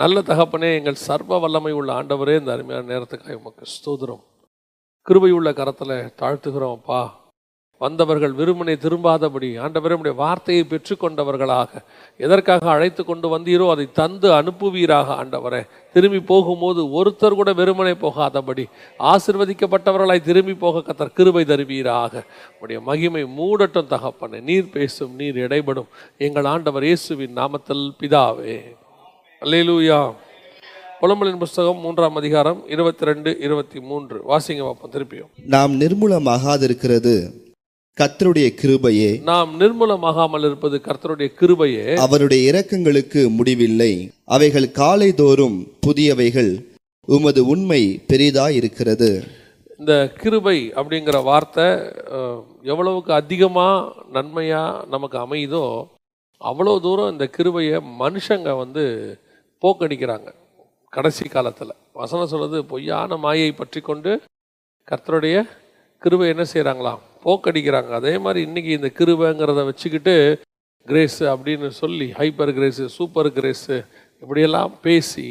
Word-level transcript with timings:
நல்ல 0.00 0.22
தகப்பனே 0.22 0.68
எங்கள் 0.78 1.04
சர்வ 1.04 1.36
வல்லமை 1.38 1.70
உள்ள 1.72 1.90
ஆண்டவரே 1.94 2.34
இந்த 2.38 2.50
அருமையான 2.52 2.88
நேரத்துக்காக 2.88 3.36
உமக்கு 3.38 3.70
ஸ்தோதிரம் 3.74 4.24
கிருபை 5.06 5.30
உள்ள 5.32 5.48
கரத்தில் 5.52 5.94
தாழ்த்துகிறோம் 6.20 6.74
அப்பா 6.76 6.98
வந்தவர்கள் 7.80 8.34
விரும்பினை 8.38 8.74
திரும்பாதபடி 8.82 9.48
ஆண்டவரே 9.58 9.96
உடைய 9.96 10.14
வார்த்தையை 10.20 10.62
பெற்றுக்கொண்டவர்களாக 10.64 11.80
எதற்காக 12.20 12.70
அழைத்து 12.70 13.02
கொண்டு 13.04 13.26
வந்தீரோ 13.32 13.66
அதை 13.72 13.86
தந்து 13.92 14.28
அனுப்புவீராக 14.32 15.16
ஆண்டவரே 15.16 15.60
திரும்பி 15.94 16.20
போகும்போது 16.24 16.82
ஒருத்தர் 16.92 17.36
கூட 17.36 17.52
வெறுமனை 17.54 17.94
போகாதபடி 17.98 18.64
ஆசிர்வதிக்கப்பட்டவர்களாய் 19.10 20.26
திரும்பி 20.26 20.56
போக 20.56 20.82
கத்தர் 20.82 21.16
கிருபை 21.16 21.44
தருவீராக 21.44 22.24
உடைய 22.60 22.80
மகிமை 22.82 23.22
மூடட்டும் 23.36 23.92
தகப்பனே 23.92 24.40
நீர் 24.44 24.72
பேசும் 24.72 25.14
நீர் 25.16 25.38
இடைபடும் 25.44 25.92
எங்கள் 26.20 26.48
ஆண்டவர் 26.48 26.88
இயேசுவின் 26.88 27.38
நாமத்தில் 27.38 27.86
பிதாவே 28.00 28.58
அல்லேலூயா 29.42 29.98
புலம்பலின் 31.00 31.40
புஸ்தகம் 31.40 31.80
மூன்றாம் 31.80 32.16
அதிகாரம் 32.16 32.60
இருபத்தி 32.68 33.04
ரெண்டு 33.04 33.30
இருபத்தி 33.40 33.78
மூன்று 33.80 34.16
வாசிங்க 34.26 34.62
பார்ப்போம் 34.62 34.92
திருப்பியும் 34.92 35.30
நாம் 35.54 35.72
நிர்மூலமாகாதிருக்கிறது 35.80 37.12
கர்த்தருடைய 37.98 38.48
கிருபையே 38.58 39.10
நாம் 39.24 39.50
நிர்மூலமாகாமல் 39.60 40.46
இருப்பது 40.48 40.76
கர்த்தருடைய 40.86 41.28
கிருபையே 41.38 41.84
அவருடைய 42.04 42.40
இரக்கங்களுக்கு 42.48 43.22
முடிவில்லை 43.36 43.92
அவைகள் 44.28 44.68
காலை 44.72 45.10
தோறும் 45.14 45.58
புதியவைகள் 45.86 46.52
உமது 47.08 47.42
உண்மை 47.46 47.82
பெரிதா 48.08 48.46
இருக்கிறது 48.54 49.10
இந்த 49.80 49.94
கிருபை 50.18 50.58
அப்படிங்கிற 50.76 51.20
வார்த்தை 51.24 51.68
எவ்வளவுக்கு 52.64 53.12
அதிகமாக 53.12 53.92
நன்மையாக 54.12 54.82
நமக்கு 54.86 55.18
அமையுதோ 55.18 55.66
அவ்வளோ 56.40 56.74
தூரம் 56.80 57.12
இந்த 57.12 57.26
கிருபையை 57.30 57.78
மனுஷங்க 58.00 58.50
வந்து 58.58 58.84
போக்கடிக்கிறாங்க 59.66 60.28
கடைசி 60.92 61.24
காலத்தில் 61.28 61.76
வசனம் 61.92 62.28
சொல்கிறது 62.28 62.58
பொய்யான 62.64 63.16
மாயை 63.16 63.50
பற்றி 63.52 63.80
கொண்டு 63.82 64.12
கர்த்தருடைய 64.88 65.36
கிருவை 66.02 66.26
என்ன 66.28 66.44
செய்கிறாங்களாம் 66.52 67.00
போக்கடிக்கிறாங்க 67.24 67.92
அதே 67.92 68.12
மாதிரி 68.18 68.40
இன்றைக்கி 68.46 68.70
இந்த 68.70 68.88
கிருவைங்கிறத 68.98 69.62
வச்சுக்கிட்டு 69.64 70.14
கிரேஸு 70.88 71.24
அப்படின்னு 71.32 71.68
சொல்லி 71.78 72.06
ஹைப்பர் 72.18 72.52
கிரேஸு 72.52 72.84
சூப்பர் 72.96 73.30
கிரேஸு 73.32 73.76
இப்படியெல்லாம் 74.22 74.74
பேசி 74.82 75.26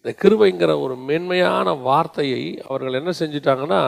இந்த 0.04 0.12
கிருவைங்கிற 0.20 0.74
ஒரு 0.80 0.94
மென்மையான 1.08 1.72
வார்த்தையை 1.80 2.42
அவர்கள் 2.66 2.98
என்ன 3.00 3.12
செஞ்சிட்டாங்கன்னா 3.18 3.80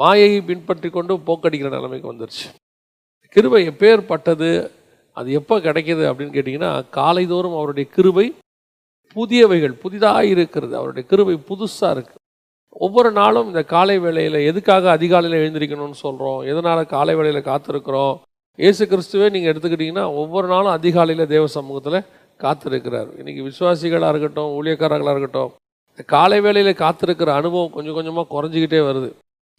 மாயையை 0.00 0.40
பின்பற்றி 0.42 0.90
கொண்டு 0.90 1.14
போக்கடிக்கிற 1.26 1.70
நிலைமைக்கு 1.70 2.12
வந்துருச்சு 2.12 2.46
கிருவை 3.36 3.62
எப்பேற்பட்டது 3.66 4.50
அது 5.16 5.30
எப்போ 5.32 5.56
கிடைக்கிது 5.60 6.04
அப்படின்னு 6.10 6.36
கேட்டிங்கன்னா 6.36 6.72
காலைதோறும் 6.96 7.58
அவருடைய 7.58 7.86
கிருவை 7.92 8.26
புதியவைகள் 9.16 9.74
புதிதாக 9.82 10.24
இருக்கிறது 10.26 10.74
அவருடைய 10.74 11.04
கிருவை 11.10 11.36
புதுசாக 11.44 11.94
இருக்குது 11.94 12.18
ஒவ்வொரு 12.80 13.10
நாளும் 13.12 13.48
இந்த 13.48 13.62
காலை 13.66 13.96
வேளையில் 13.98 14.38
எதுக்காக 14.42 14.90
அதிகாலையில் 14.90 15.40
எழுந்திருக்கணும்னு 15.40 15.98
சொல்கிறோம் 15.98 16.40
எதனால் 16.44 16.82
காலை 16.86 17.14
வேளையில் 17.14 17.48
காத்திருக்கிறோம் 17.48 18.14
இயேசு 18.58 18.84
கிறிஸ்துவே 18.86 19.26
நீங்கள் 19.30 19.50
எடுத்துக்கிட்டிங்கன்னா 19.52 20.04
ஒவ்வொரு 20.16 20.46
நாளும் 20.46 20.74
அதிகாலையில் 20.74 21.30
தேவ 21.30 21.44
சமூகத்தில் 21.52 22.06
காத்திருக்கிறார் 22.40 23.10
இன்றைக்கி 23.16 23.42
விசுவாசிகளாக 23.42 24.12
இருக்கட்டும் 24.12 24.52
ஊழியக்காரர்களாக 24.56 25.14
இருக்கட்டும் 25.14 25.52
இந்த 25.92 26.04
காலை 26.08 26.38
வேளையில் 26.40 26.80
காத்திருக்கிற 26.80 27.30
அனுபவம் 27.34 27.72
கொஞ்சம் 27.72 27.96
கொஞ்சமாக 27.96 28.28
குறைஞ்சிக்கிட்டே 28.30 28.80
வருது 28.84 29.10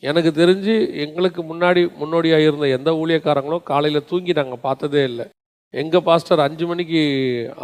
எனக்கு 0.04 0.32
தெரிஞ்சு 0.34 0.76
எங்களுக்கு 1.04 1.42
முன்னாடி 1.44 1.82
முன்னோடியாக 1.98 2.48
இருந்த 2.48 2.68
எந்த 2.70 2.92
ஊழியக்காரங்களும் 2.96 3.66
காலையில் 3.66 4.08
தூங்கி 4.10 4.34
நாங்கள் 4.34 4.64
பார்த்ததே 4.64 5.04
இல்லை 5.04 5.26
எங்கள் 5.74 6.06
பாஸ்டர் 6.08 6.42
அஞ்சு 6.42 6.66
மணிக்கு 6.68 7.02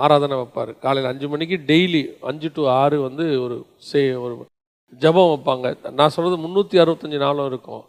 ஆராதனை 0.00 0.36
வைப்பார் 0.38 0.72
காலையில் 0.84 1.10
அஞ்சு 1.10 1.28
மணிக்கு 1.28 1.56
டெய்லி 1.68 2.02
அஞ்சு 2.24 2.50
டு 2.56 2.64
ஆறு 2.76 2.98
வந்து 3.02 3.26
ஒரு 3.40 3.56
சே 3.84 4.02
ஒரு 4.18 4.34
ஜபம் 5.02 5.32
வைப்பாங்க 5.32 5.68
நான் 5.92 6.14
சொல்கிறது 6.16 6.38
முந்நூற்றி 6.44 6.78
அறுபத்தஞ்சி 6.78 7.18
நாளும் 7.18 7.50
இருக்கும் 7.50 7.84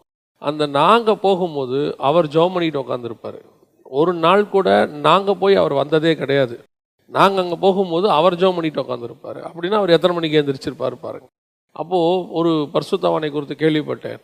அந்த 0.43 0.67
நாங்கள் 0.75 1.23
போகும்போது 1.23 1.81
அவர் 2.03 2.27
ஜபம் 2.29 2.55
பண்ணிக்கிட்டு 2.55 2.85
உட்காந்துருப்பார் 2.85 3.39
ஒரு 3.93 4.13
நாள் 4.19 4.43
கூட 4.49 4.69
நாங்கள் 5.01 5.39
போய் 5.39 5.55
அவர் 5.55 5.75
வந்ததே 5.75 6.13
கிடையாது 6.15 6.57
நாங்கள் 7.11 7.43
அங்கே 7.43 7.59
போகும்போது 7.61 8.07
அவர் 8.13 8.41
ஜோம் 8.41 8.57
பண்ணிட்டு 8.57 8.83
உட்காந்துருப்பார் 8.83 9.39
அப்படின்னா 9.47 9.79
அவர் 9.79 9.95
எத்தனை 9.95 10.15
மணிக்கு 10.15 10.39
எழுந்திரிச்சிருப்பார் 10.39 10.97
பாருங்க 11.01 11.29
அப்போது 11.77 12.27
ஒரு 12.33 12.51
பர்சுத்தவானை 12.75 13.29
குறித்து 13.31 13.57
கேள்விப்பட்டேன் 13.57 14.19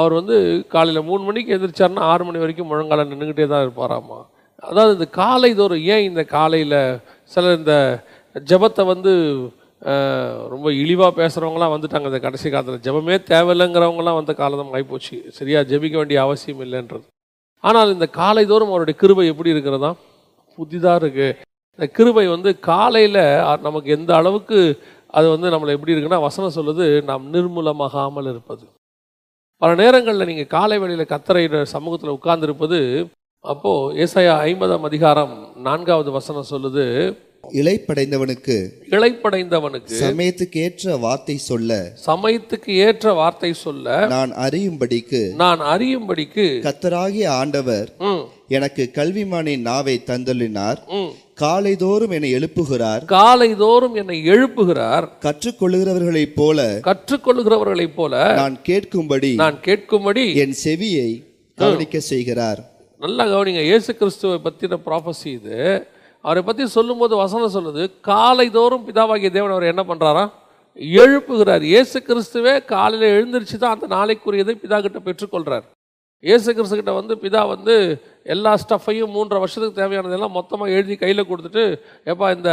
அவர் 0.00 0.12
வந்து 0.12 0.36
காலையில் 0.68 1.06
மூணு 1.06 1.22
மணிக்கு 1.22 1.52
எழுந்திரிச்சார்னா 1.54 2.08
ஆறு 2.08 2.24
மணி 2.24 2.42
வரைக்கும் 2.42 2.70
முழங்கால 2.70 3.04
நின்றுக்கிட்டே 3.04 3.46
தான் 3.46 3.64
இருப்பாராம்மா 3.64 4.18
அதாவது 4.62 4.92
இந்த 4.96 5.08
காலை 5.12 5.50
தோறும் 5.52 5.84
ஏன் 5.86 6.04
இந்த 6.04 6.22
காலையில் 6.28 6.78
சில 7.30 7.52
இந்த 7.52 7.74
ஜபத்தை 8.36 8.84
வந்து 8.84 9.12
ரொம்ப 10.52 10.68
இழிவாக 10.74 11.12
பேசுகிறவங்களாம் 11.12 11.74
வந்துட்டாங்க 11.74 12.10
இந்த 12.10 12.20
கடைசி 12.20 12.48
காலத்தில் 12.48 12.86
ஜபமே 12.86 13.16
தேவையில்லைங்கிறவங்களாம் 13.28 14.18
வந்த 14.18 14.34
காலம் 14.34 14.72
ஆகிப்போச்சு 14.72 15.16
சரியாக 15.32 15.68
ஜபிக்க 15.70 15.96
வேண்டிய 15.96 16.20
அவசியம் 16.22 16.62
இல்லைன்றது 16.66 17.06
ஆனால் 17.64 17.92
இந்த 17.92 18.06
காலை 18.12 18.44
தோறும் 18.44 18.72
அவருடைய 18.72 18.96
கிருபை 18.98 19.26
எப்படி 19.26 19.54
இருக்கிறதா 19.54 19.90
புதிதாக 20.58 21.00
இருக்குது 21.00 21.36
இந்த 21.78 21.86
கிருபை 21.92 22.24
வந்து 22.26 22.50
காலையில் 22.62 23.22
நமக்கு 23.62 23.88
எந்த 23.92 24.10
அளவுக்கு 24.16 24.58
அது 25.14 25.26
வந்து 25.28 25.52
நம்மளை 25.54 25.72
எப்படி 25.74 25.92
இருக்குன்னா 25.92 26.20
வசனம் 26.20 26.56
சொல்லுது 26.56 26.86
நாம் 27.04 27.24
நிர்மூலமாகாமல் 27.30 28.30
இருப்பது 28.32 28.64
பல 29.62 29.70
நேரங்களில் 29.74 30.28
நீங்கள் 30.30 30.50
காலை 30.50 30.76
வேளையில் 30.78 31.10
கத்தரையிட 31.10 31.60
சமூகத்தில் 31.70 32.16
உட்கார்ந்துருப்பது 32.16 32.78
அப்போது 33.46 33.94
ஏசாயா 34.04 34.34
ஐம்பதாம் 34.44 34.86
அதிகாரம் 34.88 35.34
நான்காவது 35.66 36.10
வசனம் 36.14 36.50
சொல்லுது 36.50 36.84
இழைப்படைந்தவனுக்கு 37.56 38.56
இழைப்படைந்தவனுக்கு 38.90 39.98
சமயத்துக்கு 40.00 40.58
ஏற்ற 40.62 40.94
வார்த்தை 41.04 41.36
சொல்ல 41.42 41.72
சமயத்துக்கு 42.06 42.70
ஏற்ற 42.86 43.12
வார்த்தை 43.14 43.50
சொல்ல 43.60 43.96
நான் 44.06 44.32
அறியும்படிக்கு 44.44 45.20
நான் 45.36 45.62
அறியும்படிக்கு 45.72 46.46
கத்தராகிய 46.66 47.28
ஆண்டவர் 47.36 47.88
எனக்கு 48.50 48.84
கல்விமானின் 48.96 49.64
நாவை 49.66 49.96
தந்துள்ளினார் 50.10 50.80
காலைதோறும் 51.40 52.14
என்னை 52.16 52.30
எழுப்புகிறார் 52.36 53.02
காலைதோறும் 53.14 53.96
என்னை 53.96 54.18
எழுப்புகிறார் 54.28 55.06
கற்றுக்கொள்கிறவர்களைப் 55.24 56.36
போல 56.36 56.60
கற்றுக்கொள்கிறவர்களைப் 56.86 57.96
போல 57.96 58.14
நான் 58.34 58.56
கேட்கும்படி 58.68 59.32
நான் 59.36 59.58
கேட்கும்படி 59.64 60.24
என் 60.44 60.56
செவியை 60.64 61.10
கவனிக்க 61.58 61.98
செய்கிறார் 62.08 62.62
நல்லா 63.00 63.24
கவனிங்க 63.26 63.62
இயேசு 63.64 63.90
கிறிஸ்துவை 63.92 64.36
பற்றின 64.40 64.76
ப்ராஃபஸி 64.84 65.30
இது 65.30 65.56
அவரை 66.24 66.42
பற்றி 66.42 66.64
சொல்லும்போது 66.74 67.14
வசனம் 67.16 67.54
சொல்லுது 67.56 67.82
காலை 68.08 68.46
தோறும் 68.50 68.84
பிதாவாகிய 68.86 69.30
தேவன் 69.30 69.54
அவர் 69.54 69.72
என்ன 69.72 69.82
பண்ணுறாரா 69.90 70.24
எழுப்புகிறார் 70.98 71.64
இயேசு 71.68 71.98
கிறிஸ்துவே 72.06 72.54
காலையில் 72.72 73.12
எழுந்திரிச்சு 73.12 73.58
தான் 73.58 73.74
அந்த 73.76 73.86
நாளைக்குரியதை 73.92 74.54
பிதா 74.56 74.78
கிட்ட 74.80 75.00
பெற்றுக்கொள்கிறார் 75.00 75.66
இயேசு 76.24 76.48
கிறிஸ்து 76.52 76.76
கிட்ட 76.76 76.92
வந்து 76.92 77.14
பிதா 77.22 77.42
வந்து 77.48 77.74
எல்லா 78.26 78.52
ஸ்டஃப்பையும் 78.62 79.14
மூன்றரை 79.14 79.40
வருஷத்துக்கு 79.40 79.80
தேவையானதெல்லாம் 79.80 80.36
மொத்தமாக 80.36 80.76
எழுதி 80.76 80.96
கையில் 80.96 81.28
கொடுத்துட்டு 81.28 81.64
எப்பா 82.06 82.28
இந்த 82.36 82.52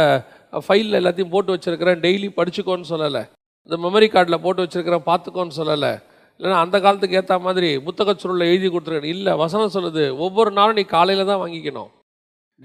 ஃபைலில் 0.60 0.98
எல்லாத்தையும் 1.00 1.34
போட்டு 1.34 1.54
வச்சுருக்கிறேன் 1.54 2.02
டெய்லி 2.04 2.28
படிச்சுக்கோன்னு 2.36 2.90
சொல்லலை 2.92 3.22
இந்த 3.68 3.76
மெமரி 3.78 4.08
கார்டில் 4.08 4.42
போட்டு 4.42 4.64
வச்சுருக்கிறேன் 4.64 5.06
பார்த்துக்கோன்னு 5.06 5.56
சொல்லலை 5.56 5.92
இல்லைன்னா 6.40 6.56
அந்த 6.60 6.76
காலத்துக்கு 6.80 7.18
ஏற்ற 7.20 7.34
மாதிரி 7.38 7.68
புத்தக 7.84 8.14
சுருளில் 8.14 8.50
எழுதி 8.50 8.68
கொடுத்துருக்கேன் 8.68 9.12
இல்லை 9.12 9.32
வசனம் 9.36 9.74
சொல்லுது 9.74 10.04
ஒவ்வொரு 10.18 10.50
நாளும் 10.50 10.78
நீ 10.78 10.84
காலையில் 10.90 11.30
தான் 11.30 11.42
வாங்கிக்கணும் 11.42 11.90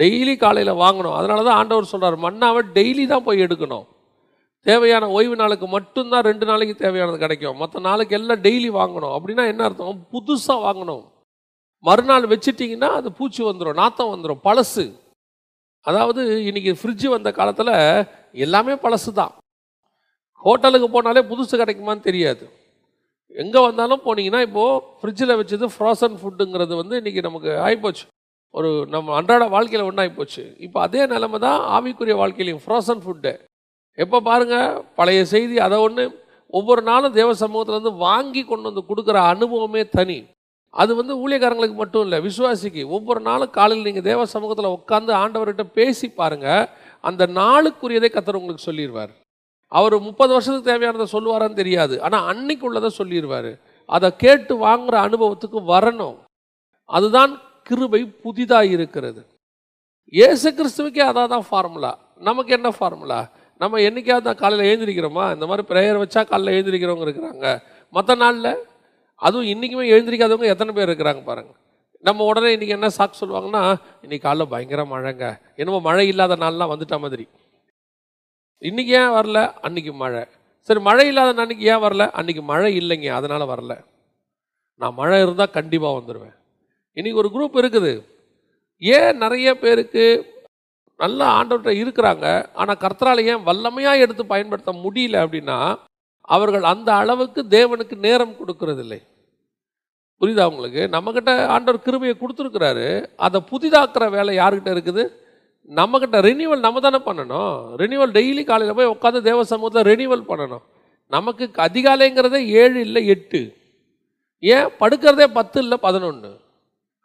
டெய்லி 0.00 0.34
காலையில் 0.38 0.80
வாங்கணும் 0.82 1.16
அதனால 1.18 1.44
தான் 1.44 1.60
ஆண்டவர் 1.60 1.92
சொல்கிறார் 1.92 2.18
மண்ணாவை 2.18 2.62
டெய்லி 2.76 3.06
தான் 3.06 3.26
போய் 3.26 3.46
எடுக்கணும் 3.46 3.86
தேவையான 4.66 5.08
ஓய்வு 5.10 5.36
நாளுக்கு 5.36 5.68
மட்டும்தான் 5.68 6.26
ரெண்டு 6.26 6.46
நாளைக்கு 6.46 6.74
தேவையானது 6.76 7.20
கிடைக்கும் 7.20 7.60
மற்ற 7.60 7.80
நாளைக்கு 7.80 8.16
எல்லாம் 8.16 8.42
டெய்லி 8.42 8.70
வாங்கணும் 8.72 9.14
அப்படின்னா 9.18 9.46
என்ன 9.48 9.64
அர்த்தம் 9.64 10.02
புதுசாக 10.12 10.66
வாங்கணும் 10.66 11.04
மறுநாள் 11.84 12.26
வச்சுட்டிங்கன்னா 12.28 12.90
அது 12.92 13.10
பூச்சி 13.12 13.42
வந்துடும் 13.44 13.80
நாத்தம் 13.82 14.12
வந்துடும் 14.12 14.42
பழசு 14.44 14.86
அதாவது 15.86 16.22
இன்றைக்கி 16.44 16.72
ஃப்ரிட்ஜு 16.80 17.08
வந்த 17.08 17.30
காலத்தில் 17.32 17.76
எல்லாமே 18.38 18.74
பழசு 18.82 19.12
தான் 19.14 19.34
ஹோட்டலுக்கு 20.44 20.88
போனாலே 20.90 21.22
புதுசு 21.30 21.54
கிடைக்குமான்னு 21.56 22.08
தெரியாது 22.08 22.44
எங்கே 23.36 23.60
வந்தாலும் 23.62 24.06
போனீங்கன்னா 24.06 24.42
இப்போது 24.42 24.80
ஃப்ரிட்ஜில் 25.00 25.38
வச்சது 25.38 25.66
ஃப்ரோசன் 25.74 26.16
ஃபுட்டுங்கிறது 26.20 26.74
வந்து 26.76 26.96
இன்றைக்கி 26.98 27.22
நமக்கு 27.22 27.52
ஆகிப்போச்சு 27.66 28.06
ஒரு 28.54 28.70
நம்ம 28.90 29.14
அன்றாட 29.16 29.44
வாழ்க்கையில் 29.50 29.88
ஒன்றாகி 29.88 30.12
போச்சு 30.14 30.44
இப்போ 30.60 30.80
அதே 30.82 31.02
நிலமை 31.06 31.40
தான் 31.40 31.60
ஆவிக்குரிய 31.76 32.16
வாழ்க்கையிலையும் 32.16 32.64
ஃப்ரோசன் 32.64 33.04
ஃபுட்டு 33.04 33.34
எப்போ 33.98 34.18
பாருங்கள் 34.22 34.82
பழைய 34.96 35.22
செய்தி 35.26 35.56
அதை 35.60 35.78
ஒன்று 35.80 36.04
ஒவ்வொரு 36.54 36.82
நாளும் 36.82 37.16
தேவ 37.16 37.30
சமூகத்துலேருந்து 37.36 37.94
வாங்கி 38.00 38.42
கொண்டு 38.44 38.70
வந்து 38.70 38.84
கொடுக்குற 38.90 39.18
அனுபவமே 39.30 39.82
தனி 39.92 40.20
அது 40.74 40.92
வந்து 40.96 41.14
ஊழியக்காரங்களுக்கு 41.22 41.78
மட்டும் 41.78 42.04
இல்லை 42.06 42.18
விசுவாசிக்கு 42.20 42.82
ஒவ்வொரு 42.90 43.22
நாளும் 43.22 43.54
காலையில் 43.54 43.88
நீங்கள் 43.88 44.08
தேவ 44.10 44.26
சமூகத்தில் 44.28 44.76
உட்காந்து 44.76 45.14
ஆண்டவர்கிட்ட 45.20 45.66
பேசி 45.76 46.08
பாருங்கள் 46.14 46.68
அந்த 47.04 47.24
நாளுக்குரியதை 47.36 48.10
கத்தர் 48.10 48.40
உங்களுக்கு 48.40 48.68
சொல்லிடுவார் 48.68 49.14
அவர் 49.72 49.96
முப்பது 50.02 50.32
வருஷத்துக்கு 50.34 50.70
தேவையானதை 50.70 51.08
சொல்லுவாரான்னு 51.08 51.60
தெரியாது 51.62 51.96
ஆனால் 52.02 52.28
அன்னைக்கு 52.28 52.66
உள்ளதை 52.66 52.90
சொல்லிடுவார் 52.92 53.52
அதை 53.90 54.10
கேட்டு 54.18 54.54
வாங்குற 54.60 54.96
அனுபவத்துக்கு 55.02 55.60
வரணும் 55.70 56.18
அதுதான் 56.90 57.34
கிருபை 57.66 58.02
புதிதாக 58.24 58.74
இருக்கிறது 58.76 59.22
ஏசு 60.14 60.48
கிறிஸ்துவுக்கே 60.52 61.04
அதான் 61.08 61.34
தான் 61.36 61.48
ஃபார்முலா 61.50 61.92
நமக்கு 62.20 62.52
என்ன 62.54 62.70
ஃபார்முலா 62.70 63.20
நம்ம 63.62 63.80
என்றைக்காவது 63.80 64.32
காலையில் 64.36 64.70
எழுந்திரிக்கிறோமா 64.70 65.26
இந்த 65.34 65.46
மாதிரி 65.46 65.64
ப்ரேயர் 65.70 66.02
வச்சா 66.02 66.22
காலையில் 66.24 66.56
எழுந்திரிக்கிறவங்க 66.56 67.08
இருக்கிறாங்க 67.08 67.48
மற்ற 67.94 68.16
நாளில் 68.16 68.52
அதுவும் 69.22 69.50
இன்றைக்குமே 69.50 69.86
எழுந்திரிக்காதவங்க 69.90 70.48
எத்தனை 70.48 70.74
பேர் 70.74 70.90
இருக்கிறாங்க 70.90 71.24
பாருங்கள் 71.24 71.58
நம்ம 72.04 72.26
உடனே 72.26 72.50
இன்றைக்கி 72.54 72.76
என்ன 72.76 72.90
சாக்கு 72.90 73.20
சொல்லுவாங்கன்னா 73.22 73.64
இன்றைக்கி 74.04 74.24
காலைல 74.26 74.46
பயங்கர 74.46 74.84
மழைங்க 74.86 75.26
என்னமோ 75.56 75.80
மழை 75.82 76.06
இல்லாத 76.08 76.36
நாள்லாம் 76.36 76.72
வந்துட்ட 76.74 76.98
மாதிரி 77.00 77.26
இன்றைக்கி 78.62 78.94
ஏன் 78.94 79.14
வரல 79.14 79.40
அன்னைக்கு 79.62 79.92
மழை 79.94 80.22
சரி 80.70 80.80
மழை 80.80 81.04
இல்லாத 81.08 81.42
அன்றைக்கி 81.44 81.66
ஏன் 81.66 81.84
வரல 81.84 82.06
அன்றைக்கி 82.12 82.42
மழை 82.44 82.72
இல்லைங்க 82.76 83.10
அதனால் 83.10 83.46
வரல 83.48 83.74
நான் 84.82 84.98
மழை 84.98 85.20
இருந்தால் 85.22 85.54
கண்டிப்பாக 85.54 85.98
வந்துடுவேன் 86.00 86.36
இன்றைக்கி 86.98 87.20
ஒரு 87.20 87.30
குரூப் 87.32 87.56
இருக்குது 87.62 87.94
ஏன் 88.82 89.18
நிறைய 89.18 89.48
பேருக்கு 89.56 90.04
நல்லா 91.00 91.26
ஆண்டவர்கிட்ட 91.36 91.74
இருக்கிறாங்க 91.80 92.26
ஆனால் 92.54 92.82
கர்த்தரால் 92.82 93.22
ஏன் 93.26 93.46
வல்லமையாக 93.46 94.04
எடுத்து 94.04 94.26
பயன்படுத்த 94.26 94.72
முடியல 94.82 95.22
அப்படின்னா 95.24 95.58
அவர்கள் 96.30 96.66
அந்த 96.66 96.90
அளவுக்கு 96.96 97.42
தேவனுக்கு 97.50 97.96
நேரம் 98.00 98.38
கொடுக்கறதில்லை 98.40 99.00
புரியுதா 100.22 100.46
அவங்களுக்கு 100.46 100.82
நம்மக்கிட்ட 100.90 101.32
ஆண்டவர் 101.48 101.86
கிருமையை 101.86 102.16
கொடுத்துருக்கிறாரு 102.16 102.88
அதை 103.20 103.40
புதிதாக்குற 103.52 104.06
வேலை 104.10 104.34
யாருக்கிட்ட 104.36 104.72
இருக்குது 104.72 105.04
நம்மக்கிட்ட 105.70 106.18
ரினியூவல் 106.22 106.66
நம்ம 106.66 106.80
தானே 106.80 107.00
பண்ணணும் 107.06 107.56
ரினியூவல் 107.78 108.14
டெய்லி 108.14 108.44
காலையில் 108.44 108.78
போய் 108.78 108.94
உட்காந்து 108.94 109.20
தேவ 109.22 109.44
சமூகத்தில் 109.44 109.88
ரினியூவல் 109.92 110.30
பண்ணணும் 110.30 110.64
நமக்கு 111.12 111.46
அதிகாலைங்கிறதே 111.60 112.40
ஏழு 112.62 112.80
இல்லை 112.80 113.02
எட்டு 113.08 113.42
ஏன் 114.44 114.70
படுக்கிறதே 114.80 115.28
பத்து 115.32 115.60
இல்லை 115.60 115.78
பதினொன்று 115.78 116.32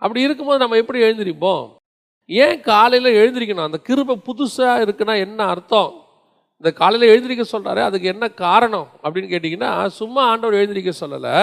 அப்படி 0.03 0.21
இருக்கும்போது 0.21 0.63
நம்ம 0.63 0.79
எப்படி 0.79 1.01
எழுந்திருப்போம் 1.05 1.65
ஏன் 2.29 2.59
காலையில் 2.63 3.17
எழுந்திருக்கணும் 3.19 3.69
அந்த 3.69 3.81
கிருபை 3.87 4.17
புதுசாக 4.27 4.85
இருக்குன்னா 4.85 5.15
என்ன 5.19 5.41
அர்த்தம் 5.47 5.91
இந்த 6.65 6.71
காலையில் 6.73 7.11
எழுந்திரிக்க 7.13 7.45
சொல்கிறாரு 7.47 7.81
அதுக்கு 7.81 8.07
என்ன 8.07 8.27
காரணம் 8.39 8.89
அப்படின்னு 9.03 9.33
கேட்டிங்கன்னா 9.33 9.71
சும்மா 9.97 10.23
ஆண்டவர் 10.31 10.59
எழுந்திரிக்க 10.61 10.93
சொல்லலை 11.01 11.37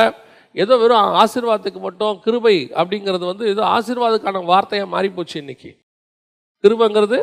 ஏதோ 0.55 0.77
வெறும் 0.77 1.17
ஆசீர்வாதத்துக்கு 1.17 1.81
மட்டும் 1.81 2.15
கிருபை 2.19 2.55
அப்படிங்கிறது 2.75 3.25
வந்து 3.25 3.45
ஏதோ 3.47 3.63
ஆசீர்வாதக்கான 3.75 4.43
வார்த்தையாக 4.45 4.93
மாறிப்போச்சு 4.93 5.35
இன்றைக்கி 5.35 5.71
கிருபங்கிறது 6.63 7.19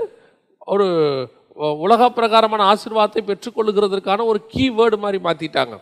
ஒரு 0.66 0.86
உலக 1.80 2.08
பிரகாரமான 2.10 2.62
ஆசிர்வாதத்தை 2.64 3.22
பெற்றுக்கொள்ளுகிறதுக்கான 3.22 4.24
ஒரு 4.24 4.40
கீவேர்டு 4.52 4.96
மாதிரி 4.96 5.18
மாற்றிட்டாங்க 5.24 5.76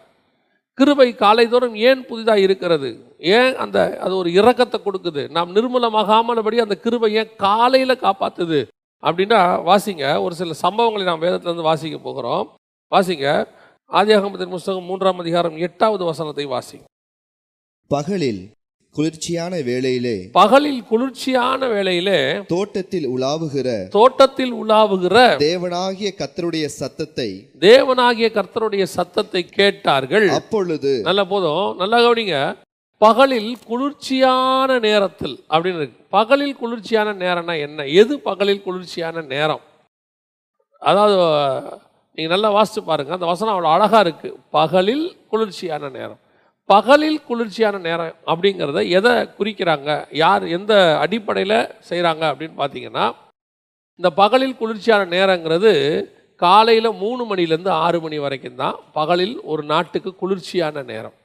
கிருபை 0.79 1.09
காலைதோறும் 1.15 1.77
ஏன் 1.81 2.01
புதிதாக 2.05 2.41
இருக்கிறது 2.41 2.89
ஏன் 3.33 3.53
அந்த 3.57 3.79
அது 4.01 4.15
ஒரு 4.17 4.31
இறக்கத்தை 4.33 4.79
கொடுக்குது 4.81 5.23
நாம் 5.31 5.55
நிர்மூலமாகாமலபடி 5.57 6.57
அந்த 6.61 6.77
கிருபையை 6.77 7.23
காலையில் 7.37 8.03
காப்பாற்றுது 8.03 8.61
அப்படின்னா 9.03 9.41
வாசிங்க 9.65 10.05
ஒரு 10.21 10.35
சில 10.35 10.57
சம்பவங்களை 10.63 11.05
நாம் 11.05 11.25
இருந்து 11.29 11.69
வாசிக்க 11.69 11.99
போகிறோம் 11.99 12.45
வாசிங்க 12.93 13.29
ஆதியாகமத்தின் 13.91 14.55
புஸ்தகம் 14.55 14.87
மூன்றாம் 14.87 15.21
அதிகாரம் 15.21 15.57
எட்டாவது 15.59 16.05
வசனத்தை 16.05 16.47
வாசிங்க 16.47 16.87
பகலில் 17.91 18.43
குளிர்ச்சியான 18.97 19.55
வேளையிலே 19.67 20.17
பகலில் 20.33 20.83
குளிர்ச்சியான 20.89 21.69
வேளையிலே 21.69 22.19
தோட்டத்தில் 22.51 23.07
உலாவுகிற 23.13 23.69
தோட்டத்தில் 23.97 24.55
உலாவுகிற 24.57 25.17
தேவனாகிய 25.43 26.11
கர்த்தருடைய 26.19 26.67
சத்தத்தை 26.77 27.29
தேவனாகிய 27.67 28.29
கர்த்தருடைய 28.37 28.85
சத்தத்தை 28.95 29.43
கேட்டார்கள் 29.53 30.29
அப்பொழுது 30.37 30.93
நல்ல 31.09 31.25
போதும் 31.27 31.67
நல்லா 31.77 32.01
கவனிங்க 32.01 32.39
பகலில் 33.01 33.51
குளிர்ச்சியான 33.67 34.79
நேரத்தில் 34.81 35.37
அப்படின்னு 35.51 35.81
இருக்கு 35.81 36.05
பகலில் 36.11 36.59
குளிர்ச்சியான 36.61 37.15
நேரம்னா 37.19 37.57
என்ன 37.61 37.87
எது 37.97 38.15
பகலில் 38.23 38.63
குளிர்ச்சியான 38.63 39.25
நேரம் 39.29 39.65
அதாவது 40.83 41.17
நீங்கள் 42.19 42.35
நல்லா 42.35 42.51
வாசித்து 42.51 42.83
பாருங்கள் 42.83 43.17
அந்த 43.17 43.27
வசனம் 43.27 43.55
அவ்வளோ 43.55 43.73
அழகாக 43.73 44.03
இருக்குது 44.05 44.39
பகலில் 44.51 45.07
குளிர்ச்சியான 45.31 45.91
நேரம் 45.91 46.21
பகலில் 46.69 47.19
குளிர்ச்சியான 47.27 47.77
நேரம் 47.81 48.15
அப்படிங்கிறத 48.27 48.81
எதை 48.91 49.13
குறிக்கிறாங்க 49.37 49.91
யார் 50.17 50.45
எந்த 50.49 50.73
அடிப்படையில் 51.03 51.59
செய்கிறாங்க 51.89 52.23
அப்படின்னு 52.31 52.57
பார்த்தீங்கன்னா 52.59 53.05
இந்த 54.01 54.09
பகலில் 54.17 54.57
குளிர்ச்சியான 54.57 55.03
நேரங்கிறது 55.13 55.73
காலையில் 56.41 56.99
மூணு 56.99 57.23
மணிலேருந்து 57.25 57.73
ஆறு 57.79 57.99
மணி 58.01 58.17
வரைக்கும் 58.19 58.59
தான் 58.59 58.77
பகலில் 58.93 59.37
ஒரு 59.45 59.63
நாட்டுக்கு 59.65 60.11
குளிர்ச்சியான 60.15 60.83
நேரம் 60.85 61.17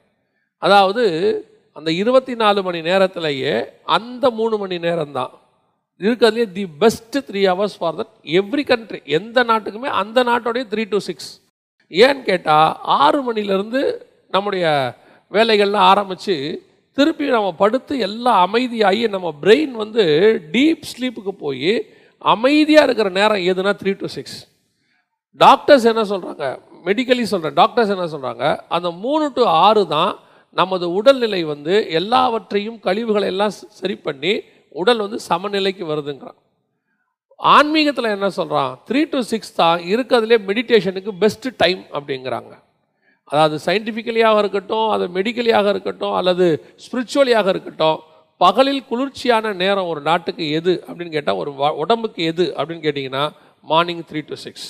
அதாவது 0.62 1.04
அந்த 1.76 1.90
இருபத்தி 1.94 2.34
நாலு 2.34 2.60
மணி 2.62 2.80
நேரத்திலேயே 2.82 3.52
அந்த 3.96 4.24
மூணு 4.30 4.56
மணி 4.58 4.76
நேரம்தான் 4.78 5.34
இருக்கிறதுலே 6.00 6.46
the 6.52 6.64
best 6.80 7.18
three 7.28 7.42
hours 7.46 7.76
for 7.78 7.96
that 7.98 8.14
every 8.38 8.64
country 8.64 9.00
எந்த 9.18 9.44
நாட்டுக்குமே 9.44 9.90
அந்த 9.98 10.18
நாட்டோடைய 10.22 10.64
த்ரீ 10.70 10.84
டு 10.88 11.00
சிக்ஸ் 11.02 11.30
ஏன்னு 11.90 12.22
கேட்டால் 12.22 12.72
ஆறு 12.98 13.20
மணிலேருந்து 13.22 13.82
நம்முடைய 14.32 14.66
வேலைகள்லாம் 15.32 15.88
ஆரம்பித்து 15.88 16.36
திருப்பி 16.98 17.26
நம்ம 17.30 17.50
படுத்து 17.60 17.94
எல்லாம் 18.06 18.40
அமைதியாகி 18.46 19.04
நம்ம 19.08 19.28
பிரெயின் 19.42 19.74
வந்து 19.74 20.04
டீப் 20.54 20.82
ஸ்லீப்புக்கு 20.90 21.32
போய் 21.38 21.72
அமைதியாக 22.22 22.86
இருக்கிற 22.86 23.08
நேரம் 23.10 23.46
எதுனா 23.50 23.72
த்ரீ 23.78 23.92
டு 23.94 24.08
சிக்ஸ் 24.08 24.38
டாக்டர்ஸ் 25.40 25.86
என்ன 25.92 26.02
சொல்கிறாங்க 26.10 26.46
மெடிக்கலி 26.86 27.24
சொல்கிறேன் 27.30 27.56
டாக்டர்ஸ் 27.56 27.92
என்ன 27.94 28.06
சொல்கிறாங்க 28.12 28.44
அந்த 28.76 28.88
மூணு 29.02 29.26
டு 29.36 29.42
ஆறு 29.60 29.82
தான் 29.88 30.12
நமது 30.56 30.86
உடல்நிலை 30.92 31.42
வந்து 31.44 31.74
எல்லாவற்றையும் 31.92 32.78
கழிவுகளை 32.80 33.28
எல்லாம் 33.28 33.54
சரி 33.80 33.96
பண்ணி 34.06 34.32
உடல் 34.74 35.02
வந்து 35.04 35.18
சமநிலைக்கு 35.28 35.84
வருதுங்கிறான் 35.86 36.38
ஆன்மீகத்தில் 37.40 38.14
என்ன 38.16 38.28
சொல்கிறான் 38.32 38.72
த்ரீ 38.88 39.00
டு 39.12 39.20
சிக்ஸ் 39.30 39.54
தான் 39.54 39.80
இருக்கிறதுலே 39.92 40.36
மெடிடேஷனுக்கு 40.48 41.12
பெஸ்ட்டு 41.22 41.54
டைம் 41.56 41.80
அப்படிங்கிறாங்க 41.94 42.52
அதாவது 43.32 43.56
சயின்டிஃபிக்கலியாக 43.66 44.38
இருக்கட்டும் 44.38 44.88
அது 44.90 45.04
மெடிக்கலியாக 45.08 45.68
இருக்கட்டும் 45.70 46.14
அல்லது 46.14 46.46
ஸ்பிரிச்சுவலியாக 46.84 47.48
இருக்கட்டும் 47.48 47.98
பகலில் 48.40 48.86
குளிர்ச்சியான 48.86 49.52
நேரம் 49.54 49.88
ஒரு 49.88 50.00
நாட்டுக்கு 50.00 50.44
எது 50.50 50.72
அப்படின்னு 50.86 51.12
கேட்டால் 51.12 51.40
ஒரு 51.42 51.50
உடம்புக்கு 51.76 52.22
எது 52.24 52.46
அப்படின்னு 52.58 52.84
கேட்டிங்கன்னா 52.84 53.24
மார்னிங் 53.64 54.04
த்ரீ 54.10 54.20
டு 54.20 54.36
சிக்ஸ் 54.36 54.68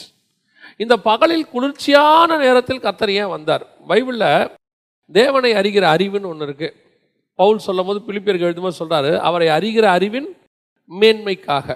இந்த 0.80 0.94
பகலில் 1.02 1.46
குளிர்ச்சியான 1.48 2.36
நேரத்தில் 2.36 2.84
கத்தர் 2.84 3.14
வந்தார் 3.28 3.64
பைபிளில் 3.88 4.28
தேவனை 5.10 5.52
அறிகிற 5.52 5.84
அறிவுன்னு 5.92 6.30
ஒன்று 6.30 6.46
இருக்குது 6.46 6.76
பவுல் 7.38 7.58
சொல்லும் 7.58 7.86
போது 7.86 7.98
பிலிப்பியர்கள் 8.00 8.48
எழுதும்போது 8.48 8.80
சொல்கிறாரு 8.80 9.10
அவரை 9.20 9.48
அறிகிற 9.48 9.86
அறிவின் 9.90 10.28
மேன்மைக்காக 10.90 11.66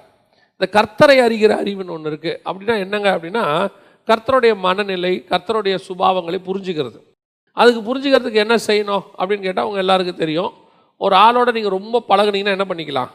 இந்த 0.61 0.67
கர்த்தரை 0.73 1.17
அறிகிற 1.19 1.53
அறிவுன்னு 1.63 1.95
ஒன்று 1.95 2.11
இருக்குது 2.11 2.39
அப்படின்னா 2.47 2.77
என்னங்க 2.79 3.09
அப்படின்னா 3.17 3.45
கர்த்தருடைய 4.09 4.53
மனநிலை 4.59 5.13
கர்த்தருடைய 5.31 5.77
சுபாவங்களை 5.87 6.39
புரிஞ்சுக்கிறது 6.49 6.99
அதுக்கு 7.57 7.81
புரிஞ்சுக்கிறதுக்கு 7.83 8.43
என்ன 8.43 8.55
செய்யணும் 8.67 9.05
அப்படின்னு 9.19 9.47
கேட்டால் 9.47 9.65
அவங்க 9.65 9.79
எல்லாருக்கும் 9.79 10.17
தெரியும் 10.17 10.53
ஒரு 11.01 11.15
ஆளோட 11.17 11.49
நீங்கள் 11.53 11.77
ரொம்ப 11.77 12.03
பழகுனீங்கன்னா 12.09 12.57
என்ன 12.57 12.67
பண்ணிக்கலாம் 12.69 13.11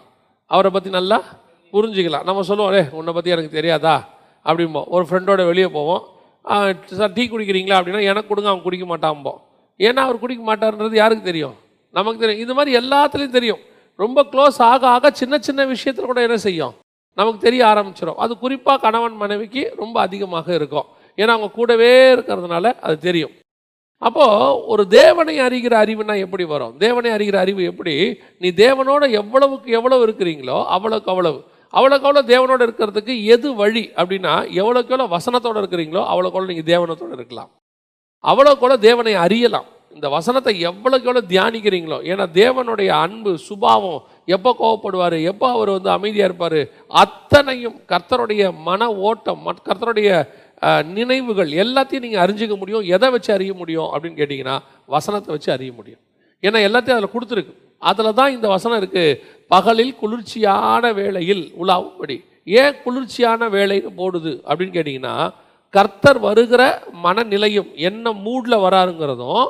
அவரை 0.52 0.70
பற்றி 0.72 0.90
நல்லா 0.90 1.20
புரிஞ்சுக்கலாம் 1.74 2.26
நம்ம 2.26 2.44
சொல்லுவோம் 2.44 2.76
ஏ 2.76 2.82
உன்னை 2.92 3.12
பற்றி 3.14 3.32
எனக்கு 3.32 3.52
தெரியாதா 3.52 3.96
அப்படிம்போம் 4.46 4.88
ஒரு 4.88 5.04
ஃப்ரெண்டோட 5.08 5.42
வெளியே 5.46 5.70
போவோம் 5.70 6.04
சார் 6.92 7.14
டீ 7.14 7.24
குடிக்கிறீங்களா 7.26 7.78
அப்படின்னா 7.80 8.04
எனக்கு 8.04 8.30
கொடுங்க 8.30 8.50
அவன் 8.50 8.64
குடிக்க 8.64 8.86
மாட்டான்போம் 8.86 9.40
ஏன்னா 9.80 10.02
அவர் 10.02 10.22
குடிக்க 10.22 10.44
மாட்டார்ன்றது 10.44 10.96
யாருக்கு 10.96 11.24
தெரியும் 11.24 11.56
நமக்கு 11.94 12.20
தெரியும் 12.20 12.44
இது 12.46 12.54
மாதிரி 12.54 12.72
எல்லாத்துலேயும் 12.78 13.38
தெரியும் 13.38 13.62
ரொம்ப 14.00 14.20
க்ளோஸ் 14.32 14.58
ஆக 14.64 14.84
ஆக 14.88 15.12
சின்ன 15.14 15.40
சின்ன 15.40 15.62
விஷயத்தில் 15.66 16.10
கூட 16.12 16.22
என்ன 16.22 16.38
செய்யும் 16.38 16.74
நமக்கு 17.18 17.40
தெரிய 17.40 17.62
ஆரம்பிச்சிடும் 17.66 18.20
அது 18.20 18.34
குறிப்பாக 18.38 18.80
கணவன் 18.80 19.16
மனைவிக்கு 19.16 19.64
ரொம்ப 19.78 19.96
அதிகமாக 20.00 20.48
இருக்கும் 20.54 20.90
ஏன்னா 21.18 21.34
அவங்க 21.36 21.52
கூடவே 21.56 21.94
இருக்கிறதுனால 22.14 22.66
அது 22.80 22.98
தெரியும் 23.00 23.34
அப்போது 24.02 24.54
ஒரு 24.66 24.84
தேவனை 24.90 25.34
அறிகிற 25.40 25.74
அறிவுனா 25.78 26.14
எப்படி 26.18 26.46
வரும் 26.46 26.78
தேவனை 26.78 27.10
அறிகிற 27.12 27.38
அறிவு 27.40 27.64
எப்படி 27.64 27.94
நீ 28.38 28.50
தேவனோட 28.58 29.04
எவ்வளவுக்கு 29.14 29.70
எவ்வளவு 29.72 30.06
இருக்கிறீங்களோ 30.08 30.58
அவ்வளோக்கு 30.68 31.12
அவ்வளவு 31.12 31.40
அவ்வளோக்கு 31.74 32.08
அவ்வளோ 32.08 32.24
தேவனோடு 32.28 32.64
இருக்கிறதுக்கு 32.64 33.14
எது 33.26 33.50
வழி 33.56 33.84
அப்படின்னா 33.98 34.34
எவ்வளோக்கு 34.56 34.94
எவ்வளோ 34.94 35.08
வசனத்தோடு 35.08 35.62
இருக்கிறீங்களோ 35.62 36.02
அவ்வளோக்கு 36.06 36.38
அவ்வளோ 36.38 36.52
நீங்கள் 36.54 36.70
தேவனத்தோடு 36.72 37.14
இருக்கலாம் 37.14 37.52
அவ்வளோக்கு 38.24 38.62
அவ்வளோ 38.62 38.80
தேவனை 38.80 39.14
அறியலாம் 39.18 39.70
இந்த 39.96 40.08
வசனத்தை 40.10 40.54
எவ்வளோக்கு 40.62 41.08
எவ்வளோ 41.08 41.24
தியானிக்கிறீங்களோ 41.30 41.98
ஏன்னா 42.08 42.26
தேவனுடைய 42.36 42.90
அன்பு 42.98 43.32
சுபாவம் 43.46 44.00
எப்போ 44.28 44.52
கோவப்படுவார் 44.60 45.18
எப்போ 45.24 45.48
அவர் 45.52 45.72
வந்து 45.72 45.90
அமைதியாக 45.90 46.30
இருப்பார் 46.30 46.60
அத்தனையும் 47.02 47.78
கர்த்தருடைய 47.90 48.46
மன 48.64 48.90
ஓட்டம் 49.02 49.50
கர்த்தருடைய 49.62 50.12
நினைவுகள் 50.92 51.52
எல்லாத்தையும் 51.56 52.06
நீங்கள் 52.06 52.24
அறிஞ்சிக்க 52.24 52.56
முடியும் 52.56 52.88
எதை 52.90 53.08
வச்சு 53.10 53.32
அறிய 53.34 53.52
முடியும் 53.54 53.90
அப்படின்னு 53.90 54.20
கேட்டிங்கன்னா 54.20 54.58
வசனத்தை 54.90 55.30
வச்சு 55.32 55.52
அறிய 55.52 55.72
முடியும் 55.72 56.02
ஏன்னா 56.44 56.60
எல்லாத்தையும் 56.68 56.98
அதில் 56.98 57.14
கொடுத்துருக்கு 57.14 57.56
அதில் 57.82 58.18
தான் 58.20 58.34
இந்த 58.34 58.48
வசனம் 58.48 58.80
இருக்குது 58.82 59.18
பகலில் 59.52 59.96
குளிர்ச்சியான 59.96 60.92
வேளையில் 60.94 61.44
உலாவும்படி 61.58 62.18
ஏன் 62.58 62.78
குளிர்ச்சியான 62.84 63.50
வேலைன்னு 63.50 63.92
போடுது 63.98 64.34
அப்படின்னு 64.48 64.76
கேட்டிங்கன்னா 64.76 65.16
கர்த்தர் 65.74 66.20
வருகிற 66.20 66.64
மனநிலையும் 67.04 67.70
என்ன 67.82 68.14
மூடில் 68.24 68.64
வராருங்கிறதும் 68.64 69.46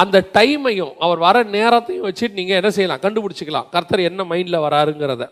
அந்த 0.00 0.18
டைமையும் 0.34 0.92
அவர் 0.98 1.18
வர 1.18 1.36
நேரத்தையும் 1.52 2.06
வச்சுட்டு 2.06 2.38
நீங்கள் 2.38 2.58
என்ன 2.60 2.70
செய்யலாம் 2.70 3.02
கண்டுபிடிச்சிக்கலாம் 3.02 3.68
கர்த்தர் 3.72 4.02
என்ன 4.02 4.24
மைண்டில் 4.24 4.64
வராருங்கிறத 4.64 5.24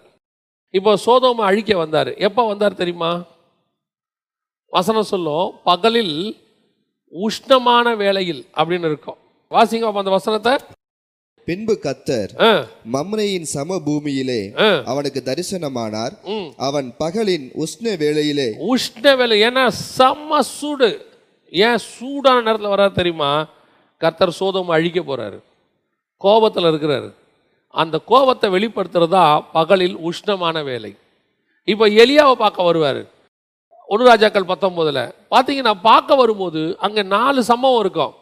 இப்போ 0.74 0.92
சோதோமை 1.04 1.44
அழிக்க 1.44 1.72
வந்தார் 1.76 2.10
எப்போ 2.18 2.42
வந்தார் 2.46 2.80
தெரியுமா 2.80 3.12
வசனம் 4.72 5.10
சொல்லும் 5.10 5.54
பகலில் 5.64 6.16
உஷ்ணமான 7.12 7.94
வேலையில் 7.96 8.42
அப்படின்னு 8.56 8.90
இருக்கும் 8.90 9.18
வாசிங்க 9.50 9.88
அந்த 9.94 10.12
வசனத்தை 10.12 10.52
பின்பு 11.48 11.74
கத்தர் 11.78 12.32
மம்ரையின் 12.86 13.48
சம 13.50 13.78
பூமியிலே 13.80 14.40
அவனுக்கு 14.84 15.20
தரிசனமானார் 15.22 16.14
அவன் 16.58 16.88
பகலின் 17.00 17.46
உஷ்ண 17.56 17.94
வேலையிலே 17.96 18.48
உஷ்ண 18.68 19.14
வேலை 19.16 19.38
ஏன்னா 19.46 19.64
சம 19.88 20.40
சூடு 20.50 20.90
ஏன் 21.52 21.80
சூடான 21.88 22.42
நேரத்தில் 22.42 22.74
வராது 22.74 22.94
தெரியுமா 22.96 23.32
கர்த்தர் 24.00 24.38
சோதம் 24.38 24.70
அழிக்க 24.70 25.00
போகிறாரு 25.00 25.38
கோபத்தில் 26.20 26.68
இருக்கிறாரு 26.70 27.08
அந்த 27.74 27.96
கோபத்தை 28.06 28.48
வெளிப்படுத்துறதா 28.50 29.24
பகலில் 29.52 29.96
உஷ்ணமான 30.02 30.62
வேலை 30.62 30.92
இப்போ 31.68 31.86
எலியாவை 31.96 32.34
பார்க்க 32.34 32.68
வருவார் 32.68 33.02
ஒன்று 33.88 34.04
ராஜாக்கள் 34.04 34.50
பத்தொம்போதில் 34.50 35.02
பார்த்தீங்கன்னா 35.32 35.74
பார்க்க 35.82 36.16
வரும்போது 36.16 36.60
அங்கே 36.78 37.02
நாலு 37.08 37.40
சம்பவம் 37.42 37.80
இருக்கும் 37.80 38.14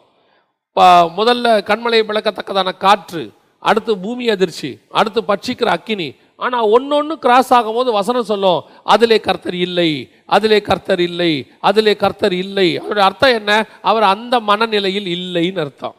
முதல்ல 1.17 1.47
கண்மலையை 1.63 2.03
பிளக்கத்தக்கதான 2.05 2.71
காற்று 2.77 3.23
அடுத்து 3.63 3.91
பூமி 3.97 4.25
அதிர்ச்சி 4.29 4.69
அடுத்து 4.91 5.21
பட்சிக்கிற 5.23 5.69
அக்கினி 5.71 6.07
ஆனால் 6.39 6.67
ஒன்று 6.69 6.93
ஒன்று 6.97 7.15
கிராஸ் 7.19 7.51
ஆகும்போது 7.57 7.89
வசனம் 7.91 8.27
சொல்லும் 8.27 8.59
அதிலே 8.85 9.17
கர்த்தர் 9.19 9.57
இல்லை 9.59 9.89
அதிலே 10.29 10.59
கர்த்தர் 10.61 11.03
இல்லை 11.07 11.31
அதிலே 11.61 11.93
கர்த்தர் 11.95 12.35
இல்லை 12.37 12.67
அவருடைய 12.77 13.05
அர்த்தம் 13.05 13.35
என்ன 13.35 13.51
அவர் 13.83 14.05
அந்த 14.11 14.35
மனநிலையில் 14.41 15.09
இல்லைன்னு 15.15 15.63
அர்த்தம் 15.65 15.97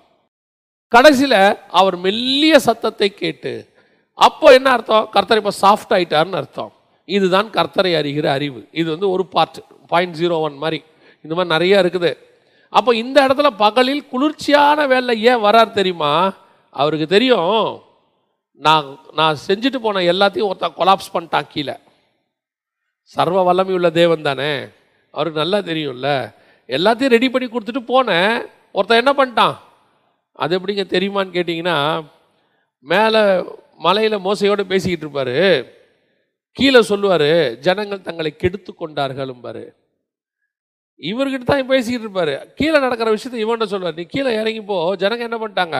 கடைசியில் 0.93 1.41
அவர் 1.73 1.97
மெல்லிய 2.01 2.55
சத்தத்தை 2.61 3.09
கேட்டு 3.15 3.53
அப்போ 4.19 4.47
என்ன 4.53 4.71
அர்த்தம் 4.71 5.05
கர்த்தர் 5.11 5.41
இப்போ 5.43 5.55
சாஃப்ட் 5.61 5.93
ஆகிட்டார்னு 5.97 6.41
அர்த்தம் 6.41 6.73
இதுதான் 7.09 7.49
கர்த்தரை 7.51 7.93
அறிகிற 7.95 8.27
அறிவு 8.33 8.61
இது 8.73 8.89
வந்து 8.91 9.09
ஒரு 9.11 9.25
பார்ட் 9.31 9.61
பாயிண்ட் 9.91 10.19
ஜீரோ 10.19 10.37
ஒன் 10.41 10.57
மாதிரி 10.57 10.81
இந்த 11.25 11.33
மாதிரி 11.35 11.53
நிறையா 11.55 11.79
இருக்குது 11.83 12.11
அப்போ 12.73 12.91
இந்த 12.95 13.19
இடத்துல 13.27 13.49
பகலில் 13.59 14.03
குளிர்ச்சியான 14.11 14.87
வேலை 14.87 15.15
ஏன் 15.23 15.45
வரார் 15.47 15.79
தெரியுமா 15.79 16.13
அவருக்கு 16.75 17.07
தெரியும் 17.09 17.55
நான் 18.61 18.87
நான் 19.15 19.43
செஞ்சுட்டு 19.47 19.79
போன 19.79 20.03
எல்லாத்தையும் 20.13 20.49
ஒருத்தன் 20.49 20.77
கொலாப்ஸ் 20.77 21.13
பண்ணிட்டான் 21.15 21.51
கீழே 21.53 21.77
சர்வ 23.13 23.43
வல்லமை 23.43 23.75
உள்ள 23.75 23.89
தேவன் 23.91 24.23
தானே 24.23 24.51
அவருக்கு 25.15 25.43
நல்லா 25.43 25.59
தெரியும்ல 25.63 26.11
எல்லாத்தையும் 26.69 27.13
ரெடி 27.13 27.29
பண்ணி 27.31 27.47
கொடுத்துட்டு 27.49 27.83
போனேன் 27.85 28.33
ஒருத்தன் 28.73 29.03
என்ன 29.03 29.13
பண்ணிட்டான் 29.15 29.57
அது 30.39 30.55
எப்படிங்க 30.59 30.85
தெரியுமான்னு 30.87 31.37
கேட்டிங்கன்னா 31.37 31.77
மேலே 32.85 33.23
மலையில் 33.79 34.25
மோசையோடு 34.25 34.65
பேசிக்கிட்டு 34.65 35.05
இருப்பாரு 35.07 35.37
கீழே 36.57 36.81
சொல்லுவார் 36.83 37.31
ஜனங்கள் 37.61 38.01
தங்களை 38.01 38.31
கெடுத்து 38.35 38.71
கொண்டார்களும் 38.75 39.43
பாரு 39.43 39.65
இவர்கிட்ட 41.03 41.45
தான் 41.45 41.71
பேசிக்கிட்டு 41.71 42.07
இருப்பார் 42.07 42.35
கீழே 42.55 42.79
நடக்கிற 42.79 43.11
விஷயத்த 43.11 43.45
இவன்கிட்ட 43.45 43.73
சொல்லுவார் 43.73 43.99
நீ 43.99 44.05
கீழே 44.07 44.33
இறங்கி 44.35 44.63
போ 44.63 44.79
என்ன 44.99 45.37
பண்ணிட்டாங்க 45.37 45.79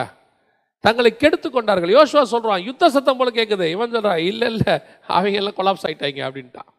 தங்களை 0.83 1.09
கெடுத்து 1.13 1.47
கொண்டார்கள் 1.47 1.95
யோசுவா 1.95 2.23
சொல்கிறான் 2.25 2.63
யுத்த 2.65 2.89
சத்தம் 2.89 3.17
போல 3.17 3.31
கேட்குது 3.31 3.65
இவன் 3.69 3.91
சொல்கிறான் 3.91 4.21
இல்லை 4.23 4.47
இல்லை 4.51 4.73
அவங்க 5.09 5.35
எல்லாம் 5.37 5.57
கொலாப்ஸ் 5.57 5.85
ஆகிட்டாங்க 5.87 6.21
அப்படின்ட்டான் 6.27 6.69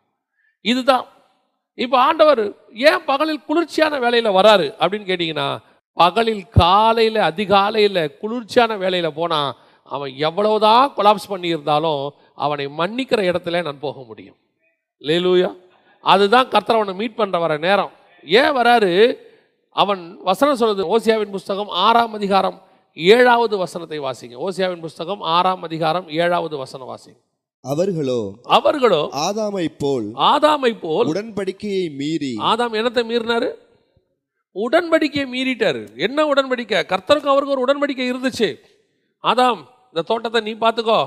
இதுதான் 0.64 1.04
இப்போ 1.78 1.96
ஆண்டவர் 1.98 2.42
ஏன் 2.82 3.04
பகலில் 3.04 3.44
குளிர்ச்சியான 3.46 3.98
வேலையில் 3.98 4.36
வராரு 4.38 4.66
அப்படின்னு 4.80 5.08
கேட்டிங்கன்னா 5.08 5.46
பகலில் 5.96 6.44
காலையில் 6.56 7.20
அதிகாலையில் 7.22 8.02
குளிர்ச்சியான 8.20 8.76
வேலையில் 8.76 9.16
போனால் 9.16 9.50
அவன் 9.88 10.12
எவ்வளவுதான் 10.18 10.92
கொலாப்ஸ் 10.96 11.30
பண்ணியிருந்தாலும் 11.30 12.02
அவனை 12.38 12.66
மன்னிக்கிற 12.72 13.20
இடத்துல 13.30 13.62
நான் 13.62 13.82
போக 13.82 13.98
முடியும் 14.02 14.38
லேலூயா 15.02 15.50
அதுதான் 16.04 16.48
கர்த்தர் 16.48 16.78
அவனை 16.78 16.94
மீட் 16.94 17.18
பண்ணுற 17.18 17.38
வர 17.38 17.54
நேரம் 17.58 17.92
ஏன் 18.24 18.54
வராரு 18.56 18.92
அவன் 19.76 20.02
வசனம் 20.22 20.60
சொல்றது 20.60 20.84
ஓசியாவின் 20.94 21.34
புஸ்தகம் 21.36 21.70
ஆறாம் 21.82 22.14
அதிகாரம் 22.14 22.58
ஏழாவது 22.96 23.54
வசனத்தை 23.56 23.98
வாசிங்க 24.00 24.36
ஓசியாவின் 24.42 24.82
புஸ்தகம் 24.82 25.22
ஆறாம் 25.32 25.62
அதிகாரம் 25.62 26.08
ஏழாவது 26.16 26.56
வசனம் 26.58 26.90
வாசிங்க 26.90 27.20
அவர்களோ 27.64 28.20
அவர்களோ 28.48 29.00
ஆதாமை 29.22 29.66
போல் 29.78 30.06
ஆதாமை 30.26 30.72
போல் 30.76 31.08
உடன்படிக்கையை 31.08 31.86
மீறி 31.98 32.32
ஆதாம் 32.48 32.74
என்னத்தை 32.78 33.04
மீறினாரு 33.04 33.48
உடன்படிக்கையை 34.56 35.26
மீறிட்டாரு 35.28 35.82
என்ன 35.98 36.24
உடன்படிக்கை 36.26 36.80
கர்த்தருக்கு 36.84 37.32
அவருக்கு 37.32 37.54
ஒரு 37.54 37.64
உடன்படிக்கை 37.66 38.06
இருந்துச்சு 38.08 38.48
ஆதாம் 39.24 39.62
இந்த 39.94 40.02
தோட்டத்தை 40.02 40.40
நீ 40.40 40.54
பார்த்துக்கோ 40.56 41.00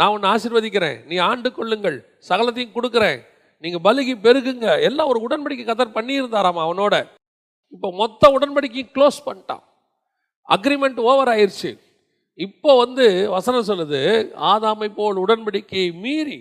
நான் 0.00 0.12
உன்னை 0.14 0.28
ஆசிர்வதிக்கிறேன் 0.32 0.98
நீ 1.06 1.16
ஆண்டு 1.26 1.48
கொள்ளுங்கள் 1.50 1.98
சகலத்தையும் 2.28 2.74
கொடுக்குறேன் 2.74 3.18
நீங்கள் 3.64 3.84
பலுகி 3.84 4.14
பெருகுங்க 4.20 4.66
எல்லாம் 4.80 5.08
ஒரு 5.08 5.20
உடன்படிக்கை 5.20 5.64
கதர் 5.64 5.96
பண்ணியிருந்தாராம் 5.96 6.60
அவனோட 6.64 6.94
இப்போ 7.72 7.88
மொத்த 7.94 8.30
உடன்படிக்கையும் 8.30 8.92
க்ளோஸ் 8.94 9.20
பண்ணிட்டான் 9.26 9.64
அக்ரிமெண்ட் 10.48 11.00
ஓவர் 11.02 11.30
ஆயிடுச்சு 11.30 11.70
இப்போ 12.38 12.70
வந்து 12.76 13.04
வசனம் 13.28 13.68
சொல்லுது 13.68 14.00
ஆதாமை 14.46 14.88
போல் 14.90 15.22
உடன்படிக்கையை 15.24 15.90
மீறி 16.02 16.38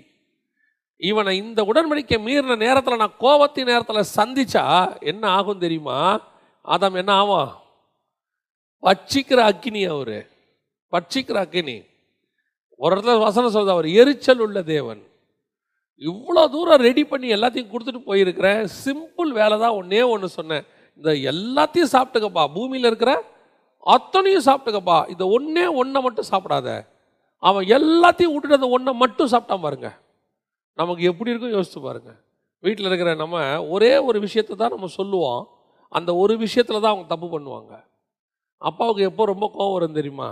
இவனை 1.02 1.34
இந்த 1.38 1.62
உடன்படிக்கை 1.64 2.18
மீறின 2.20 2.58
நேரத்தில் 2.58 3.02
நான் 3.02 3.20
கோபத்தின் 3.20 3.70
நேரத்தில் 3.72 4.12
சந்திச்சா 4.16 4.64
என்ன 5.04 5.24
ஆகும் 5.30 5.64
தெரியுமா 5.66 5.98
ஆதாம் 6.66 7.00
என்ன 7.02 7.14
ஆவா 7.16 7.42
பட்சிக்கிற 8.84 9.40
அக்னி 9.46 9.82
அவர் 9.88 10.18
பட்சிக்கிற 10.94 11.38
அக்னி 11.40 11.78
ஒரு 12.80 12.94
இடத்துல 12.94 13.18
வசனம் 13.20 13.54
சொல்லுது 13.54 13.76
அவர் 13.76 13.88
எரிச்சல் 13.96 14.44
உள்ள 14.46 14.60
தேவன் 14.70 15.02
இவ்வளோ 16.02 16.44
தூரம் 16.50 16.82
ரெடி 16.82 17.04
பண்ணி 17.06 17.28
எல்லாத்தையும் 17.36 17.72
கொடுத்துட்டு 17.72 18.02
போயிருக்கிறேன் 18.04 18.62
சிம்பிள் 18.80 19.30
வேலை 19.32 19.58
தான் 19.58 19.78
ஒன்றே 19.78 20.02
ஒன்று 20.14 20.30
சொன்னேன் 20.30 20.66
இந்த 21.00 21.12
எல்லாத்தையும் 21.32 21.94
சாப்பிட்டுக்கப்பா 21.94 22.44
பூமியில் 22.56 22.90
இருக்கிற 22.90 23.14
அத்தனையும் 23.86 24.46
சாப்பிட்டுக்கப்பா 24.48 24.98
இந்த 25.10 25.24
ஒன்றே 25.28 25.66
ஒன்றை 25.76 26.00
மட்டும் 26.02 26.30
சாப்பிடாத 26.30 26.70
அவன் 27.44 27.66
எல்லாத்தையும் 27.70 28.34
விட்டுட்டு 28.34 28.60
அந்த 28.60 28.70
ஒன்றை 28.70 28.94
மட்டும் 28.96 29.32
சாப்பிட்டான் 29.34 29.66
பாருங்க 29.66 29.90
நமக்கு 30.78 31.04
எப்படி 31.04 31.32
இருக்கும் 31.32 31.56
யோசித்து 31.56 31.82
பாருங்க 31.82 32.12
வீட்டில் 32.64 32.88
இருக்கிற 32.88 33.12
நம்ம 33.16 33.38
ஒரே 33.68 33.92
ஒரு 34.00 34.18
விஷயத்தை 34.20 34.54
தான் 34.56 34.74
நம்ம 34.76 34.90
சொல்லுவோம் 34.94 35.44
அந்த 35.92 36.12
ஒரு 36.16 36.34
விஷயத்தில் 36.38 36.82
தான் 36.82 36.94
அவங்க 36.94 37.08
தப்பு 37.08 37.28
பண்ணுவாங்க 37.28 37.74
அப்பாவுக்கு 38.62 39.04
எப்போ 39.04 39.24
ரொம்ப 39.26 39.46
கோவம் 39.54 39.76
வரும் 39.76 40.00
தெரியுமா 40.00 40.30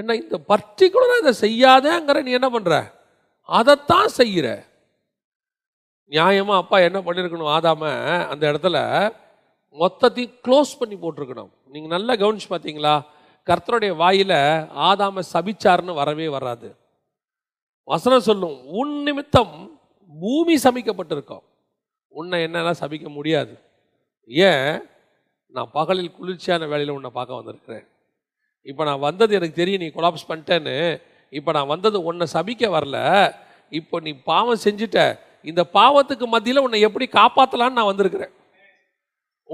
என்ன 0.00 0.14
இந்த 0.14 0.36
பர்டிகுலராக 0.48 1.22
இதை 1.22 1.32
செய்யாதேங்கிற 1.40 2.20
நீ 2.22 2.32
என்ன 2.32 2.48
பண்ணுற 2.50 2.76
அதைத்தான் 3.48 4.10
செய்கிற 4.10 4.48
நியாயமாக 6.12 6.60
அப்பா 6.62 6.76
என்ன 6.80 6.98
பண்ணியிருக்கணும் 7.00 7.52
ஆதாம 7.52 7.90
அந்த 8.30 8.42
இடத்துல 8.50 8.78
மொத்தத்தையும் 9.76 10.34
க்ளோஸ் 10.44 10.72
பண்ணி 10.80 10.96
போட்டிருக்கணும் 10.96 11.50
நீங்கள் 11.72 11.94
நல்லா 11.94 12.14
கவனிச்சு 12.14 12.48
பார்த்தீங்களா 12.50 12.94
கர்த்தருடைய 13.46 13.92
வாயில் 13.96 14.38
ஆதாம 14.82 15.22
சபிச்சார்னு 15.28 15.94
வரவே 15.94 16.26
வராது 16.28 16.68
வசனம் 17.88 18.26
சொல்லும் 18.26 18.56
உன் 18.72 18.96
நிமித்தம் 19.02 19.54
பூமி 20.12 20.54
சபிக்கப்பட்டிருக்கோம் 20.64 21.44
உன்னை 22.14 22.38
என்னென்னா 22.42 22.72
சபிக்க 22.80 23.06
முடியாது 23.10 23.54
ஏன் 24.30 24.68
நான் 25.54 25.72
பகலில் 25.72 26.12
குளிர்ச்சியான 26.12 26.66
வேலையில் 26.66 26.94
உன்னை 26.94 27.10
பார்க்க 27.10 27.40
வந்திருக்கிறேன் 27.40 27.86
இப்போ 28.66 28.82
நான் 28.84 29.04
வந்தது 29.04 29.32
எனக்கு 29.34 29.56
தெரியும் 29.56 29.82
நீ 29.82 29.88
கொலாப்ஸ் 29.90 30.28
பண்ணிட்டேன்னு 30.28 30.76
இப்போ 31.32 31.50
நான் 31.52 31.72
வந்தது 31.72 31.98
உன்னை 32.02 32.26
சபிக்க 32.34 32.68
வரல 32.70 32.98
இப்போ 33.72 33.96
நீ 34.00 34.12
பாவம் 34.24 34.62
செஞ்சுட்ட 34.64 35.00
இந்த 35.44 35.62
பாவத்துக்கு 35.74 36.26
மத்தியில் 36.26 36.64
உன்னை 36.64 36.80
எப்படி 36.80 37.06
காப்பாற்றலான்னு 37.12 37.78
நான் 37.78 37.90
வந்திருக்கிறேன் 37.90 38.32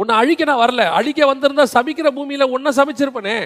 உன்னை 0.00 0.15
அழிக்க 0.17 0.43
நான் 0.45 0.63
வரல 0.63 0.83
அழிக்க 0.93 1.21
வந்திருந்தா 1.27 1.65
சமைக்கிற 1.73 2.09
பூமியில் 2.11 2.53
உன்னை 2.55 2.71
சமைச்சிருப்பனே 2.73 3.39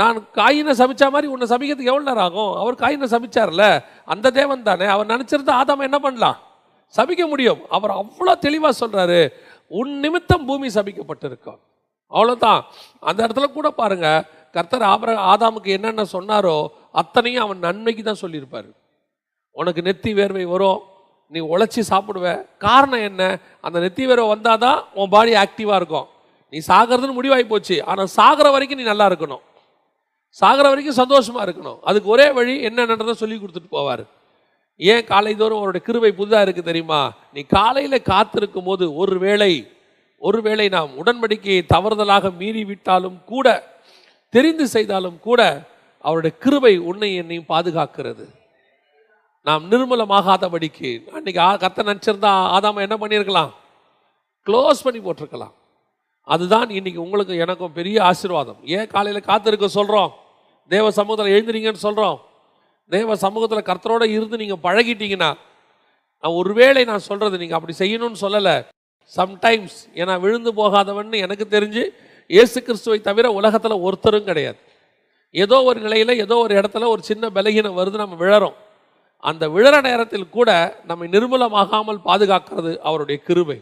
நான் 0.00 0.18
காயினை 0.32 0.72
சமைச்சா 0.74 1.06
மாதிரி 1.08 1.28
உன்னை 1.30 1.46
சமைக்கிறதுக்கு 1.48 1.92
எவ்வளோ 1.92 2.04
நேரம் 2.04 2.26
ஆகும் 2.26 2.52
அவர் 2.56 2.74
காயினை 2.74 3.06
சமைச்சார்ல 3.08 3.64
அந்த 4.06 4.30
தேவன் 4.30 4.62
தானே 4.62 4.86
அவர் 4.86 5.10
நினச்சிருந்தா 5.10 5.54
ஆதாம 5.60 5.84
என்ன 5.84 5.98
பண்ணலாம் 5.98 6.38
சபிக்க 6.94 7.24
முடியும் 7.26 7.62
அவர் 7.68 7.92
அவ்வளோ 7.92 8.34
தெளிவாக 8.38 8.74
சொல்கிறாரு 8.74 9.20
உன் 9.70 9.92
நிமித்தம் 10.00 10.46
பூமி 10.46 10.68
சபிக்கப்பட்டிருக்கும் 10.76 11.58
அவ்வளோதான் 12.12 12.60
அந்த 13.00 13.18
இடத்துல 13.24 13.48
கூட 13.50 13.68
பாருங்க 13.72 14.08
கர்த்தர் 14.54 14.84
ஆபர 14.84 15.10
ஆதாமுக்கு 15.26 15.70
என்னென்ன 15.70 16.06
சொன்னாரோ 16.12 16.54
அத்தனையும் 16.94 17.44
அவன் 17.44 17.60
நன்மைக்கு 17.60 18.02
தான் 18.02 18.22
சொல்லியிருப்பார் 18.22 18.70
உனக்கு 19.56 19.80
நெத்தி 19.82 20.10
வேர்வை 20.14 20.44
வரும் 20.46 20.80
நீ 21.32 21.40
உழைச்சி 21.48 21.82
சாப்பிடுவ 21.90 22.26
காரணம் 22.58 23.04
என்ன 23.08 23.22
அந்த 23.60 23.76
நெத்தி 23.78 24.04
வேற 24.06 24.20
வந்தால் 24.26 24.62
தான் 24.64 24.78
உன் 24.94 25.10
பாடி 25.10 25.32
ஆக்டிவாக 25.42 25.78
இருக்கும் 25.80 26.08
நீ 26.52 26.58
சாகிறதுன்னு 26.68 27.18
முடிவாகி 27.18 27.44
போச்சு 27.46 27.76
ஆனால் 27.86 28.10
சாகிற 28.14 28.46
வரைக்கும் 28.50 28.80
நீ 28.80 28.86
நல்லா 28.88 29.06
இருக்கணும் 29.10 29.42
சாகிற 30.36 30.66
வரைக்கும் 30.68 31.00
சந்தோஷமாக 31.00 31.44
இருக்கணும் 31.46 31.78
அதுக்கு 31.84 32.08
ஒரே 32.08 32.26
வழி 32.30 32.54
என்னன்றதை 32.68 33.14
சொல்லி 33.14 33.36
கொடுத்துட்டு 33.36 33.70
போவார் 33.72 34.04
ஏன் 34.80 35.06
காலை 35.06 35.32
தோறும் 35.34 35.60
அவருடைய 35.60 35.82
கிருவை 35.86 36.10
புதுதாக 36.12 36.44
இருக்குது 36.44 36.70
தெரியுமா 36.70 37.00
நீ 37.34 37.40
காலையில் 37.50 37.98
காத்திருக்கும் 38.02 38.68
போது 38.68 38.84
ஒரு 38.94 39.16
வேளை 39.18 39.52
ஒருவேளை 40.22 40.66
நாம் 40.68 40.96
உடன்படிக்கையை 40.98 41.62
தவறுதலாக 41.66 42.30
மீறி 42.40 42.62
விட்டாலும் 42.64 43.18
கூட 43.24 43.46
தெரிந்து 44.34 44.66
செய்தாலும் 44.68 45.18
கூட 45.20 45.40
அவருடைய 46.04 46.32
கிருபை 46.38 46.74
உன்னை 46.82 47.10
என்னையும் 47.14 47.50
பாதுகாக்கிறது 47.50 48.24
நாம் 49.46 49.62
நிர்மூலமாகாதபடிக்கு 49.70 50.90
அன்றைக்கி 51.12 51.40
கத்த 51.60 51.82
நினச்சிருந்தா 51.82 52.32
ஆதாம 52.54 52.82
என்ன 52.82 52.96
பண்ணியிருக்கலாம் 52.96 53.52
க்ளோஸ் 54.46 54.82
பண்ணி 54.82 55.00
போட்டிருக்கலாம் 55.00 55.54
அதுதான் 56.28 56.68
இன்னைக்கு 56.70 57.00
உங்களுக்கு 57.00 57.34
எனக்கும் 57.36 57.72
பெரிய 57.72 57.96
ஆசீர்வாதம் 58.02 58.58
ஏன் 58.74 58.90
காலையில் 58.90 59.28
காத்திருக்க 59.30 59.68
சொல்கிறோம் 59.70 60.12
தேவ 60.70 60.90
சமூகத்தில் 60.90 61.34
எழுந்திரிங்கன்னு 61.34 61.86
சொல்கிறோம் 61.86 62.18
தேவ 62.90 63.16
சமூகத்தில் 63.16 63.68
கர்த்தரோடு 63.68 64.06
இருந்து 64.10 64.36
நீங்கள் 64.36 64.62
பழகிட்டீங்கன்னா 64.62 65.30
நான் 66.24 66.36
ஒருவேளை 66.36 66.82
நான் 66.84 67.06
சொல்கிறது 67.08 67.42
நீங்கள் 67.42 67.58
அப்படி 67.58 67.74
செய்யணும்னு 67.74 68.22
சொல்லலை 68.24 68.56
சம்டைம்ஸ் 69.12 69.78
ஏன்னா 69.94 70.14
விழுந்து 70.20 70.50
போகாதவன் 70.54 71.20
எனக்கு 71.20 71.44
தெரிஞ்சு 71.48 71.84
இயேசு 72.30 72.58
கிறிஸ்துவை 72.60 72.98
தவிர 73.00 73.26
உலகத்தில் 73.32 73.82
ஒருத்தரும் 73.82 74.26
கிடையாது 74.26 74.58
ஏதோ 75.34 75.56
ஒரு 75.62 75.78
நிலையில் 75.80 76.20
ஏதோ 76.20 76.36
ஒரு 76.44 76.54
இடத்துல 76.60 76.88
ஒரு 76.88 77.02
சின்ன 77.02 77.30
பலகீனம் 77.30 77.78
வருது 77.80 77.98
நம்ம 77.98 78.16
விழறோம் 78.18 78.56
அந்த 79.22 79.44
விழற 79.48 79.76
நேரத்தில் 79.80 80.30
கூட 80.30 80.50
நம்மை 80.86 81.06
நிர்மூலமாகாமல் 81.08 82.04
பாதுகாக்கிறது 82.04 82.72
அவருடைய 82.82 83.18
கிருபை 83.26 83.58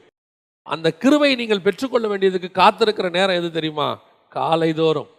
அந்த 0.66 0.88
கிருபை 0.98 1.30
நீங்கள் 1.34 1.64
பெற்றுக்கொள்ள 1.64 2.06
வேண்டியதுக்கு 2.08 2.50
காத்திருக்கிற 2.52 3.08
நேரம் 3.10 3.38
எது 3.40 3.48
தெரியுமா 3.50 3.88
காலை 4.32 4.70
தோறும் 4.72 5.08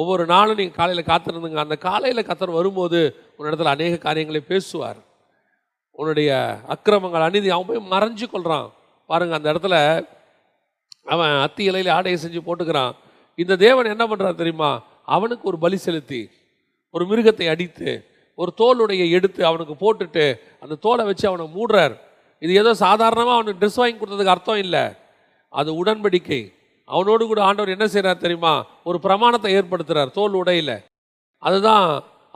ஒவ்வொரு 0.00 0.24
நாளும் 0.26 0.58
நீங்கள் 0.58 0.78
காலையில் 0.80 1.10
காத்திருந்துங்க 1.10 1.62
அந்த 1.62 1.76
காலையில் 1.78 2.28
கத்தர் 2.28 2.58
வரும்போது 2.58 2.98
உன்னிடத்தில் 3.36 3.74
அநேக 3.74 3.94
காரியங்களை 3.98 4.42
பேசுவார் 4.42 5.00
உன்னுடைய 5.98 6.30
அக்கிரமங்கள் 6.68 7.26
அநீதி 7.28 7.48
அவன் 7.50 7.68
போய் 7.68 7.90
மறைஞ்சு 7.90 8.26
கொள்கிறான் 8.26 8.68
பாருங்கள் 9.10 9.38
அந்த 9.38 9.48
இடத்துல 9.52 9.76
அவன் 11.06 11.34
அத்தி 11.40 11.62
இலையில் 11.64 11.94
ஆடையை 11.94 12.18
செஞ்சு 12.18 12.40
போட்டுக்கிறான் 12.40 12.92
இந்த 13.38 13.56
தேவன் 13.56 13.92
என்ன 13.94 14.04
பண்ணுறான் 14.06 14.40
தெரியுமா 14.42 14.70
அவனுக்கு 15.06 15.44
ஒரு 15.48 15.58
பலி 15.58 15.78
செலுத்தி 15.78 16.20
ஒரு 16.94 17.04
மிருகத்தை 17.06 17.46
அடித்து 17.50 17.90
ஒரு 18.38 18.50
தோலுடைய 18.58 19.02
எடுத்து 19.10 19.40
அவனுக்கு 19.44 19.74
போட்டுட்டு 19.76 20.24
அந்த 20.62 20.74
தோலை 20.82 21.04
வச்சு 21.04 21.24
அவனை 21.28 21.46
மூடுறார் 21.56 21.94
இது 22.42 22.52
ஏதோ 22.54 22.72
சாதாரணமாக 22.82 23.36
அவனுக்கு 23.36 23.60
ட்ரெஸ் 23.60 23.80
வாங்கி 23.80 23.96
கொடுத்ததுக்கு 23.96 24.34
அர்த்தம் 24.34 24.62
இல்லை 24.64 24.84
அது 25.52 25.70
உடன்படிக்கை 25.74 26.40
அவனோடு 26.88 27.24
கூட 27.26 27.40
ஆண்டவர் 27.42 27.74
என்ன 27.74 27.86
செய்கிறார் 27.86 28.22
தெரியுமா 28.22 28.54
ஒரு 28.82 28.98
பிரமாணத்தை 28.98 29.50
ஏற்படுத்துகிறார் 29.58 30.14
தோல் 30.14 30.38
உடையில் 30.40 30.76
அதுதான் 31.42 31.86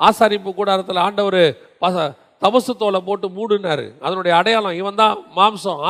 ஆசாரிப்பு 0.00 0.50
கூடாரத்தில் 0.52 1.04
ஆண்டவர் 1.04 1.42
பச 1.82 2.04
தபசு 2.42 2.72
தோலை 2.74 3.00
போட்டு 3.00 3.26
மூடுனார் 3.30 3.84
அதனுடைய 4.00 4.32
அடையாளம் 4.36 4.78
இவன் 4.80 5.00
தான் 5.02 5.18
மாம்சம் 5.36 5.82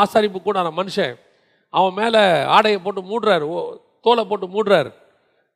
ஆசாரிப்பு 0.00 0.38
கூடாரம் 0.40 0.78
மனுஷன் 0.78 1.14
அவன் 1.74 1.94
மேலே 1.94 2.22
ஆடையை 2.54 2.78
போட்டு 2.78 3.02
மூடுறார் 3.04 3.46
தோலை 4.06 4.22
போட்டு 4.24 4.46
மூடுறார் 4.48 4.90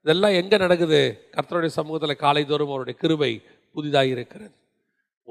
இதெல்லாம் 0.07 0.35
எங்கே 0.35 0.57
நடக்குது 0.57 1.01
கர்த்தருடைய 1.35 1.73
சமூகத்தில் 1.77 2.23
காலை 2.23 2.43
தோறும் 2.45 2.73
அவருடைய 2.73 2.97
கிருபை 3.01 3.31
புதிதாக 3.75 4.15
இருக்கிறது 4.17 4.55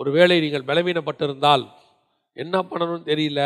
ஒருவேளை 0.00 0.36
நீங்கள் 0.40 0.68
பலவீனப்பட்டிருந்தால் 0.70 1.66
என்ன 2.38 2.56
பண்ணணும்னு 2.62 3.06
தெரியல 3.06 3.42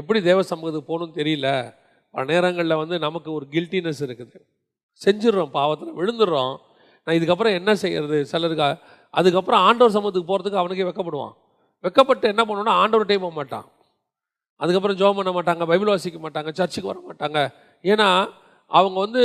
எப்படி 0.00 0.18
தேவ 0.20 0.42
சமூகத்துக்கு 0.42 0.90
போகணும்னு 0.90 1.18
தெரியல 1.20 1.48
பல 2.14 2.24
நேரங்களில் 2.24 2.80
வந்து 2.82 2.96
நமக்கு 2.98 3.30
ஒரு 3.32 3.46
கில்ட்டினஸ் 3.52 4.02
இருக்குது 4.02 4.38
செஞ்சிடறோம் 5.00 5.52
பாவத்தில் 5.52 5.96
விழுந்துடுறோம் 5.98 6.54
நான் 7.06 7.16
இதுக்கப்புறம் 7.16 7.56
என்ன 7.56 7.70
செய்கிறது 7.74 8.18
சிலருக்கு 8.24 8.68
அதுக்கப்புறம் 9.14 9.64
ஆண்டவர் 9.64 9.96
சமூகத்துக்கு 9.96 10.30
போகிறதுக்கு 10.30 10.62
அவனுக்கே 10.62 10.86
வெக்கப்படுவான் 10.88 11.34
வெக்கப்பட்டு 11.84 12.26
என்ன 12.26 12.42
பண்ணுவோன்னா 12.42 12.76
ஆண்டவர் 12.76 13.12
போக 13.16 13.32
மாட்டான் 13.32 13.66
அதுக்கப்புறம் 14.60 14.98
ஜோம் 14.98 15.18
பண்ண 15.18 15.30
மாட்டாங்க 15.30 15.64
பைபிள் 15.64 15.92
வாசிக்க 15.92 16.18
மாட்டாங்க 16.18 16.50
சர்ச்சுக்கு 16.52 16.90
வர 16.90 17.00
மாட்டாங்க 17.06 17.38
ஏன்னா 17.84 18.08
அவங்க 18.70 18.96
வந்து 19.00 19.22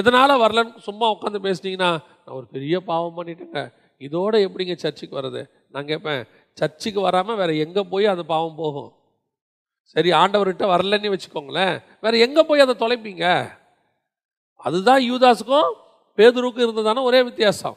எதனால் 0.00 0.40
வரலன்னு 0.42 0.82
சும்மா 0.82 1.06
உட்காந்து 1.14 1.40
பேசினீங்கன்னா 1.40 1.90
நான் 2.18 2.36
ஒரு 2.36 2.46
பெரிய 2.46 2.76
பாவம் 2.80 3.16
பண்ணிட்டேங்க 3.16 3.62
இதோடு 4.02 4.38
எப்படிங்க 4.46 4.74
சர்ச்சுக்கு 4.78 5.18
வர்றது 5.18 5.42
நான் 5.70 5.88
கேட்பேன் 5.90 6.22
சர்ச்சுக்கு 6.58 7.00
வராமல் 7.00 7.36
வேறு 7.36 7.54
எங்கே 7.58 7.82
போய் 7.84 8.06
அது 8.06 8.22
பாவம் 8.26 8.56
போகும் 8.56 8.90
சரி 9.96 10.10
ஆண்டவர்கிட்ட 10.18 10.64
வரலன்னு 10.68 11.12
வச்சுக்கோங்களேன் 11.12 11.74
வேறு 12.00 12.16
எங்கே 12.18 12.42
போய் 12.42 12.64
அதை 12.64 12.74
தொலைப்பீங்க 12.76 13.26
அதுதான் 14.60 15.02
யூதாஸுக்கும் 15.04 15.70
பேதுருக்கும் 16.18 16.64
இருந்ததானே 16.64 17.02
ஒரே 17.02 17.20
வித்தியாசம் 17.22 17.77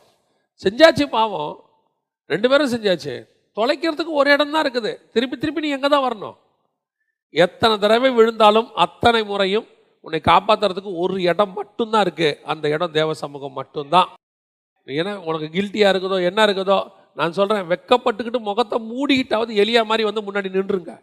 செஞ்சாச்சு 0.61 1.05
பாவம் 1.09 1.53
ரெண்டு 2.29 2.47
பேரும் 2.49 2.73
செஞ்சாச்சு 2.73 3.15
தொலைக்கிறதுக்கு 3.57 4.13
ஒரு 4.13 4.29
இடம் 4.31 4.53
தான் 4.53 4.63
இருக்குது 4.65 4.91
திருப்பி 5.13 5.35
திருப்பி 5.35 5.63
நீ 5.63 5.69
எங்கே 5.69 5.89
தான் 5.89 6.05
வரணும் 6.05 6.35
எத்தனை 7.33 7.75
தடவை 7.77 8.09
விழுந்தாலும் 8.11 8.69
அத்தனை 8.75 9.21
முறையும் 9.23 9.67
உன்னை 10.05 10.19
காப்பாற்றுறதுக்கு 10.21 10.91
ஒரு 10.97 11.15
இடம் 11.21 11.53
மட்டும்தான் 11.53 12.03
இருக்குது 12.05 12.38
அந்த 12.45 12.65
இடம் 12.69 12.93
தேவ 12.93 13.13
சமூகம் 13.13 13.57
மட்டும்தான் 13.57 14.09
ஏன்னா 14.88 15.13
உனக்கு 15.23 15.47
கில்ட்டியாக 15.49 15.91
இருக்குதோ 15.93 16.17
என்ன 16.21 16.39
இருக்குதோ 16.45 16.79
நான் 17.17 17.31
சொல்கிறேன் 17.31 17.67
வெக்கப்பட்டுக்கிட்டு 17.67 18.39
முகத்தை 18.41 18.77
மூடிக்கிட்டாவது 18.89 19.51
எலியா 19.55 19.81
மாதிரி 19.85 20.03
வந்து 20.03 20.25
முன்னாடி 20.27 20.49
நின்றுங்க 20.49 20.93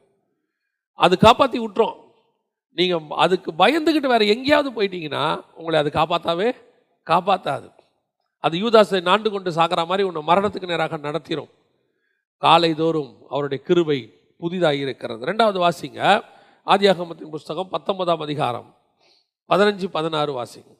அது 0.98 1.14
காப்பாற்றி 1.18 1.58
விட்டுரும் 1.58 1.96
நீங்கள் 2.78 3.16
அதுக்கு 3.16 3.50
பயந்துக்கிட்டு 3.58 4.08
வேறு 4.08 4.26
எங்கேயாவது 4.26 4.70
போயிட்டீங்கன்னா 4.70 5.24
உங்களை 5.54 5.76
அது 5.80 5.90
காப்பாற்றாவே 5.90 6.48
காப்பாற்றாது 7.06 7.68
அது 8.44 8.54
யூதாசை 8.58 9.00
நாண்டு 9.00 9.28
கொண்டு 9.30 9.50
சாகிற 9.52 9.80
மாதிரி 9.84 10.04
உன்னை 10.04 10.22
மரணத்துக்கு 10.22 10.70
நேராக 10.70 10.98
நடத்திடும் 10.98 11.50
காலை 12.42 12.70
தோறும் 12.74 13.12
அவருடைய 13.30 13.60
கிருவை 13.66 13.98
புதிதாக 14.42 14.82
இருக்கிறது 14.84 15.26
ரெண்டாவது 15.26 15.58
வாசிங்க 15.58 16.00
ஆதியாகமத்தின் 16.66 17.30
புஸ்தகம் 17.30 17.68
பத்தொன்பதாம் 17.68 18.20
அதிகாரம் 18.20 18.68
பதினஞ்சு 19.50 19.86
பதினாறு 19.88 20.32
வாசிங்க 20.34 20.72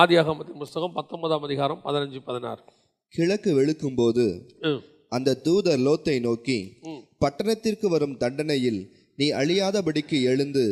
ஆதியாகமத்தின் 0.00 0.60
புஸ்தகம் 0.60 0.94
பத்தொன்பதாம் 0.94 1.42
அதிகாரம் 1.42 1.80
பதினஞ்சு 1.84 2.20
பதினாறு 2.28 2.62
கிழக்கு 3.14 3.50
வெளுக்கும் 3.54 3.96
போது 3.96 4.24
அந்த 5.12 5.34
தூதர் 5.44 5.82
லோத்தை 5.82 6.14
நோக்கி 6.20 6.56
பட்டணத்திற்கு 7.18 7.88
வரும் 7.88 8.16
தண்டனையில் 8.22 8.80
நீ 9.18 9.26
அழியாதபடிக்கு 9.32 10.18
எழுந்து 10.24 10.64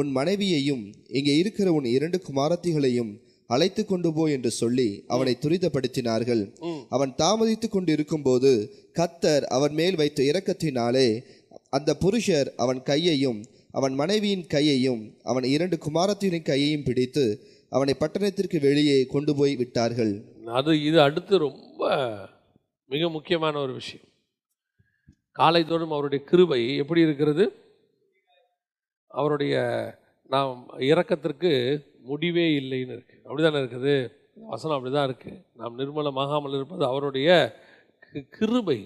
உன் 0.00 0.10
மனைவியையும் 0.10 0.82
இங்கே 1.18 1.34
இருக்கிற 1.36 1.68
உன் 1.72 1.88
இரண்டு 1.88 2.18
குமாரத்திகளையும் 2.26 3.12
அழைத்து 3.50 3.82
கொண்டு 3.84 4.10
போ 4.12 4.24
என்று 4.28 4.50
சொல்லி 4.52 4.88
அவனை 5.08 5.34
துரிதப்படுத்தினார்கள் 5.36 6.42
அவன் 6.90 7.12
தாமதித்து 7.18 7.68
கொண்டு 7.68 7.92
இருக்கும்போது 7.92 8.52
கத்தர் 8.96 9.44
அவன் 9.50 9.74
மேல் 9.74 9.96
வைத்த 9.96 10.20
இரக்கத்தினாலே 10.24 11.08
அந்த 11.70 11.90
புருஷர் 11.96 12.50
அவன் 12.56 12.80
கையையும் 12.82 13.40
அவன் 13.70 13.94
மனைவியின் 13.94 14.46
கையையும் 14.46 15.02
அவன் 15.22 15.46
இரண்டு 15.48 15.76
குமாரத்தினின் 15.78 16.48
கையையும் 16.48 16.86
பிடித்து 16.86 17.24
அவனை 17.72 17.94
பட்டணத்திற்கு 17.94 18.58
வெளியே 18.60 18.96
கொண்டு 19.06 19.32
போய் 19.34 19.54
விட்டார்கள் 19.56 20.12
அது 20.50 20.72
இது 20.82 20.98
அடுத்து 21.00 21.34
ரொம்ப 21.38 21.82
மிக 22.90 23.08
முக்கியமான 23.08 23.54
ஒரு 23.58 23.72
விஷயம் 23.72 24.06
காலை 25.36 25.62
தோறும் 25.62 25.94
அவருடைய 25.94 26.20
கிருபை 26.24 26.60
எப்படி 26.76 27.00
இருக்கிறது 27.00 27.44
அவருடைய 29.10 29.54
நாம் 30.30 30.54
இறக்கத்திற்கு 30.86 31.50
முடிவே 32.04 32.46
இல்லைன்னு 32.52 32.94
இருக்குது 32.96 33.22
அப்படிதானே 33.26 33.60
இருக்குது 33.62 33.94
வசனம் 34.46 34.76
அப்படி 34.76 34.92
தான் 34.92 35.08
இருக்குது 35.08 35.42
நாம் 35.52 35.78
நிர்மலமாகாமல் 35.78 36.56
இருப்பது 36.58 36.84
அவருடைய 36.84 37.28
கிருபை 38.32 38.78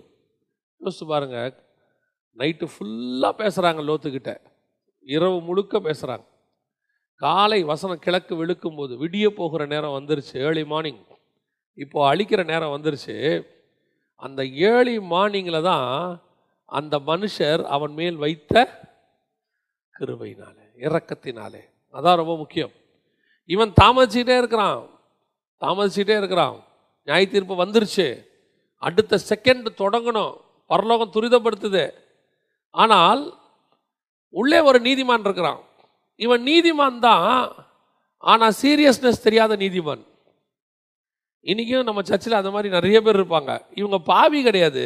யோசிச்சு 0.80 1.06
பாருங்கள் 1.06 1.54
நைட்டு 2.36 2.66
ஃபுல்லாக 2.72 3.32
பேசுகிறாங்க 3.40 3.80
லோத்துக்கிட்ட 3.82 4.32
இரவு 5.06 5.38
முழுக்க 5.40 5.78
பேசுகிறாங்க 5.80 6.26
காலை 7.20 7.60
வசனம் 7.64 8.02
கிழக்கு 8.02 8.34
விழுக்கும் 8.36 8.76
போது 8.76 8.92
விடிய 8.96 9.26
போகிற 9.30 9.62
நேரம் 9.66 9.96
வந்துருச்சு 9.98 10.34
ஏர்லி 10.42 10.64
மார்னிங் 10.64 11.00
இப்போது 11.78 12.08
அழிக்கிற 12.10 12.40
நேரம் 12.44 12.74
வந்துருச்சு 12.74 13.16
அந்த 14.22 14.40
ஏர்லி 14.68 14.96
மார்னிங்கில் 15.10 15.60
தான் 15.62 15.90
அந்த 16.68 16.96
மனுஷர் 17.06 17.62
அவன் 17.68 17.92
மேல் 17.94 18.16
வைத்த 18.16 18.54
கிருபையினாலே 19.94 20.64
இறக்கத்தினாலே 20.78 21.62
அதான் 21.94 22.20
ரொம்ப 22.20 22.34
முக்கியம் 22.36 22.74
இவன் 23.50 23.72
தாமதிச்சிக்கிட்டே 23.80 24.36
இருக்கிறான் 24.38 24.82
தாமதிச்சிக்கிட்டே 25.62 26.16
இருக்கிறான் 26.16 26.58
நியாய 27.08 27.24
தீர்ப்பு 27.26 27.54
வந்துருச்சு 27.62 28.06
அடுத்த 28.82 29.18
செகண்ட் 29.30 29.68
தொடங்கணும் 29.78 30.34
பரலோகம் 30.70 31.14
துரிதப்படுத்துது 31.14 31.84
ஆனால் 32.74 33.22
உள்ளே 34.34 34.58
ஒரு 34.60 34.78
நீதிமான் 34.80 35.24
இருக்கிறான் 35.24 35.60
இவன் 36.20 36.42
நீதிமான் 36.42 37.00
தான் 37.00 37.26
ஆனால் 38.24 38.56
சீரியஸ்னஸ் 38.60 39.24
தெரியாத 39.24 39.52
நீதிமான் 39.56 40.04
இன்றைக்கும் 41.46 41.88
நம்ம 41.88 42.02
சர்ச்சில் 42.02 42.40
அந்த 42.40 42.50
மாதிரி 42.50 42.68
நிறைய 42.68 42.98
பேர் 43.00 43.18
இருப்பாங்க 43.20 43.52
இவங்க 43.74 43.98
பாவி 44.08 44.40
கிடையாது 44.42 44.84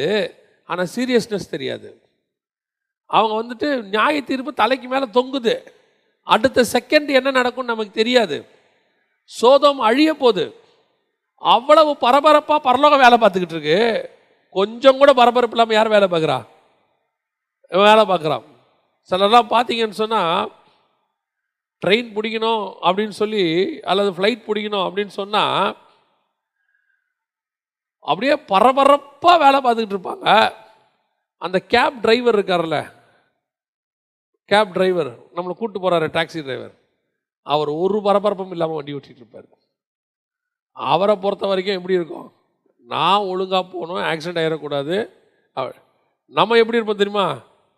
ஆனால் 0.69 0.91
சீரியஸ்னஸ் 0.93 1.53
தெரியாது 1.55 1.89
அவங்க 3.09 3.33
வந்துட்டு 3.35 3.67
நியாய 3.89 4.21
தீர்ப்பு 4.21 4.51
தலைக்கு 4.53 4.87
மேலே 4.87 5.07
தொங்குது 5.17 5.55
அடுத்த 6.27 6.59
செகண்ட் 6.71 7.09
என்ன 7.11 7.31
நடக்கும்னு 7.31 7.73
நமக்கு 7.73 7.93
தெரியாது 7.93 8.37
சோதம் 9.31 9.81
அழிய 9.81 10.09
போகுது 10.13 10.45
அவ்வளவு 11.41 11.91
பரபரப்பாக 11.97 12.59
பரலோகம் 12.59 13.03
வேலை 13.03 13.17
பார்த்துக்கிட்டு 13.17 13.55
இருக்கு 13.55 13.79
கொஞ்சம் 14.55 14.99
கூட 14.99 15.11
பரபரப்பு 15.13 15.55
இல்லாமல் 15.55 15.77
யார் 15.77 15.95
வேலை 15.95 16.07
பார்க்குறா 16.09 16.37
வேலை 17.71 18.03
பார்க்குறான் 18.05 18.45
சிலர்லாம் 19.11 19.51
பார்த்தீங்கன்னு 19.51 20.01
சொன்னால் 20.01 20.51
ட்ரெயின் 21.85 22.09
பிடிக்கணும் 22.13 22.63
அப்படின்னு 22.81 23.15
சொல்லி 23.15 23.43
அல்லது 23.83 24.11
ஃப்ளைட் 24.11 24.45
பிடிக்கணும் 24.45 24.85
அப்படின்னு 24.85 25.13
சொன்னால் 25.13 25.65
அப்படியே 28.05 28.35
பரபரப்பாக 28.47 29.37
வேலை 29.37 29.59
பார்த்துக்கிட்டு 29.59 29.97
இருப்பாங்க 29.97 30.27
அந்த 31.41 31.57
கேப் 31.67 31.97
டிரைவர் 32.01 32.37
இருக்கார்ல 32.37 32.77
கேப் 34.49 34.73
டிரைவர் 34.73 35.11
நம்மளை 35.35 35.53
கூப்பிட்டு 35.53 35.83
போகிறாரு 35.83 36.07
டாக்ஸி 36.13 36.41
டிரைவர் 36.41 36.73
அவர் 37.47 37.69
ஒரு 37.75 37.97
பரபரப்பும் 38.01 38.51
இல்லாமல் 38.51 38.77
வண்டி 38.77 38.95
ஓட்டிகிட்டு 38.95 39.23
இருப்பார் 39.23 39.47
அவரை 40.77 41.15
பொறுத்த 41.15 41.47
வரைக்கும் 41.47 41.77
எப்படி 41.79 41.97
இருக்கும் 41.97 42.29
நான் 42.87 43.27
ஒழுங்காக 43.27 43.63
போகணும் 43.65 44.07
ஆக்சிடென்ட் 44.11 44.41
ஆகிடக்கூடாது 44.41 44.95
நம்ம 46.31 46.57
எப்படி 46.57 46.77
இருப்போம் 46.77 46.97
தெரியுமா 46.97 47.25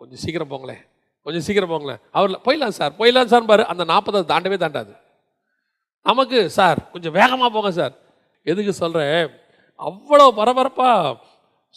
கொஞ்சம் 0.02 0.22
சீக்கிரம் 0.22 0.52
போங்களேன் 0.52 0.84
கொஞ்சம் 1.28 1.46
சீக்கிரம் 1.48 1.72
போங்களேன் 1.72 2.02
அவர் 2.12 2.34
போயிடலாம் 2.46 2.78
சார் 2.78 2.94
போயிடலாம் 3.00 3.32
சார் 3.32 3.50
பாரு 3.50 3.64
அந்த 3.68 3.84
நாற்பதாவது 3.86 4.32
தாண்டவே 4.32 4.58
தாண்டாது 4.58 4.94
நமக்கு 6.06 6.40
சார் 6.50 6.80
கொஞ்சம் 6.92 7.16
வேகமாக 7.16 7.50
போங்க 7.50 7.72
சார் 7.72 7.96
எதுக்கு 8.46 8.74
சொல்கிறேன் 8.74 9.26
அவ்வளோ 9.80 10.28
பரபரப்பாக 10.32 11.16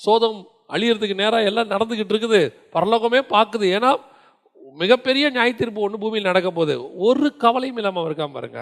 சோதம் 0.00 0.38
அழியறதுக்கு 0.70 1.14
நேராக 1.14 1.48
எல்லாம் 1.50 1.72
நடந்துக்கிட்டு 1.72 2.14
இருக்குது 2.14 2.40
பரலோகமே 2.74 3.20
பார்க்குது 3.32 3.66
ஏன்னா 3.72 3.90
மிகப்பெரிய 4.76 5.24
நியாய 5.30 5.52
தீர்ப்பு 5.52 5.80
ஒன்று 5.80 5.98
பூமியில் 5.98 6.30
நடக்க 6.30 6.48
போகுது 6.50 6.74
ஒரு 7.02 7.28
கவலையும் 7.36 7.76
இல்லாமல் 7.76 8.08
இருக்காம 8.08 8.34
பாருங்க 8.34 8.61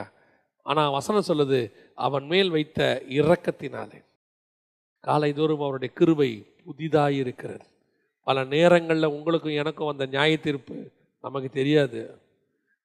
ஆனால் 0.67 0.91
வசனம் 0.91 1.29
சொல்லுது 1.29 1.61
அவன் 1.99 2.25
மேல் 2.27 2.51
வைத்த 2.51 2.81
இறக்கத்தினாலே 3.19 4.01
காலை 5.05 5.31
தோறும் 5.33 5.65
அவருடைய 5.65 5.91
கிருபை 5.95 6.31
புதிதாக 6.65 7.21
இருக்கிறது 7.21 7.67
பல 8.29 8.39
நேரங்களில் 8.47 9.15
உங்களுக்கும் 9.15 9.59
எனக்கும் 9.59 9.91
வந்த 9.91 10.05
நியாய 10.07 10.33
தீர்ப்பு 10.37 10.77
நமக்கு 11.25 11.49
தெரியாது 11.51 12.01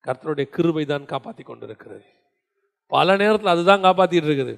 கர்த்தருடைய 0.04 0.48
கிருபை 0.54 0.84
தான் 0.86 1.06
காப்பாற்றி 1.06 1.44
கொண்டு 1.44 1.66
இருக்கிறது 1.66 2.06
பல 2.92 3.16
நேரத்தில் 3.16 3.54
அதுதான் 3.54 3.84
காப்பாற்றிட்டு 3.84 4.30
இருக்குது 4.30 4.56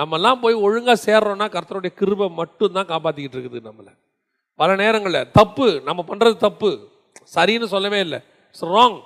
நம்மெல்லாம் 0.00 0.40
போய் 0.40 0.56
ஒழுங்காக 0.60 0.98
சேர்றோன்னா 1.04 1.46
கர்த்தருடைய 1.48 1.92
கிருபை 1.94 2.26
மட்டும்தான் 2.32 2.90
காப்பாற்றிக்கிட்டு 2.90 3.36
இருக்குது 3.36 3.60
நம்மளை 3.60 3.92
பல 4.60 4.70
நேரங்களில் 4.74 5.28
தப்பு 5.30 5.66
நம்ம 5.84 6.00
பண்ணுறது 6.08 6.36
தப்பு 6.38 6.70
சரின்னு 7.34 7.68
சொல்லவே 7.68 8.00
இல்லை 8.00 8.20
இட்ஸ் 8.46 8.66
ராங் 8.70 8.98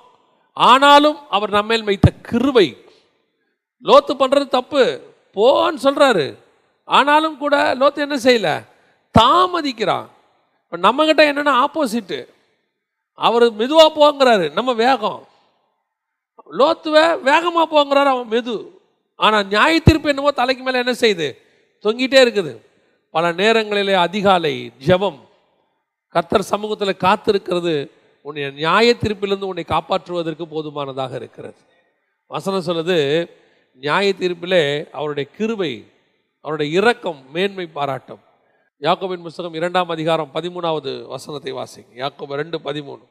ஆனாலும் 0.57 1.19
அவர் 1.29 1.51
நம்மேல் 1.51 1.87
வைத்த 1.87 2.09
கிருவை 2.29 2.67
லோத்து 3.85 4.13
பண்ணுறது 4.15 4.47
தப்பு 4.49 4.83
போன்னு 5.35 5.79
சொல்கிறாரு 5.79 6.25
ஆனாலும் 6.87 7.37
கூட 7.37 7.55
லோத்து 7.75 8.05
என்ன 8.05 8.17
செய்யலை 8.23 8.55
தாமதிக்கிறான் 9.15 10.09
இப்போ 10.73 10.81
நம்மக்கிட்ட 10.83 11.21
என்னென்னா 11.29 11.53
ஆப்போசிட்டு 11.61 12.17
அவர் 13.19 13.45
மெதுவாக 13.53 13.89
போங்கிறாரு 13.95 14.45
நம்ம 14.53 14.73
வேகம் 14.75 15.17
லோத்துவ 16.51 16.95
வேகமாக 17.21 17.65
போங்கிறாரு 17.65 18.09
அவன் 18.11 18.29
மெது 18.29 18.55
ஆனால் 19.19 19.47
நியாய 19.47 19.73
தீர்ப்பு 19.79 20.11
என்னமோ 20.11 20.31
தலைக்கு 20.31 20.63
மேலே 20.63 20.79
என்ன 20.79 20.93
செய்யுது 21.01 21.27
தொங்கிட்டே 21.85 22.19
இருக்குது 22.21 22.53
பல 23.13 23.31
நேரங்களிலே 23.33 23.97
அதிகாலை 23.97 24.53
ஜபம் 24.81 25.19
கர்த்தர் 26.15 26.49
சமூகத்தில் 26.51 27.01
காத்திருக்கிறது 27.03 27.75
உன்னை 28.25 28.47
நியாய 28.53 28.95
தீர்ப்பிலிருந்து 28.95 29.51
உன்னை 29.51 29.67
காப்பாற்றுவதற்கு 29.67 30.47
போதுமானதாக 30.47 31.13
இருக்கிறது 31.15 31.61
வசனம் 32.31 32.67
சொல்லுது 32.69 32.99
நியாய 33.81 34.07
தீர்ப்பிலே 34.13 34.63
அவருடைய 34.91 35.27
கிருவை 35.37 35.73
அவருடைய 36.45 36.69
இரக்கம் 36.77 37.21
மேன்மை 37.33 37.67
பாராட்டம் 37.71 38.23
யாக்கோபின் 38.81 39.25
புஸ்தகம் 39.25 39.55
இரண்டாம் 39.57 39.91
அதிகாரம் 39.93 40.29
பதிமூணாவது 40.35 40.91
வசனத்தை 41.07 41.51
வாசிங்க 41.53 41.91
யாக்கோபு 41.97 42.37
ரெண்டு 42.39 42.57
பதிமூணு 42.63 43.03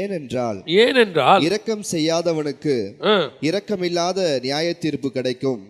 ஏனென்றால் 0.00 0.58
ஏனென்றால் 0.78 1.42
இரக்கம் 1.42 1.84
செய்யாதவனுக்கு 1.90 2.74
இரக்கமில்லாத 3.42 4.26
நியாய 4.42 4.74
தீர்ப்பு 4.82 5.08
கிடைக்கும் 5.10 5.62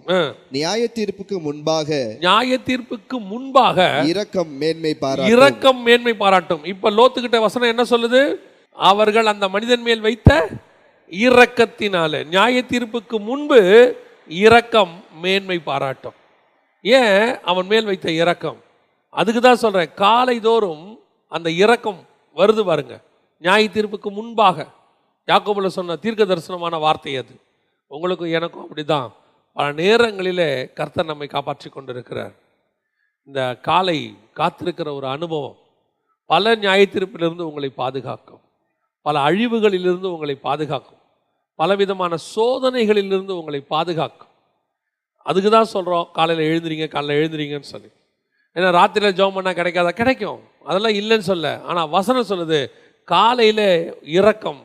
நியாய 0.51 0.89
தீர்ப்புக்கு 0.97 1.39
முன்பாக 1.41 2.01
நியாய 2.19 2.59
தீர்ப்புக்கு 2.67 3.19
முன்பாக 3.29 3.89
இரக்கம் 4.09 4.53
மேன்மை 4.59 4.95
பாராட்டும் 4.99 5.33
இரக்கம் 5.35 5.81
மேன்மை 5.85 6.15
பாராட்டும் 6.17 6.65
இப்ப 6.67 6.91
லோத்துக்கிட்ட 6.91 7.41
வசனம் 7.41 7.73
என்ன 7.73 7.87
சொல்லுது 7.93 8.23
அவர்கள் 8.79 9.33
அந்த 9.35 9.49
மனிதன் 9.49 9.85
மேல் 9.85 10.03
வைத்த 10.03 10.33
இரக்கத்தினால 11.13 12.27
நியாய 12.29 12.65
தீர்ப்புக்கு 12.69 13.19
முன்பு 13.23 13.61
இரக்கம் 14.43 14.95
மேன்மை 15.23 15.59
பாராட்டும் 15.63 16.17
ஏன் 16.85 17.23
அவன் 17.45 17.69
மேல் 17.69 17.87
வைத்த 17.87 18.09
இரக்கம் 18.17 18.59
அதுக்கு 19.15 19.41
தான் 19.41 19.63
சொல்கிறேன் 19.63 19.93
காலை 19.95 20.37
தோறும் 20.41 20.85
அந்த 21.33 21.49
இரக்கம் 21.57 22.01
வருது 22.37 22.63
பாருங்க 22.65 22.95
நியாய 23.43 23.65
தீர்ப்புக்கு 23.69 24.11
முன்பாக 24.11 24.67
யாக்கோபில் 25.29 25.77
சொன்ன 25.77 25.97
தீர்க்க 25.97 26.23
தரிசனமான 26.25 26.79
வார்த்தை 26.79 27.15
அது 27.17 27.35
உங்களுக்கும் 27.91 28.35
எனக்கும் 28.35 28.65
அப்படி 28.65 28.85
தான் 28.85 29.09
பல 29.57 29.67
நேரங்களிலே 29.73 30.51
கர்த்தர் 30.75 31.11
நம்மை 31.11 31.27
காப்பாற்றி 31.27 31.69
கொண்டிருக்கிறார் 31.69 32.35
இந்த 33.29 33.41
காலை 33.63 33.99
காத்திருக்கிற 34.37 34.89
ஒரு 34.95 35.07
அனுபவம் 35.07 35.57
பல 36.31 36.55
நியாய 36.55 36.83
தீர்ப்பிலிருந்து 36.87 37.45
உங்களை 37.47 37.71
பாதுகாக்கும் 37.73 38.43
பல 39.07 39.19
அழிவுகளிலிருந்து 39.21 40.09
உங்களை 40.11 40.37
பாதுகாக்கும் 40.41 41.03
பலவிதமான 41.59 42.15
சோதனைகளிலிருந்து 42.35 43.33
உங்களை 43.37 43.61
பாதுகாக்கும் 43.71 44.33
அதுக்கு 45.27 45.51
தான் 45.51 45.73
சொல்கிறோம் 45.73 46.07
காலையில் 46.13 46.49
எழுந்துறீங்க 46.51 46.87
காலையில் 46.89 47.21
எழுந்துறீங்கன்னு 47.21 47.71
சொல்லி 47.71 47.91
ஏன்னா 48.57 48.69
ராத்திரியில் 48.71 49.19
ஜோம் 49.19 49.37
பண்ணால் 49.37 49.59
கிடைக்காதா 49.59 49.93
கிடைக்கும் 49.93 50.41
அதெல்லாம் 50.65 50.99
இல்லைன்னு 51.01 51.27
சொல்ல 51.27 51.49
ஆனால் 51.65 51.91
வசனம் 51.91 52.31
சொல்லுது 52.31 52.61
காலையில் 53.09 53.67
இரக்கம் 54.17 54.63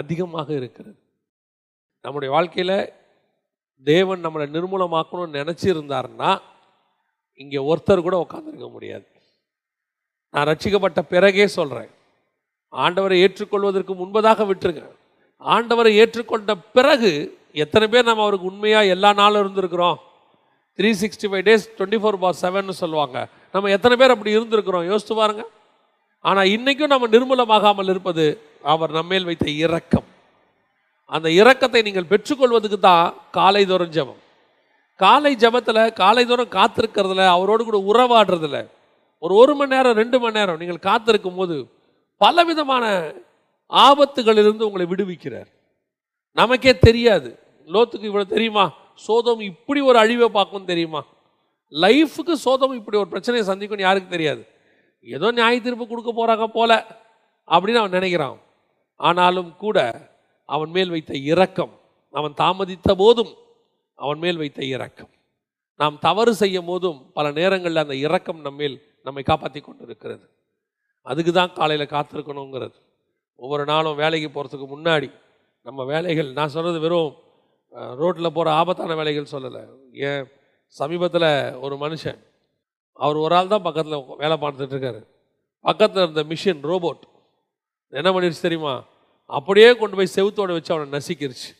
அதிகமாக 0.00 0.48
இருக்கிறது 0.52 0.98
நம்முடைய 2.04 2.30
வாழ்க்கையில் 2.32 2.76
தேவன் 3.86 4.24
நம்மளை 4.24 4.46
நிர்மூலமாக்கணும்னு 4.48 5.40
நினச்சிருந்தாருன்னா 5.40 6.30
இங்கே 7.40 7.60
ஒருத்தர் 7.66 8.06
கூட 8.06 8.16
உட்காந்துருக்க 8.16 8.68
முடியாது 8.70 9.06
நான் 10.34 10.48
ரட்சிக்கப்பட்ட 10.48 11.00
பிறகே 11.04 11.46
சொல்கிறேன் 11.50 11.90
ஆண்டவரை 12.72 13.16
ஏற்றுக்கொள்வதற்கு 13.20 13.92
முன்பதாக 13.94 14.44
விட்டுருங்க 14.44 14.84
ஆண்டவரை 15.42 15.92
ஏற்றுக்கொண்ட 15.96 16.52
பிறகு 16.72 17.10
எத்தனை 17.54 17.86
பேர் 17.88 18.08
நம்ம 18.08 18.22
அவருக்கு 18.22 18.50
உண்மையாக 18.50 18.92
எல்லா 18.94 19.10
நாளும் 19.12 19.42
இருந்திருக்கிறோம் 19.42 19.98
three 20.78 20.90
sixty 20.94 21.28
five 21.30 21.44
days 21.46 21.64
twenty 21.76 21.98
four 22.02 22.18
by 22.18 22.38
seven 22.38 22.80
சொல்லுவாங்க 22.82 23.18
நம்ம 23.54 23.70
எத்தனை 23.70 23.94
பேர் 23.96 24.14
அப்படி 24.14 24.32
இருந்திருக்கிறோம் 24.36 24.86
யோசித்து 24.86 25.14
பாருங்க 25.14 25.42
ஆனால் 26.24 26.50
இன்றைக்கும் 26.50 26.92
நம்ம 26.92 27.08
நிர்மூலமாகாமல் 27.08 27.90
இருப்பது 27.90 28.24
அவர் 28.64 28.92
நம்மேல் 28.92 29.24
வைத்த 29.24 29.46
இரக்கம் 29.58 30.08
அந்த 31.10 31.28
இரக்கத்தை 31.32 31.80
நீங்கள் 31.82 32.10
பெற்றுக்கொள்வதுக்கு 32.10 32.78
தான் 32.80 33.06
காலை 33.30 33.62
தோறும் 33.64 33.94
ஜபம் 33.96 34.20
காலை 35.00 35.32
ஜபத்தில் 35.34 35.82
காலை 35.94 36.24
தோறும் 36.24 36.54
காத்திருக்கிறதுல 36.54 37.24
அவரோடு 37.28 37.62
கூட 37.64 37.78
உறவாடுறதில் 37.86 38.60
ஒரு 39.22 39.34
ஒரு 39.34 39.52
மணி 39.54 39.74
நேரம் 39.74 39.96
ரெண்டு 39.96 40.16
மணி 40.18 40.38
நேரம் 40.38 40.60
நீங்கள் 40.60 40.80
காத்திருக்கும் 40.80 41.36
போது 41.36 41.56
பலவிதமான 42.20 42.84
ஆபத்துகளிலிருந்து 43.72 44.66
உங்களை 44.66 44.86
விடுவிக்கிறார் 44.88 45.50
நமக்கே 46.36 46.72
தெரியாது 46.78 47.30
லோத்துக்கு 47.68 48.08
இவ்வளோ 48.10 48.26
தெரியுமா 48.26 48.64
சோதம் 48.98 49.42
இப்படி 49.42 49.80
ஒரு 49.80 49.98
அழிவை 49.98 50.28
பார்க்கும் 50.30 50.66
தெரியுமா 50.66 51.00
லைஃபுக்கு 51.72 52.34
சோதம் 52.38 52.74
இப்படி 52.74 52.96
ஒரு 52.96 53.08
பிரச்சனையை 53.08 53.44
சந்திக்கும்னு 53.46 53.86
யாருக்கு 53.86 54.08
தெரியாது 54.08 54.42
ஏதோ 55.06 55.28
நியாய 55.32 55.60
தீர்ப்பு 55.60 55.84
கொடுக்க 55.86 56.10
போகிறாங்க 56.12 56.46
போல 56.48 56.72
அப்படின்னு 57.48 57.80
அவன் 57.80 57.96
நினைக்கிறான் 57.98 58.36
ஆனாலும் 59.00 59.50
கூட 59.56 59.78
அவன் 60.48 60.70
மேல் 60.70 60.90
வைத்த 60.90 61.12
இரக்கம் 61.30 61.72
அவன் 62.14 62.34
தாமதித்த 62.34 62.94
போதும் 62.94 63.32
அவன் 63.98 64.20
மேல் 64.20 64.36
வைத்த 64.36 64.60
இரக்கம் 64.66 65.12
நாம் 65.80 65.96
தவறு 65.98 66.32
செய்யும் 66.34 66.68
போதும் 66.68 66.98
பல 67.12 67.26
நேரங்களில் 67.30 67.82
அந்த 67.82 67.94
இரக்கம் 67.96 68.40
நம்மேல் 68.40 68.76
நம்மை 69.06 69.22
காப்பாற்றி 69.22 69.60
கொண்டு 69.60 69.82
இருக்கிறது 69.82 70.24
அதுக்கு 71.06 71.32
தான் 71.32 71.56
காலையில் 71.56 71.92
காத்திருக்கணுங்கிறது 71.92 72.78
ஒவ்வொரு 73.38 73.64
நாளும் 73.64 73.96
வேலைக்கு 73.96 74.28
போகிறதுக்கு 74.28 74.66
முன்னாடி 74.66 75.08
நம்ம 75.66 75.84
வேலைகள் 75.84 76.28
நான் 76.32 76.52
சொல்கிறது 76.54 76.80
வெறும் 76.80 77.10
ரோட்டில் 77.94 78.34
போகிற 78.34 78.48
ஆபத்தான 78.52 78.94
வேலைகள் 78.94 79.32
சொல்லலை 79.32 79.62
ஏன் 80.02 80.24
சமீபத்தில் 80.76 81.30
ஒரு 81.60 81.74
மனுஷன் 81.76 82.20
அவர் 82.96 83.16
ஒரு 83.16 83.34
ஆள் 83.34 83.52
தான் 83.54 83.64
பக்கத்தில் 83.64 83.98
வேலை 84.16 84.36
பார்த்துட்ருக்காரு 84.36 85.00
பக்கத்தில் 85.64 86.02
இருந்த 86.02 86.22
மிஷின் 86.24 86.62
ரோபோட் 86.64 87.02
என்ன 87.92 88.10
பண்ணிருச்சு 88.12 88.42
தெரியுமா 88.42 88.74
அப்படியே 89.30 89.68
கொண்டு 89.74 89.96
போய் 89.96 90.14
செவுத்தோடு 90.14 90.56
வச்சு 90.56 90.72
அவனை 90.74 90.86
நசிக்கிருச்சு 90.92 91.50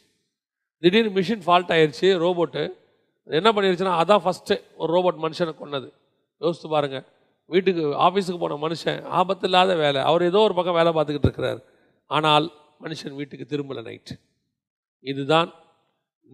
திடீர்னு 0.82 1.12
மிஷின் 1.12 1.44
ஃபால்ட் 1.44 1.72
ஆயிடுச்சு 1.72 2.08
ரோபோட்டு 2.18 2.62
என்ன 3.28 3.48
பண்ணிருச்சுன்னா 3.52 3.96
அதான் 3.98 4.22
ஃபஸ்ட்டு 4.24 4.54
ஒரு 4.76 4.90
ரோபோட் 4.92 5.18
மனுஷனை 5.18 5.52
கொண்டது 5.54 5.88
யோசித்து 6.40 6.68
பாருங்கள் 6.68 7.04
வீட்டுக்கு 7.50 7.84
ஆஃபீஸுக்கு 7.98 8.40
போன 8.40 8.58
மனுஷன் 8.58 9.00
ஆபத்து 9.12 9.46
இல்லாத 9.46 9.72
வேலை 9.74 10.00
அவர் 10.02 10.22
ஏதோ 10.22 10.40
ஒரு 10.40 10.54
பக்கம் 10.54 10.76
வேலை 10.76 10.90
பார்த்துக்கிட்டு 10.92 11.28
இருக்கிறார் 11.28 11.60
ஆனால் 12.10 12.46
மனுஷன் 12.80 13.14
வீட்டுக்கு 13.14 13.46
திரும்பலை 13.46 13.82
நைட்டு 13.82 14.14
இதுதான் 15.04 15.50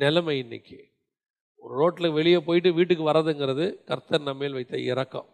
நிலைமை 0.00 0.34
இன்னைக்கு 0.38 0.78
ஒரு 1.62 1.72
ரோட்டில் 1.76 2.08
வெளியே 2.11 2.38
போயிட்டு 2.38 2.70
வீட்டுக்கு 2.72 3.04
வரதுங்கிறது 3.08 3.64
கர்த்தர் 3.84 4.26
நம்மேல் 4.26 4.56
வைத்த 4.56 4.76
இறக்கம் 4.84 5.28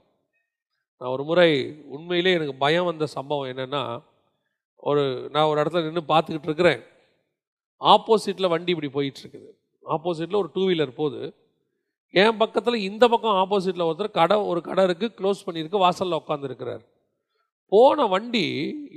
நான் 1.00 1.12
ஒரு 1.12 1.24
முறை 1.24 1.48
உண்மையிலே 1.88 2.34
எனக்கு 2.34 2.54
பயம் 2.56 2.88
வந்த 2.88 3.06
சம்பவம் 3.14 3.50
என்னென்னா 3.52 3.82
ஒரு 4.82 5.02
நான் 5.32 5.48
ஒரு 5.48 5.58
இடத்துல 5.62 5.84
நின்று 5.84 6.04
பார்த்துக்கிட்டு 6.08 6.50
இருக்கிறேன் 6.50 6.82
ஆப்போசிட்டில் 7.80 8.52
வண்டி 8.52 8.72
இப்படி 8.74 8.90
போயிட்டுருக்குது 8.94 9.50
ஆப்போசிட்டில் 9.84 10.40
ஒரு 10.42 10.50
டூ 10.54 10.64
வீலர் 10.64 10.98
போகுது 10.98 11.22
என் 12.14 12.36
பக்கத்தில் 12.36 12.84
இந்த 12.84 13.04
பக்கம் 13.08 13.38
ஆப்போசிட்டில் 13.38 13.86
ஒருத்தர் 13.86 14.16
கடை 14.16 14.36
ஒரு 14.50 14.60
கடை 14.60 14.82
இருக்குது 14.84 15.16
க்ளோஸ் 15.18 15.46
பண்ணியிருக்கு 15.46 15.84
வாசலில் 15.84 16.20
உட்காந்துருக்கிறார் 16.20 16.84
போன 17.72 18.06
வண்டி 18.06 18.46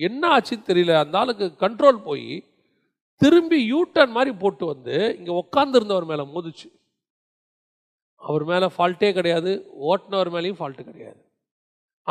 என்ன 0.00 0.24
ஆச்சுன்னு 0.30 0.68
தெரியல 0.68 0.96
அந்த 1.00 1.18
ஆளுக்கு 1.18 1.46
கண்ட்ரோல் 1.62 2.00
போய் 2.02 2.28
திரும்பி 3.22 3.60
யூட்டன் 3.72 4.12
மாதிரி 4.12 4.32
போட்டு 4.36 4.66
வந்து 4.66 4.96
இங்கே 5.18 5.34
உட்காந்துருந்தவர் 5.34 6.06
மேலே 6.06 6.24
மோதிச்சு 6.34 6.68
அவர் 8.22 8.44
மேலே 8.44 8.68
ஃபால்ட்டே 8.76 9.10
கிடையாது 9.14 9.52
ஓட்டினவர் 9.86 10.32
மேலேயும் 10.32 10.60
ஃபால்ட்டு 10.60 10.84
கிடையாது 10.84 11.20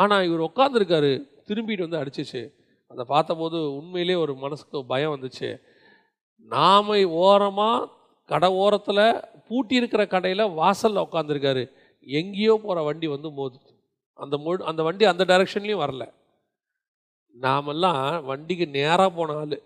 ஆனால் 0.00 0.25
இவர் 0.25 0.47
உட்காந்துருக்காரு 0.47 1.11
திரும்பிட்டு 1.47 1.81
வந்து 1.81 2.01
அடிச்சிச்சு 2.01 2.41
அதை 2.91 3.03
பார்த்தபோது 3.05 3.57
உண்மையிலே 3.73 4.15
ஒரு 4.15 4.33
மனசுக்கு 4.35 4.79
பயம் 4.85 5.13
வந்துச்சு 5.15 5.49
நாம 6.51 6.97
ஓரமாக 7.19 7.87
கடை 8.29 8.49
ஓரத்தில் 8.55 9.05
பூட்டி 9.47 9.75
இருக்கிற 9.75 10.03
கடையில் 10.05 10.53
வாசலில் 10.53 11.03
உட்காந்துருக்காரு 11.03 11.63
எங்கேயோ 12.07 12.53
போகிற 12.57 12.83
வண்டி 12.83 13.07
வந்து 13.07 13.29
மோதுது 13.29 13.69
அந்த 14.19 14.35
மொ 14.37 14.51
அந்த 14.63 14.81
வண்டி 14.83 15.05
அந்த 15.05 15.23
டைரக்ஷன்லேயும் 15.25 15.83
வரல 15.83 16.05
நாமெல்லாம் 17.35 18.25
வண்டிக்கு 18.25 18.65
நேராக 18.67 19.09
போன 19.09 19.33
ஆள் 19.33 19.57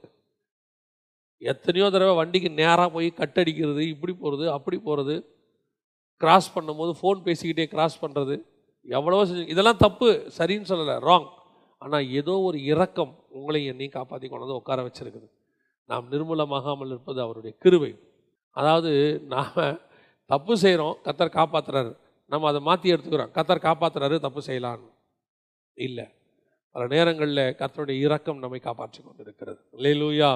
எத்தனையோ 1.41 1.85
தடவை 1.89 2.13
வண்டிக்கு 2.15 2.49
நேராக 2.57 2.87
போய் 2.89 3.09
கட்டடிக்கிறது 3.19 3.83
இப்படி 3.93 4.13
போகிறது 4.13 4.45
அப்படி 4.53 4.77
போகிறது 4.79 5.15
கிராஸ் 6.21 6.49
பண்ணும்போது 6.55 6.91
ஃபோன் 6.99 7.19
பேசிக்கிட்டே 7.27 7.65
கிராஸ் 7.65 8.01
பண்ணுறது 8.01 8.35
எவ்வளவோ 8.87 9.23
செஞ்சு 9.25 9.45
இதெல்லாம் 9.45 9.81
தப்பு 9.81 10.07
சரின்னு 10.37 10.69
சொல்லலை 10.71 10.95
ராங் 11.07 11.27
ஆனால் 11.81 12.07
ஏதோ 12.11 12.33
ஒரு 12.41 12.57
இரக்கம் 12.63 13.13
உங்களை 13.29 13.61
என்னையும் 13.65 13.95
காப்பாற்றி 13.95 14.27
கொண்டு 14.27 14.45
வந்து 14.45 14.59
உட்கார 14.59 14.81
வச்சுருக்குது 14.81 15.27
நாம் 15.89 16.11
நிர்மூலமாகாமல் 16.11 16.91
இருப்பது 16.93 17.19
அவருடைய 17.21 17.53
கிருவை 17.63 17.91
அதாவது 18.57 18.91
நாம் 19.27 19.59
தப்பு 20.29 20.53
செய்கிறோம் 20.57 20.95
கத்தர் 21.05 21.37
காப்பாற்றுறாரு 21.37 21.91
நம்ம 22.31 22.47
அதை 22.47 22.59
மாற்றி 22.61 22.91
எடுத்துக்கிறோம் 22.93 23.31
கத்தர் 23.31 23.65
காப்பாற்றுறாரு 23.65 24.17
தப்பு 24.19 24.41
செய்யலான்னு 24.47 24.89
இல்லை 25.77 26.05
பல 26.75 26.83
நேரங்களில் 26.87 27.43
கத்தருடைய 27.59 27.99
இரக்கம் 27.99 28.41
நம்மை 28.43 28.59
காப்பாற்றி 28.59 28.99
கொண்டு 28.99 29.23
இருக்கிறது 29.23 29.59
லே 29.77 29.91
லூயா 29.93 30.29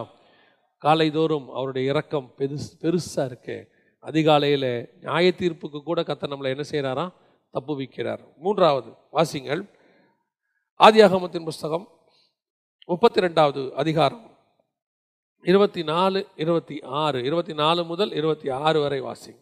காலைதோறும் 0.85 1.47
அவருடைய 1.53 1.83
இறக்கம் 1.91 2.27
பெருசு 2.39 2.69
பெருசாக 2.81 3.25
இருக்கு 3.25 3.57
அதிகாலையில் 4.03 4.69
நியாய 4.99 5.27
தீர்ப்புக்கு 5.37 5.79
கூட 5.81 5.99
கத்த 6.03 6.29
நம்மளை 6.31 6.49
என்ன 6.49 6.65
செய்கிறாராம் 6.65 7.13
வைக்கிறார் 7.73 8.23
மூன்றாவது 8.39 8.89
வாசிங்கள் 9.13 9.61
ஆதியாகமத்தின் 10.79 11.45
புஸ்தகம் 11.45 11.85
முப்பத்தி 12.89 13.19
ரெண்டாவது 13.19 13.61
அதிகாரம் 13.75 14.25
இருபத்தி 15.43 15.81
நாலு 15.83 16.19
இருபத்தி 16.35 16.75
ஆறு 17.01 17.19
இருபத்தி 17.21 17.53
நாலு 17.53 17.81
முதல் 17.83 18.11
இருபத்தி 18.11 18.47
ஆறு 18.59 18.77
வரை 18.79 18.99
வாசி 18.99 19.33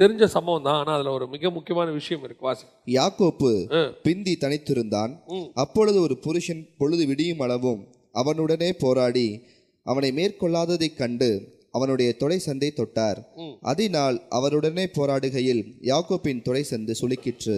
தெரிஞ்ச 0.00 0.24
சம்பவம் 0.26 0.64
தான் 0.64 0.78
ஆனா 0.78 0.92
அதுல 0.94 1.12
ஒரு 1.12 1.26
மிக 1.28 1.50
முக்கியமான 1.50 1.88
விஷயம் 1.90 2.24
இருக்கு 2.24 2.46
வாசி 2.46 2.64
யாக்கோப்பு 2.90 3.50
பிந்தி 4.04 4.34
தனித்திருந்தான் 4.36 5.12
அப்பொழுது 5.56 5.98
ஒரு 6.00 6.16
புருஷன் 6.24 6.62
பொழுது 6.78 7.04
விடியும் 7.06 7.42
அளவும் 7.42 7.82
அவனுடனே 8.14 8.70
போராடி 8.80 9.26
அவனை 9.86 10.10
மேற்கொள்ளாததைக் 10.12 10.98
கண்டு 10.98 11.30
அவனுடைய 11.72 12.10
தொலை 12.12 12.38
சந்தை 12.38 12.68
தொட்டார் 12.72 13.18
அதனால் 13.62 14.16
அவருடனே 14.30 14.84
போராடுகையில் 14.96 15.62
யாக்கோப்பின் 15.82 16.42
தொலை 16.42 16.62
சந்து 16.70 16.94
சுளுக்கிற்று 17.00 17.56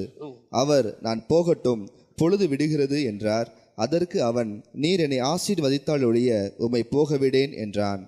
அவர் 0.55 0.89
நான் 1.01 1.23
போகட்டும் 1.27 1.83
பொழுது 2.19 2.45
விடுகிறது 2.49 2.99
என்றார் 3.05 3.49
அதற்கு 3.79 4.19
அவன் 4.23 4.51
நீர் 4.75 5.01
என்னை 5.01 5.21
ஆசீர்வதித்தால் 5.25 6.05
ஒழிய 6.05 6.31
உமை 6.59 6.83
போக 6.91 7.17
விடேன் 7.17 7.55
என்றான் 7.57 8.03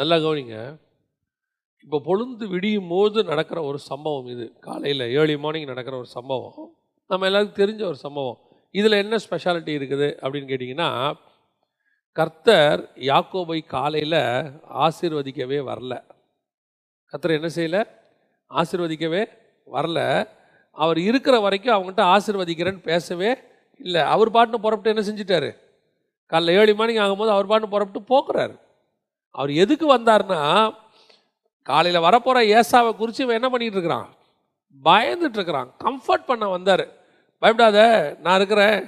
நல்லா 0.00 0.16
கவனிங்க 0.16 0.56
இப்போ 1.84 1.98
பொழுது 2.00 2.44
விடியும் 2.48 2.88
போது 2.88 3.18
நடக்கிற 3.24 3.58
ஒரு 3.62 3.78
சம்பவம் 3.82 4.28
இது 4.28 4.44
காலையில் 4.60 5.04
ஏர்லி 5.14 5.36
மார்னிங் 5.36 5.70
நடக்கிற 5.72 5.94
ஒரு 5.96 6.08
சம்பவம் 6.08 6.54
நம்ம 7.10 7.26
எல்லாருக்கும் 7.26 7.60
தெரிஞ்ச 7.62 7.82
ஒரு 7.82 7.98
சம்பவம் 7.98 8.38
இதில் 8.74 9.00
என்ன 9.00 9.16
ஸ்பெஷாலிட்டி 9.24 9.72
இருக்குது 9.78 10.08
அப்படின்னு 10.22 10.50
கேட்டிங்கன்னா 10.50 10.88
கர்த்தர் 12.16 12.80
யாக்கோபை 13.02 13.56
காலையில் 13.66 14.20
ஆசிர்வதிக்கவே 14.80 15.58
வரல 15.64 15.94
கர்த்தர் 17.12 17.34
என்ன 17.34 17.48
செய்யலை 17.54 17.80
ஆசிர்வதிக்கவே 18.50 19.22
வரல 19.66 19.98
அவர் 20.76 20.98
இருக்கிற 21.00 21.34
வரைக்கும் 21.40 21.74
அவங்ககிட்ட 21.74 22.04
ஆசிர்வதிக்கிறேன்னு 22.10 22.82
பேசவே 22.82 23.30
இல்லை 23.80 24.02
அவர் 24.06 24.30
பாட்டுன்னு 24.30 24.64
புறப்பட்டு 24.64 24.92
என்ன 24.92 25.04
செஞ்சிட்டாரு 25.06 25.50
காலைல 26.32 26.54
ஏழு 26.54 26.74
மணிக்கு 26.74 27.02
ஆகும்போது 27.02 27.32
அவர் 27.32 27.50
பாட்டுன்னு 27.50 27.72
புறப்பட்டு 27.74 28.10
போக்குறாரு 28.12 28.54
அவர் 29.34 29.52
எதுக்கு 29.54 29.88
வந்தார்னா 29.88 30.40
காலையில் 31.66 32.06
வரப்போகிற 32.06 32.40
ஏசாவை 32.52 32.92
குறித்து 32.94 33.24
இவன் 33.24 33.38
என்ன 33.38 33.48
பண்ணிகிட்டு 33.48 33.78
இருக்கிறான் 33.78 34.08
பயந்துட்டு 34.84 35.38
இருக்கிறான் 35.38 35.70
கம்ஃபர்ட் 35.78 36.28
பண்ண 36.28 36.44
வந்தார் 36.48 36.84
பயப்படாத 37.42 37.80
நான் 38.22 38.38
இருக்கிறேன் 38.38 38.78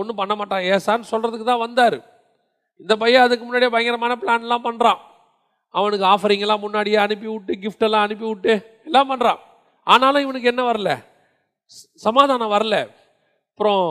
ஒன்றும் 0.00 0.20
பண்ண 0.20 0.34
மாட்டான் 0.34 0.66
ஏசான்னு 0.70 1.10
சொல்கிறதுக்கு 1.10 1.46
தான் 1.46 1.64
வந்தார் 1.64 1.98
இந்த 2.80 2.94
பையன் 2.96 3.24
அதுக்கு 3.24 3.44
முன்னாடியே 3.44 3.72
பயங்கரமான 3.72 4.16
பிளான்லாம் 4.16 4.66
பண்ணுறான் 4.66 5.00
அவனுக்கு 5.74 6.04
ஆஃபரிங்கெல்லாம் 6.06 6.62
முன்னாடியே 6.62 6.98
அனுப்பி 6.98 7.28
விட்டு 7.30 7.52
கிஃப்டெல்லாம் 7.54 8.04
அனுப்பி 8.06 8.26
விட்டு 8.28 8.52
எல்லாம் 8.84 9.10
பண்ணுறான் 9.10 9.40
ஆனாலும் 9.86 10.22
இவனுக்கு 10.22 10.50
என்ன 10.50 10.62
வரல 10.62 10.90
சமாதானம் 12.02 12.54
வரல 12.54 12.76
அப்புறம் 13.48 13.84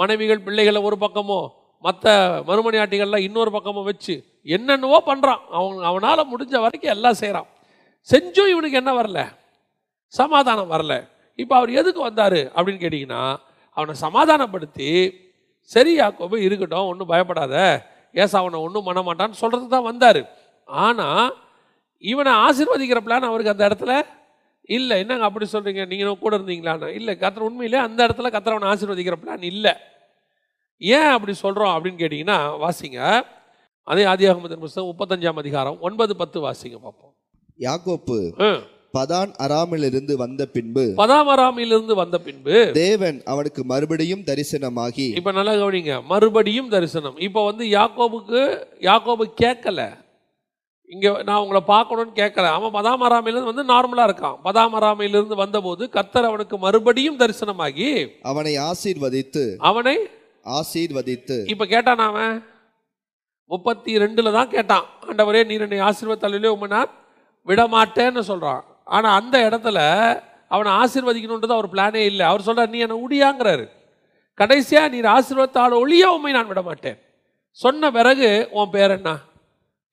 மனைவிகள் 0.00 0.44
பிள்ளைகளை 0.44 0.80
ஒரு 0.82 0.96
பக்கமோ 0.96 1.40
மற்ற 1.84 2.14
மறுமணியாட்டிகள்லாம் 2.46 3.26
இன்னொரு 3.26 3.50
பக்கமோ 3.50 3.82
வச்சு 3.84 4.14
என்னென்னவோ 4.46 4.98
பண்ணுறான் 5.06 5.42
அவன் 5.50 5.84
அவனால் 5.84 6.30
முடிஞ்ச 6.30 6.54
வரைக்கும் 6.60 6.94
எல்லாம் 6.94 7.20
செய்கிறான் 7.20 7.48
செஞ்சும் 8.08 8.50
இவனுக்கு 8.50 8.76
என்ன 8.76 8.92
வரல 8.94 9.20
சமாதானம் 10.14 10.72
வரல 10.72 10.94
இப்போ 11.38 11.54
அவர் 11.56 11.70
எதுக்கு 11.70 12.00
வந்தார் 12.02 12.40
அப்படின்னு 12.54 12.82
கேட்டிங்கன்னா 12.82 13.22
அவனை 13.76 13.94
சமாதானப்படுத்தி 14.00 14.90
சரியாக்கோபு 15.70 16.36
இருக்கட்டும் 16.38 16.88
ஒன்றும் 16.88 17.10
பயப்படாத 17.10 17.54
ஏசா 18.14 18.36
அவனை 18.38 18.58
ஒன்றும் 18.60 18.86
பண்ண 18.86 19.00
மாட்டான்னு 19.02 19.40
சொல்கிறது 19.40 19.66
தான் 19.68 19.88
வந்தார் 19.88 20.20
ஆனால் 20.68 21.26
இவனை 22.04 22.32
ஆசிர்வதிக்கிற 22.44 23.00
பிளான் 23.02 23.30
அவருக்கு 23.30 23.54
அந்த 23.54 23.64
இடத்துல 23.68 23.92
இல்லை 24.68 24.94
என்னங்க 25.02 25.26
அப்படி 25.26 25.46
சொல்கிறீங்க 25.46 25.82
நீங்கள் 25.86 26.22
கூட 26.22 26.32
இருந்தீங்களான்னு 26.36 26.88
இல்லை 26.94 27.12
கத்திர 27.16 27.44
உண்மையிலே 27.44 27.80
அந்த 27.80 27.98
இடத்துல 28.06 28.30
கத்திரவனை 28.30 28.68
ஆசிர்வதிக்கிற 28.72 29.16
பிளான் 29.18 29.44
இல்லை 29.44 29.74
ஏன் 30.80 31.12
அப்படி 31.12 31.34
சொல்கிறோம் 31.36 31.74
அப்படின்னு 31.74 32.00
கேட்டிங்கன்னா 32.00 32.38
வாசிங்க 32.58 33.00
அதே 33.88 34.04
ஆதியாகமத்தின் 34.04 34.64
புஸ்தகம் 34.64 34.90
முப்பத்தஞ்சாம் 34.90 35.38
அதிகாரம் 35.38 35.78
ஒன்பது 35.80 36.12
பத்து 36.16 36.38
வாசிங்க 36.40 36.78
பார்ப்போம் 36.78 37.14
யாக்கோப்பு 37.58 38.18
பதான் 38.94 39.30
அராமிலிருந்து 39.36 40.14
வந்த 40.14 40.46
பின்பு 40.46 40.94
பதாம் 40.96 41.28
அராமிலிருந்து 41.28 41.94
வந்த 41.94 42.18
பின்பு 42.18 42.72
தேவன் 42.72 43.22
அவனுக்கு 43.24 43.64
மறுபடியும் 43.64 44.24
தரிசனமாகி 44.24 45.12
இப்ப 45.14 45.32
நல்லா 45.32 45.52
கவனிங்க 45.52 46.02
மறுபடியும் 46.04 46.68
தரிசனம் 46.68 47.16
இப்ப 47.16 47.44
வந்து 47.44 47.64
யாக்கோபுக்கு 47.64 48.64
யாக்கோபு 48.80 49.24
கேட்கல 49.40 50.04
இங்க 50.86 51.22
நான் 51.22 51.40
உங்களை 51.40 51.60
பார்க்கணும்னு 51.60 52.12
கேட்கல 52.16 52.50
அவன் 52.52 52.72
பதாம் 52.72 53.02
அராமையிலிருந்து 53.02 53.52
வந்து 53.52 53.72
நார்மலா 53.72 54.04
இருக்கான் 54.04 54.36
பதாம் 54.44 55.04
வந்த 55.14 55.34
வந்தபோது 55.34 55.90
கத்தர் 55.90 56.24
அவனுக்கு 56.24 56.58
மறுபடியும் 56.58 57.16
தரிசனமாகி 57.16 58.10
அவனை 58.22 58.58
ஆசீர்வதித்து 58.58 59.56
அவனை 59.58 60.08
ஆசீர்வதித்து 60.44 61.46
இப்ப 61.46 61.66
கேட்டான் 61.66 61.98
அவன் 61.98 62.42
முப்பத்தி 63.46 63.98
ரெண்டுல 63.98 64.32
தான் 64.32 64.48
கேட்டான் 64.48 64.86
ஆண்டவரே 65.08 65.46
நீர் 65.46 65.60
என்னை 65.60 65.80
ஆசீர்வத்தாலே 65.80 66.48
உம 66.48 66.86
விடமாட்டேன்னு 67.46 68.18
சொல்றான் 68.18 68.64
ஆனால் 68.86 69.16
அந்த 69.16 69.36
இடத்துல 69.48 69.78
அவனை 70.50 70.70
ஆசீர்வதிக்கணுன்றது 70.80 71.56
அவர் 71.56 71.72
பிளானே 71.72 72.02
இல்லை 72.04 72.24
அவர் 72.26 72.46
சொல்கிறார் 72.48 72.72
நீ 72.74 72.80
என்னை 72.80 72.98
உடியாங்கிறாரு 73.02 73.64
கடைசியாக 74.38 74.88
நீர் 74.88 75.08
ஆசீர்வத்தால் 75.12 75.80
ஒளிய 75.80 76.06
உண்மை 76.12 76.32
நான் 76.32 76.50
விட 76.50 76.62
மாட்டேன் 76.62 76.98
சொன்ன 77.58 77.90
பிறகு 77.90 78.28
உன் 78.52 78.72
பேர் 78.74 78.94
என்ன 78.96 79.10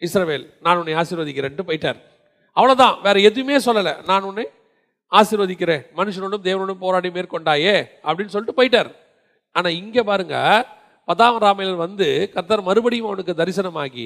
இஸ்ரவேல் 0.01 0.45
நான் 0.61 0.77
உன்னை 0.77 0.95
ஆசீர்வதிக்கிறேன்ட்டு 0.95 1.67
போயிட்டார் 1.67 1.99
அவ்வளோதான் 2.57 2.95
வேறு 3.01 3.19
எதுவுமே 3.21 3.57
சொல்லலை 3.65 3.93
நான் 4.05 4.23
உன்னை 4.23 4.45
ஆசீர்வதிக்கிறேன் 5.11 5.83
மனுஷனோடும் 5.97 6.45
தேவனோடும் 6.45 6.83
போராடி 6.83 7.09
மேற்கொண்டாயே 7.09 7.75
அப்படின்னு 8.05 8.33
சொல்லிட்டு 8.33 8.57
போயிட்டார் 8.59 8.89
ஆனால் 9.55 9.75
இங்கே 9.75 10.03
பாருங்கள் 10.03 10.63
பதாம் 11.07 11.39
ராமையன் 11.43 11.83
வந்து 11.85 12.07
கத்தர் 12.35 12.67
மறுபடியும் 12.67 13.09
அவனுக்கு 13.09 13.33
தரிசனமாகி 13.35 14.05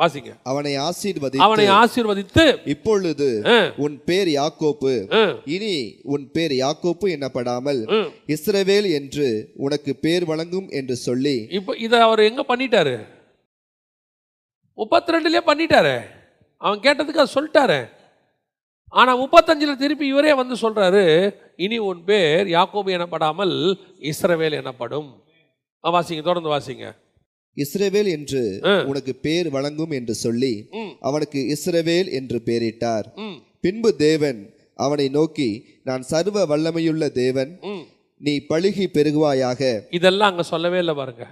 வாசிங்க 0.00 0.32
அவனை 0.42 0.72
ஆசீர்வதி 0.80 1.38
அவனை 1.40 1.66
ஆசீர்வதித்து 1.74 2.44
இப்பொழுது 2.66 3.28
உன் 3.78 3.96
பேர் 4.04 4.30
யாக்கோப்பு 4.30 4.92
இனி 5.46 5.74
உன் 6.06 6.26
பேர் 6.30 6.54
யாக்கோப்பு 6.56 7.06
எனப்படாமல் 7.10 7.80
இஸ்ரவேல் 8.28 8.88
என்று 8.92 9.28
உனக்கு 9.58 9.94
பேர் 9.96 10.24
வழங்கும் 10.24 10.68
என்று 10.72 10.96
சொல்லி 10.98 11.36
இப்போ 11.50 11.74
இதை 11.78 12.00
அவர் 12.00 12.22
எங்க 12.22 12.44
பண்ணிட்டாரு 12.48 12.96
முப்பத்தி 14.78 15.14
ரெண்டுலயே 15.16 15.42
பண்ணிட்டாரு 15.46 15.96
அவன் 16.62 16.82
கேட்டதுக்கு 16.82 17.22
அதை 17.22 17.32
சொல்லிட்டாரு 17.34 17.80
ஆனால் 18.92 19.20
முப்பத்தஞ்சில் 19.20 19.80
திருப்பி 19.80 20.04
இவரே 20.06 20.32
வந்து 20.32 20.54
சொல்கிறாரு 20.56 21.02
இனி 21.56 21.78
உன் 21.86 22.04
பேர் 22.04 22.46
யாக்கோபு 22.48 22.90
எனப்படாமல் 22.90 23.54
இஸ்ரவேல் 24.02 24.58
எனப்படும் 24.60 25.10
வாசிங்க 25.84 26.22
தொடர்ந்து 26.22 26.54
வாசிங்க 26.54 26.86
இஸ்ரவேல் 27.58 28.10
என்று 28.12 28.42
உனக்கு 28.90 29.12
பேர் 29.22 29.48
வழங்கும் 29.50 29.92
என்று 29.92 30.14
சொல்லி 30.16 30.52
அவனுக்கு 31.00 31.40
இஸ்ரவேல் 31.54 32.10
என்று 32.12 32.38
பெயரிட்டார் 32.46 33.06
பின்பு 33.60 33.90
தேவன் 33.98 34.40
அவனை 34.78 35.06
நோக்கி 35.08 35.48
நான் 35.82 36.02
சர்வ 36.04 36.44
வல்லமையுள்ள 36.46 37.04
தேவன் 37.14 37.52
நீ 38.20 38.32
பழுகி 38.50 38.86
பெருகுவாயாக 38.94 39.62
இதெல்லாம் 39.90 40.30
அங்க 40.32 40.44
சொல்லவே 40.44 40.78
இல்லை 40.78 40.94
பாருங்க 40.94 41.24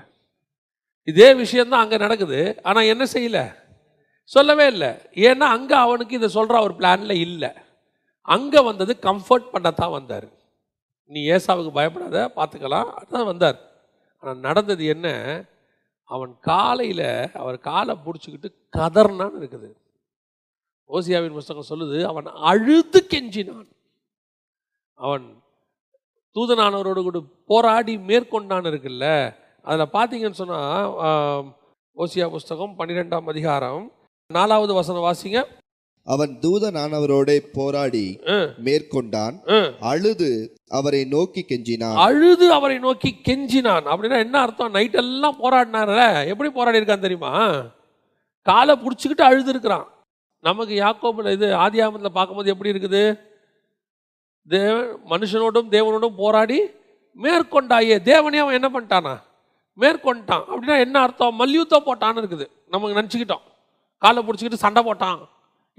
இதே 1.09 1.29
விஷயம்தான் 1.35 1.85
அங்க 1.85 1.97
நடக்குது 1.97 2.41
ஆனா 2.63 2.81
என்ன 2.85 3.05
செய்யல 3.13 3.41
சொல்லவே 4.31 4.67
இல்லை 4.67 4.91
ஏன்னா 5.25 5.47
அங்க 5.49 5.73
அவனுக்கு 5.77 6.15
இதை 6.17 6.29
சொல்ற 6.35 6.55
ஒரு 6.63 6.75
பிளான்ல 6.75 7.15
இல்லை 7.27 7.51
அங்க 8.29 8.63
வந்தது 8.63 8.93
கம்ஃபர்ட் 9.03 9.53
பண்ணத்தான் 9.53 9.93
வந்தார் 9.93 10.27
நீ 11.11 11.21
ஏசாவுக்கு 11.29 11.73
பயப்படாத 11.73 12.19
பார்த்துக்கலாம் 12.37 12.89
அதுதான் 12.95 13.29
வந்தார் 13.29 13.59
ஆனால் 14.23 14.41
நடந்தது 14.41 14.85
என்ன 14.87 15.09
அவன் 16.11 16.33
காலையில் 16.41 17.09
அவர் 17.35 17.57
காலை 17.61 17.95
பிடிச்சிக்கிட்டு 17.97 18.49
கதர்னான்னு 18.77 19.41
இருக்குது 19.41 19.71
ஓசியாவின் 20.91 21.33
புஸ்தகம் 21.33 21.71
சொல்லுது 21.71 21.99
அவன் 22.05 22.29
அழுது 22.45 23.01
கெஞ்சினான் 23.11 23.69
அவன் 24.99 25.27
தூதனானவரோடு 26.37 27.01
கூட 27.03 27.19
போராடி 27.47 27.95
மேற்கொண்டான் 28.03 28.69
இருக்குல்ல 28.71 29.07
அதில் 29.65 29.93
பார்த்தீங்கன்னு 29.93 30.41
சொன்னால் 30.43 31.47
ஓசியா 31.97 32.27
புஸ்தகம் 32.29 32.77
பன்னிரெண்டாம் 32.77 33.29
அதிகாரம் 33.29 33.85
நாலாவது 34.31 34.73
வசனம் 34.75 35.07
வாசிங்க 35.07 35.41
அவன் 36.07 36.33
தூதனானவரோட 36.43 37.31
போராடி 37.55 38.05
மேற்கொண்டான் 38.67 39.37
அழுது 39.85 40.31
அவரை 40.71 41.01
நோக்கி 41.09 41.43
கெஞ்சினான் 41.51 41.99
அழுது 42.05 42.47
அவரை 42.53 42.77
நோக்கி 42.79 43.11
கெஞ்சினான் 43.25 43.87
அப்படின்னா 43.93 44.19
என்ன 44.19 44.37
அர்த்தம் 44.41 44.75
நைட் 44.75 44.97
எல்லாம் 44.97 45.41
போராடினார்ல 45.41 46.05
எப்படி 46.25 46.51
போராடி 46.51 46.81
இருக்கான் 46.81 47.07
தெரியுமா 47.07 47.33
காலை 48.47 48.75
பிடிச்சிக்கிட்டு 48.77 49.25
அழுது 49.25 49.51
இருக்கிறான் 49.51 49.87
நமக்கு 50.45 50.75
யாக்கோபில் 50.77 51.35
இது 51.37 51.47
ஆதி 51.57 51.79
ஆமத்தில் 51.81 52.17
பார்க்கும்போது 52.17 52.53
எப்படி 52.53 52.73
இருக்குது 52.73 53.03
தேவன் 54.49 54.91
மனுஷனோடும் 55.11 55.71
தேவனோடும் 55.71 56.19
போராடி 56.19 56.59
மேற்கொண்டாயே 57.17 57.97
தேவனே 58.07 58.41
அவன் 58.43 58.59
என்ன 58.59 58.69
பண்ணிட்டானா 58.69 59.15
மேற்கொண்டான் 59.79 60.45
அப்படின்னா 60.45 60.77
என்ன 60.79 60.97
அர்த்தம் 61.01 61.41
மல்யுத்தம் 61.41 61.87
போட்டான்னு 61.87 62.21
இருக்குது 62.23 62.47
நமக்கு 62.69 62.99
நினச்சிக்கிட்டோம் 62.99 63.45
காலை 64.03 64.21
பிடிச்சிக்கிட்டு 64.23 64.65
சண்டை 64.65 64.83
போட்டான் 64.83 65.19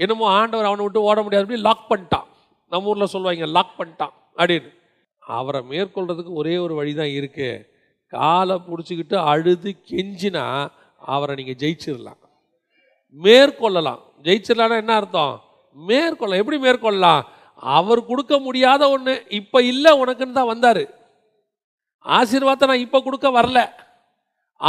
என்னமோ 0.00 0.26
ஆண்டவர் 0.32 0.70
அவனை 0.70 0.84
விட்டு 0.84 1.02
ஓட 1.02 1.20
முடியாது 1.22 1.46
அப்படி 1.46 1.62
லாக் 1.62 1.90
பண்ணிட்டான் 1.90 2.28
நம்ம 2.72 2.90
ஊரில் 2.90 3.14
சொல்லுவாங்க 3.14 3.50
லாக் 3.52 3.78
பண்ணிட்டான் 3.78 4.14
அப்படின்னு 4.38 4.72
அவரை 5.24 5.62
மேற்கொள்கிறதுக்கு 5.70 6.34
ஒரே 6.34 6.56
ஒரு 6.58 6.74
வழி 6.76 6.94
தான் 6.94 7.14
இருக்குது 7.14 7.64
காலை 8.14 8.56
பிடிச்சிக்கிட்டு 8.66 9.18
அழுது 9.26 9.72
கெஞ்சினா 9.90 10.46
அவரை 11.02 11.34
நீங்கள் 11.36 11.60
ஜெயிச்சிடலாம் 11.62 12.22
மேற்கொள்ளலாம் 13.18 14.02
ஜெயிச்சிடலான்னா 14.26 14.78
என்ன 14.78 14.94
அர்த்தம் 14.96 15.34
மேற்கொள்ள 15.78 16.36
எப்படி 16.38 16.58
மேற்கொள்ளலாம் 16.60 17.24
அவர் 17.74 18.02
கொடுக்க 18.06 18.34
முடியாத 18.40 18.84
ஒன்று 18.90 19.14
இப்போ 19.32 19.60
இல்லை 19.64 19.92
உனக்குன்னு 20.00 20.38
தான் 20.40 20.52
வந்தார் 20.52 20.84
ஆசீர்வாதம் 22.06 22.70
நான் 22.72 22.86
இப்போ 22.86 23.00
கொடுக்க 23.02 23.28
வரல 23.32 23.62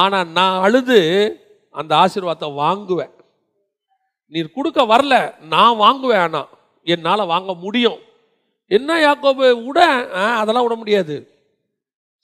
ஆனால் 0.00 0.31
நான் 0.33 0.57
அழுது 0.61 0.99
அந்த 1.75 1.93
ஆசீர்வாதத்தை 1.97 2.49
வாங்குவேன் 2.55 3.15
நீர் 4.33 4.57
கொடுக்க 4.57 4.81
வரல 4.85 5.15
நான் 5.49 5.77
வாங்குவேன் 5.77 6.25
ஆனால் 6.25 6.51
என்னால் 6.87 7.31
வாங்க 7.31 7.53
முடியும் 7.55 7.99
என்ன 8.71 8.91
யாக்கோபு 9.01 9.47
விட 9.65 9.81
அதெல்லாம் 10.39 10.67
விட 10.67 10.77
முடியாது 10.77 11.17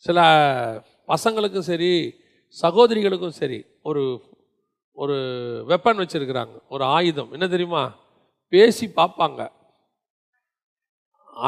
சில 0.04 0.18
பசங்களுக்கும் 1.08 1.68
சரி 1.68 1.92
சகோதரிகளுக்கும் 2.56 3.38
சரி 3.38 3.58
ஒரு 3.82 4.02
ஒரு 4.98 5.16
வெப்பன் 5.68 6.00
வச்சுருக்கிறாங்க 6.00 6.56
ஒரு 6.68 6.84
ஆயுதம் 6.86 7.32
என்ன 7.32 7.46
தெரியுமா 7.46 7.82
பேசி 8.52 8.86
பார்ப்பாங்க 8.96 9.40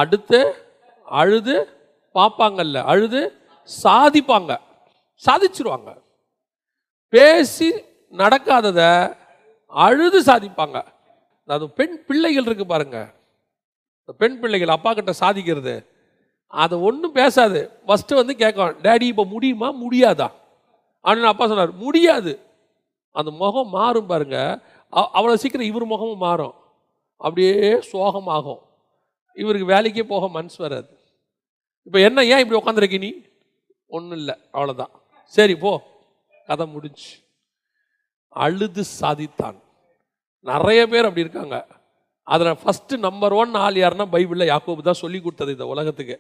அடுத்து 0.00 0.40
அழுது 1.06 1.56
பார்ப்பாங்கல்ல 2.14 2.78
அழுது 2.84 3.20
சாதிப்பாங்க 3.68 4.52
சாதிச்சிருவாங்க 5.22 5.90
பேசி 7.12 7.68
நடக்காததை 8.12 8.90
அழுது 9.76 10.18
சாதிப்பாங்க 10.28 10.78
அது 11.48 11.64
பெண் 11.78 11.96
பிள்ளைகள் 12.06 12.46
இருக்குது 12.46 12.72
பாருங்கள் 12.72 13.08
பெண் 14.20 14.38
பிள்ளைகள் 14.40 14.74
அப்பா 14.74 14.90
கிட்ட 14.92 15.12
சாதிக்கிறது 15.20 15.74
அதை 16.52 16.76
ஒன்றும் 16.80 17.14
பேசாது 17.14 17.60
ஃபஸ்ட்டு 17.86 18.18
வந்து 18.20 18.34
கேட்கும் 18.36 18.76
டேடி 18.82 19.06
இப்போ 19.08 19.24
முடியுமா 19.32 19.68
முடியாதா 19.82 20.28
ஆனால் 21.04 21.32
அப்பா 21.32 21.46
சொன்னார் 21.46 21.72
முடியாது 21.76 22.32
அந்த 23.14 23.30
முகம் 23.36 23.70
மாறும் 23.70 24.08
பாருங்க 24.08 24.38
அவ்வளோ 25.12 25.36
சீக்கிரம் 25.36 25.70
இவர் 25.70 25.86
முகமும் 25.86 26.24
மாறும் 26.24 26.54
அப்படியே 27.20 27.54
சோகமாகும் 27.90 28.62
இவருக்கு 29.36 29.66
வேலைக்கே 29.66 30.04
போக 30.04 30.28
மனசு 30.28 30.58
வராது 30.62 30.90
இப்போ 31.86 31.98
என்ன 32.00 32.24
ஏன் 32.24 32.42
இப்படி 32.42 32.58
உட்காந்துருக்கி 32.60 32.98
நீ 32.98 33.10
ஒன்றும் 33.90 34.18
இல்லை 34.18 34.34
அவ்வளோதான் 34.52 34.92
சரி 35.34 35.54
போ 35.56 35.72
கதை 36.48 36.64
முடிஞ்சு 36.66 37.10
அழுது 38.36 38.82
சாதித்தான் 39.00 39.58
நிறைய 40.44 40.80
பேர் 40.86 41.08
அப்படி 41.08 41.24
இருக்காங்க 41.26 41.56
அதில் 42.26 42.58
ஃபஸ்ட்டு 42.60 42.96
நம்பர் 42.98 43.34
ஒன் 43.34 43.52
ஆள் 43.56 43.76
யார்னா 43.76 44.06
பைபிளில் 44.12 44.50
யாக்கோபு 44.50 44.82
தான் 44.82 45.02
சொல்லி 45.02 45.18
கொடுத்தது 45.18 45.50
இந்த 45.50 45.66
உலகத்துக்கு 45.66 46.16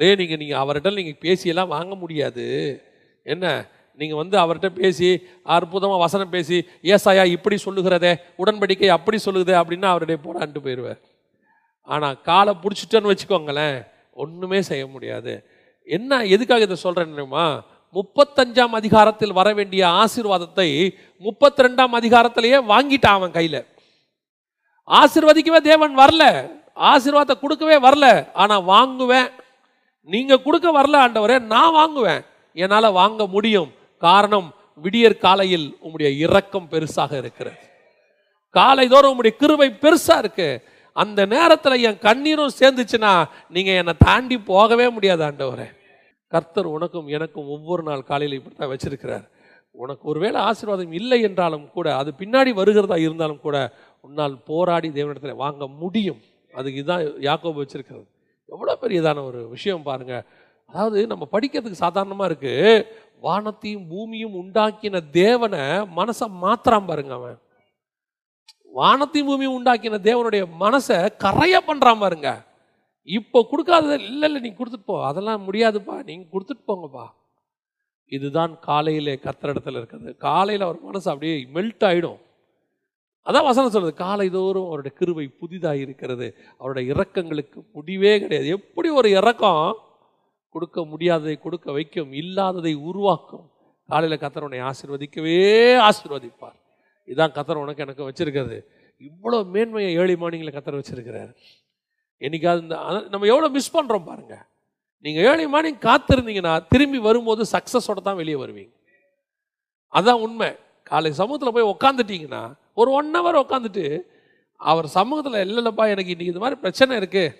ரே 0.00 0.08
நீங்கள் 0.14 0.40
நீங்கள் 0.42 0.60
அவர்கிட்ட 0.60 0.90
நீங்கள் 0.94 1.20
பேசியெல்லாம் 1.20 1.72
வாங்க 1.72 1.94
முடியாது 1.94 2.46
என்ன 3.26 3.46
நீங்கள் 3.98 4.20
வந்து 4.20 4.36
அவர்கிட்ட 4.38 4.68
பேசி 4.74 5.08
அற்புதமாக 5.46 6.00
வசனம் 6.00 6.30
பேசி 6.30 6.58
ஏசாயா 6.88 7.24
இப்படி 7.28 7.56
சொல்லுகிறதே 7.64 8.12
உடன்படிக்கை 8.38 8.90
அப்படி 8.90 9.18
சொல்லுதே 9.18 9.54
அப்படின்னு 9.60 9.88
அவருடைய 9.90 10.18
போடான்ட்டு 10.24 10.64
போயிடுவார் 10.64 11.00
ஆனால் 11.88 12.16
காலை 12.20 12.52
பிடிச்சிட்டேன்னு 12.54 13.10
வச்சுக்கோங்களேன் 13.12 13.76
ஒன்றுமே 14.16 14.60
செய்ய 14.62 14.84
முடியாது 14.86 15.32
என்ன 15.88 16.20
எதுக்காக 16.26 16.66
இதை 16.66 16.78
சொல்கிறேன்னுமா 16.82 17.44
முப்பத்தஞ்சாம் 17.94 18.74
அதிகாரத்தில் 18.74 19.32
வர 19.32 19.48
வேண்டிய 19.52 19.82
ஆசிர்வாதத்தை 20.02 20.68
முப்பத்தி 21.22 21.64
ரெண்டாம் 21.64 21.94
அதிகாரத்திலேயே 21.94 22.58
வாங்கிட்டான் 22.66 23.18
அவன் 23.18 23.32
கையில் 23.32 23.60
ஆசிர்வதிக்கவே 24.88 25.60
தேவன் 25.62 25.94
வரல 25.94 26.24
ஆசிர்வாதத்தை 26.90 27.36
கொடுக்கவே 27.38 27.76
வரல 27.78 28.06
ஆனால் 28.34 28.64
வாங்குவேன் 28.64 29.28
நீங்கள் 30.08 30.42
கொடுக்க 30.42 30.68
வரல 30.72 31.00
ஆண்டவரே 31.00 31.36
நான் 31.46 31.74
வாங்குவேன் 31.74 32.22
என்னால் 32.56 32.90
வாங்க 32.92 33.26
முடியும் 33.26 33.70
காரணம் 34.02 34.48
விடியற் 34.82 35.22
காலையில் 35.22 35.66
உங்களுடைய 35.80 36.10
இரக்கம் 36.18 36.70
பெருசாக 36.70 37.12
இருக்கிறது 37.18 37.60
காலை 38.54 38.86
தோறும் 38.88 39.10
உங்களுடைய 39.10 39.34
கிருவை 39.38 39.68
பெருசாக 39.82 40.22
இருக்கு 40.22 40.48
அந்த 40.96 41.20
நேரத்தில் 41.26 41.82
என் 41.82 42.00
கண்ணீரும் 42.00 42.56
சேர்ந்துச்சுன்னா 42.60 43.12
நீங்கள் 43.48 43.78
என்னை 43.82 43.94
தாண்டி 44.04 44.36
போகவே 44.48 44.86
முடியாது 44.90 45.22
ஆண்டவரே 45.26 45.68
கர்த்தர் 46.32 46.68
உனக்கும் 46.68 47.08
எனக்கும் 47.08 47.48
ஒவ்வொரு 47.48 47.82
நாள் 47.82 48.02
காலையில் 48.02 48.36
இப்படி 48.36 48.54
தான் 48.54 48.72
வச்சிருக்கிறார் 48.72 49.26
உனக்கு 49.74 50.04
ஒருவேளை 50.04 50.38
ஆசீர்வாதம் 50.40 50.92
இல்லை 50.92 51.18
என்றாலும் 51.22 51.66
கூட 51.70 51.88
அது 51.94 52.10
பின்னாடி 52.18 52.50
வருகிறதா 52.52 52.96
இருந்தாலும் 52.98 53.42
கூட 53.42 53.56
உன்னால் 54.04 54.36
போராடி 54.46 54.88
தேவனிடத்தில் 54.90 55.42
வாங்க 55.42 55.66
முடியும் 55.80 56.20
அதுக்கு 56.54 56.80
இதுதான் 56.80 57.04
யாக்கோபு 57.20 57.62
வச்சிருக்கிறது 57.62 58.06
எவ்வளோ 58.48 58.74
பெரியதான 58.76 59.22
ஒரு 59.24 59.40
விஷயம் 59.48 59.82
பாருங்கள் 59.82 60.24
அதாவது 60.70 60.98
நம்ம 61.06 61.24
படிக்கிறதுக்கு 61.32 61.84
சாதாரணமாக 61.84 62.28
இருக்குது 62.30 62.84
வானத்தையும் 63.22 63.86
பூமியும் 63.88 64.36
உண்டாக்கின 64.40 65.00
தேவனை 65.16 65.62
மனசை 65.96 66.26
மாத்திரான் 66.42 66.88
பாருங்க 66.90 67.14
அவன் 67.14 67.38
வானத்தையும் 68.72 69.30
பூமியும் 69.30 69.56
உண்டாக்கின 69.58 70.00
தேவனுடைய 70.02 70.42
மனசை 70.60 70.98
கரைய 71.16 71.56
பண்ணுறான் 71.60 72.02
பாருங்க 72.02 72.30
இப்போ 73.08 73.38
கொடுக்காதது 73.50 73.94
இல்லை 74.04 74.26
இல்லை 74.28 74.40
நீங்கள் 74.40 74.60
கொடுத்துட்டு 74.60 74.88
போ 74.88 74.96
அதெல்லாம் 75.04 75.44
முடியாதுப்பா 75.46 75.96
நீங்கள் 76.04 76.32
கொடுத்துட்டு 76.32 76.64
போங்கப்பா 76.66 77.06
இதுதான் 78.12 78.52
காலையில் 78.60 79.12
கத்திர 79.18 79.52
இடத்துல 79.54 79.80
இருக்குது 79.80 80.10
காலையில் 80.18 80.66
அவர் 80.66 80.78
மனசு 80.82 81.08
அப்படியே 81.10 81.34
மெல்ட் 81.54 81.84
ஆகிடும் 81.84 82.18
அதான் 83.26 83.46
வசனம் 83.46 83.72
சொல்கிறது 83.72 84.30
தோறும் 84.30 84.68
அவருடைய 84.68 84.92
கிருவை 84.98 85.26
புதிதாக 85.40 85.78
இருக்கிறது 85.78 86.26
அவருடைய 86.60 86.84
இறக்கங்களுக்கு 86.92 87.58
முடிவே 87.74 88.12
கிடையாது 88.18 88.48
எப்படி 88.56 88.88
ஒரு 88.92 89.08
இறக்கம் 89.10 89.64
கொடுக்க 90.54 90.80
முடியாததை 90.84 91.36
கொடுக்க 91.36 91.66
வைக்கும் 91.72 92.12
இல்லாததை 92.12 92.72
உருவாக்கும் 92.84 93.46
காலையில் 93.88 94.22
கத்தர் 94.22 94.46
உன்னை 94.46 94.60
ஆசிர்வதிக்கவே 94.62 95.38
ஆசிர்வதிப்பார் 95.80 96.58
இதான் 97.08 97.34
கத்தர் 97.34 97.62
உனக்கு 97.62 97.84
எனக்கு 97.84 98.08
வச்சுருக்கிறது 98.08 98.58
இவ்வளோ 99.00 99.38
மேன்மையை 99.52 99.90
ஏழை 99.94 100.14
மாநிலங்களை 100.16 100.52
கத்தர் 100.52 100.78
வச்சுருக்கிறார் 100.78 101.30
என்னைக்காவது 102.22 102.62
இந்த 102.62 102.76
நம்ம 103.10 103.26
எவ்வளோ 103.26 103.48
மிஸ் 103.48 103.74
பண்ணுறோம் 103.74 104.06
பாருங்கள் 104.06 104.44
நீங்கள் 105.04 105.24
ஏழை 105.24 105.44
மணி 105.48 105.70
காத்திருந்தீங்கன்னா 105.82 106.54
திரும்பி 106.72 106.98
வரும்போது 106.98 107.42
சக்ஸஸோட 107.52 108.00
தான் 108.00 108.20
வெளியே 108.20 108.38
வருவீங்க 108.40 108.74
அதான் 109.92 110.22
உண்மை 110.22 110.50
காலை 110.86 111.10
சமூகத்தில் 111.12 111.54
போய் 111.56 111.70
உக்காந்துட்டீங்கன்னா 111.72 112.42
ஒரு 112.74 112.90
ஒன் 112.90 113.10
ஹவர் 113.16 113.40
உக்காந்துட்டு 113.40 113.84
அவர் 114.60 114.86
சமூகத்தில் 114.90 115.44
இல்லைல்லப்பா 115.44 115.84
எனக்கு 115.88 116.12
இன்றைக்கி 116.12 116.32
இது 116.32 116.42
மாதிரி 116.44 116.58
பிரச்சனை 116.60 116.92
இருக்குது 117.00 117.34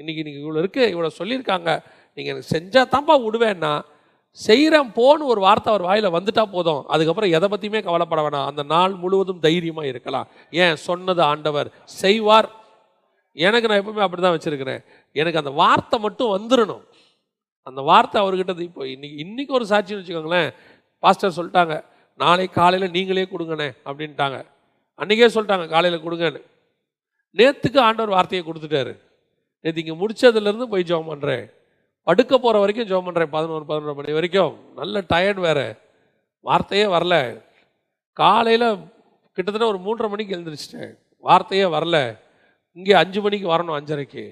இன்றைக்கி 0.00 0.20
இன்றைக்கி 0.22 0.40
இவ்வளோ 0.40 0.60
இருக்குது 0.62 0.90
இவ்வளோ 0.90 1.10
சொல்லியிருக்காங்க 1.18 1.70
நீங்கள் 2.18 2.32
எனக்கு 2.32 2.52
செஞ்சால் 2.54 2.90
தான்ப்பா 2.94 3.14
விடுவேன்னா 3.22 3.72
செய்கிறேன் 4.38 4.90
போன்னு 4.94 5.24
ஒரு 5.24 5.40
வார்த்தை 5.40 5.68
அவர் 5.72 5.84
வாயில் 5.84 6.14
வந்துட்டால் 6.14 6.52
போதும் 6.52 6.82
அதுக்கப்புறம் 6.86 7.34
எதை 7.34 7.48
பற்றியுமே 7.48 7.80
கவலைப்பட 7.80 8.22
வேணாம் 8.22 8.48
அந்த 8.48 8.62
நாள் 8.64 8.94
முழுவதும் 8.94 9.42
தைரியமாக 9.42 9.86
இருக்கலாம் 9.86 10.28
ஏன் 10.56 10.80
சொன்னது 10.86 11.22
ஆண்டவர் 11.22 11.68
செய்வார் 11.94 12.48
எனக்கு 13.36 13.68
நான் 13.68 13.80
எப்பவுமே 13.82 14.04
அப்படி 14.04 14.22
தான் 14.22 14.36
வச்சுருக்கிறேன் 14.36 14.80
எனக்கு 15.16 15.40
அந்த 15.42 15.52
வார்த்தை 15.54 15.96
மட்டும் 15.98 16.32
வந்துடணும் 16.34 16.84
அந்த 17.66 17.80
வார்த்தை 17.82 18.18
அவர்கிட்ட 18.22 18.62
இப்போ 18.62 18.82
இன்னைக்கு 18.86 19.16
இன்றைக்கி 19.24 19.52
ஒரு 19.52 19.66
சாட்சின்னு 19.70 20.00
வச்சுக்கோங்களேன் 20.00 20.50
பாஸ்டர் 21.02 21.36
சொல்லிட்டாங்க 21.38 21.76
நாளை 22.20 22.46
காலையில் 22.50 22.92
நீங்களே 22.92 23.26
கொடுங்கண்ணே 23.26 23.68
அப்படின்ட்டாங்க 23.86 24.38
அன்றைக்கே 24.98 25.28
சொல்லிட்டாங்க 25.34 25.66
காலையில் 25.66 26.04
கொடுங்கன்னு 26.04 26.42
நேற்றுக்கு 27.36 27.78
ஆண்டவர் 27.80 28.16
வார்த்தையை 28.16 28.42
கொடுத்துட்டாரு 28.44 28.92
நேற்று 29.64 29.82
இங்கே 29.82 29.96
முடித்ததுலேருந்து 30.00 30.66
போய் 30.66 30.88
ஜோம் 30.90 31.10
பண்ணுறேன் 31.10 31.44
படுக்க 32.06 32.34
போகிற 32.36 32.56
வரைக்கும் 32.58 32.88
ஜோம் 32.88 33.06
பண்ணுறேன் 33.06 33.30
பதினோரு 33.30 33.64
பதினொரு 33.64 33.94
மணி 33.94 34.12
வரைக்கும் 34.12 34.54
நல்ல 34.74 35.02
டயர்ட் 35.12 35.40
வேறு 35.40 35.66
வார்த்தையே 36.44 36.86
வரல 36.86 37.16
காலையில் 38.16 38.68
கிட்டத்தட்ட 39.38 39.66
ஒரு 39.66 39.78
மூன்றரை 39.78 40.08
மணிக்கு 40.10 40.34
எழுந்திரிச்சிட்டேன் 40.36 40.92
வார்த்தையே 41.24 41.66
வரல 41.66 41.98
இங்கே 42.76 42.94
அஞ்சு 42.94 43.20
மணிக்கு 43.20 43.46
வரணும் 43.48 43.76
அஞ்சரைக்கு 43.76 44.24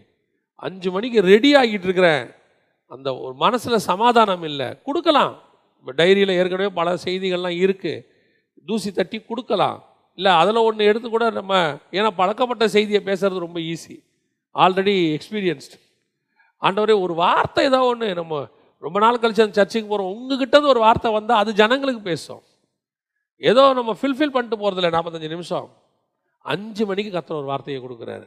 அஞ்சு 0.62 0.88
மணிக்கு 0.90 1.18
ரெடி 1.24 1.50
ஆகிட்டு 1.54 1.86
இருக்கிறேன் 1.88 2.24
அந்த 2.90 3.08
ஒரு 3.18 3.34
மனசில் 3.36 3.84
சமாதானம் 3.88 4.44
இல்லை 4.44 4.68
கொடுக்கலாம் 4.86 5.34
இப்போ 5.78 5.92
டைரியில் 5.98 6.32
ஏற்கனவே 6.32 6.70
பல 6.72 6.88
செய்திகள்லாம் 7.04 7.58
இருக்குது 7.58 8.04
தூசி 8.68 8.90
தட்டி 8.90 9.18
கொடுக்கலாம் 9.22 9.78
இல்லை 10.18 10.32
அதில் 10.32 10.64
ஒன்று 10.64 10.88
எடுத்து 10.90 11.08
கூட 11.08 11.26
நம்ம 11.30 11.54
ஏன்னா 11.92 12.10
பழக்கப்பட்ட 12.18 12.64
செய்தியை 12.68 13.00
பேசுகிறது 13.02 13.44
ரொம்ப 13.46 13.58
ஈஸி 13.66 13.96
ஆல்ரெடி 14.54 14.94
எக்ஸ்பீரியன்ஸ்டு 15.14 15.78
ஆண்டவரே 16.62 16.96
ஒரு 17.00 17.14
வார்த்தை 17.14 17.62
ஏதோ 17.64 17.80
ஒன்று 17.86 18.08
நம்ம 18.14 18.34
ரொம்ப 18.82 18.98
நாள் 19.00 19.22
கழிச்சு 19.22 19.44
அந்த 19.44 19.56
சர்ச்சைக்கு 19.58 19.88
போகிறோம் 19.88 20.12
உங்ககிட்டருந்து 20.12 20.72
ஒரு 20.74 20.80
வார்த்தை 20.80 21.10
வந்தால் 21.12 21.40
அது 21.42 21.50
ஜனங்களுக்கு 21.54 22.02
பேசும் 22.02 22.42
ஏதோ 23.42 23.62
நம்ம 23.74 23.92
ஃபில்ஃபில் 24.00 24.34
பண்ணிட்டு 24.34 24.56
போகிறதில்ல 24.56 24.90
நாற்பத்தஞ்சு 24.90 25.30
நிமிஷம் 25.30 25.68
அஞ்சு 26.44 26.82
மணிக்கு 26.86 27.10
கத்தர் 27.10 27.40
ஒரு 27.40 27.46
வார்த்தையை 27.46 27.80
கொடுக்குறாரு 27.80 28.26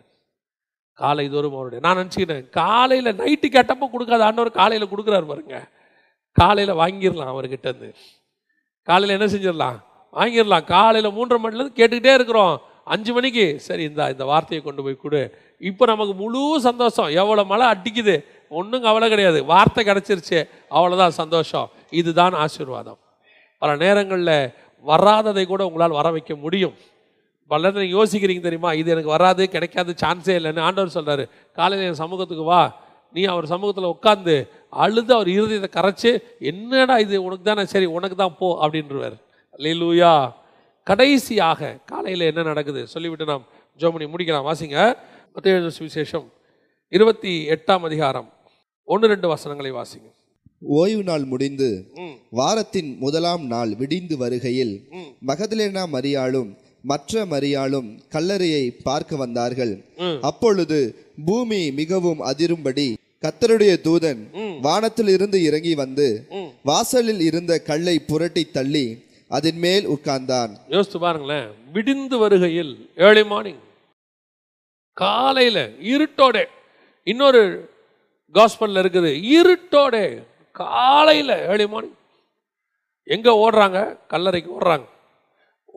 காலை 0.99 1.25
தோறும் 1.27 1.55
அவருடைய 1.57 1.81
நான் 1.85 1.97
நினச்சிக்கிறேன் 1.97 2.45
காலையில் 2.57 3.17
நைட்டு 3.17 3.47
கேட்டப்போ 3.47 3.87
கொடுக்காத 3.87 4.23
ஆண்டவர் 4.25 4.59
காலையில் 4.59 4.91
கொடுக்குறாரு 4.91 5.25
பாருங்க 5.25 5.57
காலையில் 6.37 6.79
வாங்கிடலாம் 6.79 7.41
இருந்து 7.41 7.89
காலையில் 8.87 9.17
என்ன 9.17 9.27
செஞ்சிடலாம் 9.27 9.77
வாங்கிடலாம் 10.13 10.65
காலையில் 10.69 11.15
மூன்றரை 11.15 11.39
மணிலேருந்து 11.39 11.77
கேட்டுக்கிட்டே 11.77 12.13
இருக்கிறோம் 12.13 12.55
அஞ்சு 12.87 13.11
மணிக்கு 13.13 13.45
சரி 13.59 13.83
இந்த 13.83 14.01
இந்த 14.09 14.23
வார்த்தையை 14.23 14.61
கொண்டு 14.63 14.81
போய் 14.83 14.95
கொடு 14.95 15.21
இப்போ 15.61 15.83
நமக்கு 15.85 16.13
முழு 16.15 16.41
சந்தோஷம் 16.61 17.09
எவ்வளோ 17.13 17.43
மழை 17.43 17.65
அடிக்குது 17.67 18.15
ஒன்றும் 18.51 18.83
கவலை 18.83 19.07
கிடையாது 19.09 19.39
வார்த்தை 19.45 19.83
கிடச்சிருச்சு 19.83 20.39
அவ்வளோதான் 20.71 21.15
சந்தோஷம் 21.21 21.69
இதுதான் 21.91 22.35
ஆசீர்வாதம் 22.37 22.99
பல 23.61 23.71
நேரங்களில் 23.75 24.37
வராததை 24.85 25.45
கூட 25.45 25.61
உங்களால் 25.65 25.97
வர 25.99 26.07
வைக்க 26.11 26.33
முடியும் 26.35 26.75
பல 27.51 27.61
நேரத்தில் 27.63 27.93
யோசிக்கிறீங்க 27.95 28.43
தெரியுமா 28.43 28.71
இது 28.73 28.89
எனக்கு 28.93 29.11
வராது 29.15 29.43
கிடைக்காது 29.47 29.91
சான்ஸே 30.03 30.35
இல்லைன்னு 30.39 30.61
ஆண்டவர் 30.61 30.95
சொல்கிறாரு 30.95 31.23
காலையில் 31.57 31.87
என் 31.87 32.01
சமூகத்துக்கு 32.03 32.45
வா 32.45 32.61
நீ 33.15 33.23
அவர் 33.25 33.45
சமூகத்தில் 33.45 33.91
உட்காந்து 33.93 34.35
அழுது 34.77 35.11
அவர் 35.15 35.29
இருதயத்தை 35.29 35.69
கரைச்சி 35.71 36.11
என்னடா 36.51 36.95
இது 37.03 37.21
உனக்கு 37.23 37.45
தானே 37.45 37.65
சரி 37.73 37.87
உனக்கு 37.97 38.15
தான் 38.15 38.35
போ 38.39 38.49
அப்படின்றவர் 38.61 39.15
லீலூயா 39.59 40.13
கடைசியாக 40.87 41.71
காலையில் 41.85 42.25
என்ன 42.25 42.41
நடக்குது 42.43 42.81
சொல்லிவிட்டு 42.87 43.25
நாம் 43.25 43.45
ஜோமணி 43.79 44.07
முடிக்கலாம் 44.07 44.47
வாசிங்க 44.49 44.79
மத்திய 45.35 45.55
விசேஷம் 45.83 46.27
இருபத்தி 46.91 47.31
எட்டாம் 47.49 47.85
அதிகாரம் 47.85 48.27
ஒன்று 48.87 49.05
ரெண்டு 49.07 49.27
வசனங்களை 49.27 49.71
வாசிங்க 49.71 50.09
ஓய்வு 50.75 51.01
நாள் 51.03 51.25
முடிந்து 51.25 51.69
வாரத்தின் 52.31 52.91
முதலாம் 52.99 53.43
நாள் 53.47 53.71
விடிந்து 53.75 54.15
வருகையில் 54.17 54.75
மகதலேனா 55.27 55.83
மரியாளும் 55.91 56.51
மற்ற 56.85 57.25
மரியாளும் 57.25 57.89
கல்லறையை 58.09 58.63
பார்க்க 58.83 59.15
வந்தார்கள் 59.15 59.73
அப்பொழுது 60.25 60.79
பூமி 61.25 61.61
மிகவும் 61.71 62.21
அதிரும்படி 62.29 62.87
கத்தருடைய 63.23 63.73
தூதன் 63.81 64.21
வானத்தில் 64.61 65.11
இருந்து 65.13 65.37
இறங்கி 65.41 65.73
வந்து 65.75 66.07
வாசலில் 66.65 67.21
இருந்த 67.21 67.53
கல்லை 67.67 67.95
புரட்டி 68.09 68.43
தள்ளி 68.49 68.85
அதன் 69.31 69.59
மேல் 69.59 69.85
உட்கார்ந்தான் 69.87 70.51
யோசித்து 70.69 70.99
பாருங்களேன் 70.99 71.47
விடிந்து 71.71 72.17
வருகையில் 72.17 72.73
ஏர்லி 72.97 73.23
மார்னிங் 73.25 73.61
காலையில 74.97 75.59
இருட்டோட 75.89 76.37
இன்னொரு 77.07 77.41
காஸ்பல்ல 78.35 78.81
இருக்குது 78.83 79.11
இருட்டோட 79.31 79.95
காலையில 80.55 81.31
ஏர்லி 81.47 81.67
மார்னிங் 81.67 81.97
எங்க 83.07 83.29
ஓடுறாங்க 83.41 83.79
கல்லறைக்கு 84.07 84.51
ஓடுறாங்க 84.57 84.87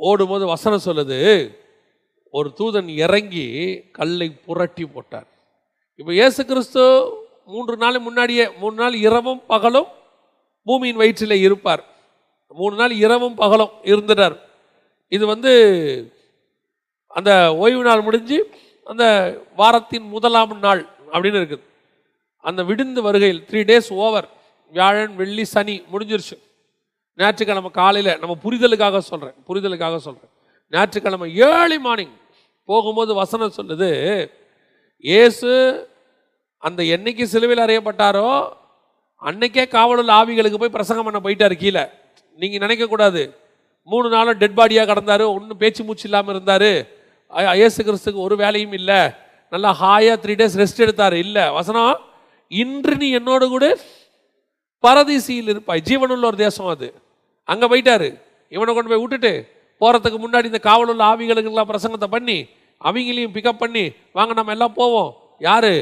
ஓடும்போது 0.00 0.45
வசனம் 0.47 0.87
சொல்லுது 0.87 1.19
ஒரு 2.35 2.49
தூதன் 2.59 2.91
இறங்கி 2.97 3.47
கல்லை 3.93 4.29
புரட்டி 4.47 4.85
போட்டார் 4.87 5.29
இப்போ 5.99 6.13
இயேசு 6.13 6.41
கிறிஸ்து 6.45 6.83
மூன்று 7.47 7.75
நாள் 7.77 7.97
முன்னாடியே 7.99 8.45
மூணு 8.61 8.77
நாள் 8.77 8.97
இரவும் 9.01 9.41
பகலும் 9.47 9.89
பூமியின் 10.67 11.01
வயிற்றில் 11.01 11.37
இருப்பார் 11.39 11.83
மூணு 12.55 12.75
நாள் 12.77 12.95
இரவும் 12.97 13.37
பகலும் 13.37 13.73
இருந்துட்டார் 13.85 14.37
இது 15.13 15.25
வந்து 15.27 15.53
அந்த 17.11 17.31
ஓய்வு 17.57 17.83
நாள் 17.83 18.03
முடிஞ்சு 18.03 18.39
அந்த 18.87 19.05
வாரத்தின் 19.57 20.07
முதலாம் 20.09 20.55
நாள் 20.59 20.83
அப்படின்னு 21.13 21.41
இருக்குது 21.41 21.65
அந்த 22.45 22.61
விடுந்து 22.63 23.01
வருகையில் 23.03 23.41
த்ரீ 23.49 23.61
டேஸ் 23.63 23.91
ஓவர் 23.99 24.29
வியாழன் 24.75 25.15
வெள்ளி 25.17 25.45
சனி 25.47 25.77
முடிஞ்சிருச்சு 25.91 26.37
ஞாயிற்றுக்கிழமை 27.19 27.71
காலையில் 27.73 28.13
நம்ம 28.21 28.35
புரிதலுக்காக 28.43 29.01
சொல்கிறேன் 29.07 29.37
புரிதலுக்காக 29.49 29.97
சொல்கிறேன் 29.99 30.33
ஞாயிற்றுக்கிழமை 30.73 31.29
ஏர்லி 31.45 31.79
மார்னிங் 31.79 32.15
போகும்போது 32.69 33.13
வசனம் 33.15 33.57
சொல்லுது 33.59 33.91
ஏசு 35.05 35.53
அந்த 36.63 36.81
என்னைக்கு 36.95 37.25
சிலுவையில் 37.27 37.65
அறியப்பட்டாரோ 37.65 38.29
அன்னைக்கே 39.23 39.65
காவலுள்ள 39.69 40.11
ஆவிகளுக்கு 40.13 40.59
போய் 40.59 40.77
பிரசங்கம் 40.77 41.07
பண்ண 41.07 41.19
போயிட்டார் 41.21 41.55
கீழே 41.57 41.85
நீங்கள் 42.39 42.63
நினைக்கக்கூடாது 42.65 43.23
மூணு 43.89 44.07
நாளும் 44.09 44.39
டெட் 44.41 44.59
பாடியாக 44.59 44.89
கடந்தார் 44.89 45.25
ஒன்றும் 45.29 45.61
பேச்சு 45.61 45.83
மூச்சு 45.85 46.07
இல்லாமல் 46.09 46.35
இருந்தார் 46.35 46.71
ஏசு 47.59 47.81
கிறிஸ்துக்கு 47.83 48.25
ஒரு 48.27 48.35
வேலையும் 48.37 48.77
இல்லை 48.79 49.01
நல்லா 49.53 49.71
ஹாயாக 49.81 50.17
த்ரீ 50.23 50.35
டேஸ் 50.35 50.59
ரெஸ்ட் 50.61 50.85
எடுத்தார் 50.85 51.17
இல்லை 51.25 51.45
வசனம் 51.51 51.95
இன்று 52.51 52.95
நீ 52.95 53.09
என்னோடு 53.11 53.47
கூட 53.49 53.67
பரதீசியில் 54.85 55.53
இருப்பாய் 55.53 55.87
ஜீவனுள்ள 55.87 56.25
ஒரு 56.27 56.39
தேசம் 56.39 56.71
அது 56.71 56.89
அங்கே 57.49 57.67
போயிட்டாரு 57.67 58.09
இவனை 58.53 58.73
கொண்டு 58.73 58.91
போய் 58.91 59.03
விட்டுட்டு 59.03 59.33
போகிறதுக்கு 59.81 60.19
முன்னாடி 60.19 60.47
இந்த 60.47 60.61
காவல் 60.61 60.91
உள்ள 60.91 61.03
ஆவிகளுக்கெல்லாம் 61.05 61.71
பிரசங்கத்தை 61.71 62.09
பண்ணி 62.09 62.39
அவங்களையும் 62.81 63.35
பிக்கப் 63.35 63.63
பண்ணி 63.63 63.85
வாங்க 64.13 64.33
நம்ம 64.35 64.53
எல்லாம் 64.53 64.75
போவோம் 64.75 65.11
யார் 65.41 65.73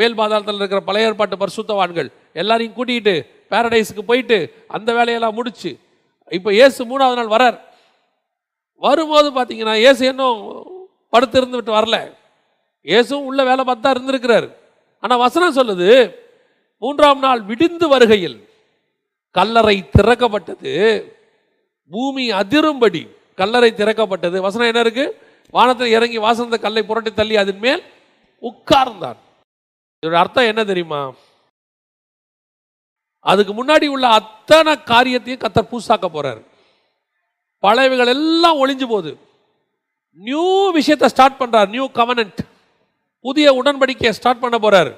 மேல் 0.00 0.18
பாதாளத்தில் 0.18 0.60
இருக்கிற 0.60 0.80
பழைய 0.80 1.08
ஏற்பாட்டு 1.08 1.36
பரிசுத்தவான்கள் 1.36 2.08
எல்லாரையும் 2.32 2.76
கூட்டிகிட்டு 2.76 3.14
பேரடைஸுக்கு 3.50 4.02
போயிட்டு 4.02 4.38
அந்த 4.68 4.90
வேலையெல்லாம் 4.92 5.36
முடிச்சு 5.36 5.70
இப்போ 6.32 6.50
ஏசு 6.62 6.80
மூணாவது 6.84 7.18
நாள் 7.18 7.34
வரார் 7.34 7.58
வரும்போது 8.82 9.28
பார்த்தீங்கன்னா 9.30 9.74
ஏசு 9.80 10.02
இன்னும் 10.06 10.40
படுத்து 11.12 11.36
இருந்துட்டு 11.40 11.72
வரல 11.72 11.96
ஏசும் 12.86 13.26
உள்ள 13.26 13.40
வேலை 13.44 13.62
பார்த்தா 13.64 13.92
இருந்திருக்கிறார் 13.94 14.46
ஆனால் 15.02 15.18
வசனம் 15.18 15.56
சொல்லுது 15.56 15.88
மூன்றாம் 16.82 17.20
நாள் 17.20 17.42
விடிந்து 17.42 17.86
வருகையில் 17.88 18.38
கல்லறை 19.34 19.76
திறக்கப்பட்டது 19.92 20.72
பூமி 21.90 22.24
அதிரும்படி 22.32 23.02
கல்லறை 23.38 23.70
திறக்கப்பட்டது 23.72 24.38
வசனம் 24.40 24.70
என்ன 24.70 24.80
இருக்கு 24.80 25.04
வானத்தில் 25.54 25.94
இறங்கி 25.94 26.18
வாசந்த 26.18 26.56
கல்லை 26.58 26.82
புரட்டி 26.82 27.10
தள்ளி 27.12 27.36
அதன் 27.36 27.60
மேல் 27.60 27.82
உட்கார்ந்தான் 28.42 29.18
இதோட 30.02 30.16
அர்த்தம் 30.20 30.50
என்ன 30.52 30.62
தெரியுமா 30.64 31.00
அதுக்கு 33.26 33.52
முன்னாடி 33.52 33.86
உள்ள 33.86 34.06
அத்தனை 34.12 34.72
காரியத்தையும் 34.84 35.42
கத்தர் 35.42 35.70
பூசாக்க 35.70 36.06
போறார் 36.08 36.40
பழையவைகள் 37.62 38.12
எல்லாம் 38.14 38.60
ஒளிஞ்சு 38.62 38.86
போகுது 38.86 39.12
நியூ 40.20 40.46
விஷயத்தை 40.70 41.08
ஸ்டார்ட் 41.08 41.38
பண்ணுறார் 41.40 41.68
நியூ 41.68 41.86
கவனன்ட் 41.94 42.40
புதிய 43.24 43.48
உடன்படிக்கையை 43.54 44.12
ஸ்டார்ட் 44.14 44.42
பண்ண 44.42 44.56
போறார் 44.58 44.90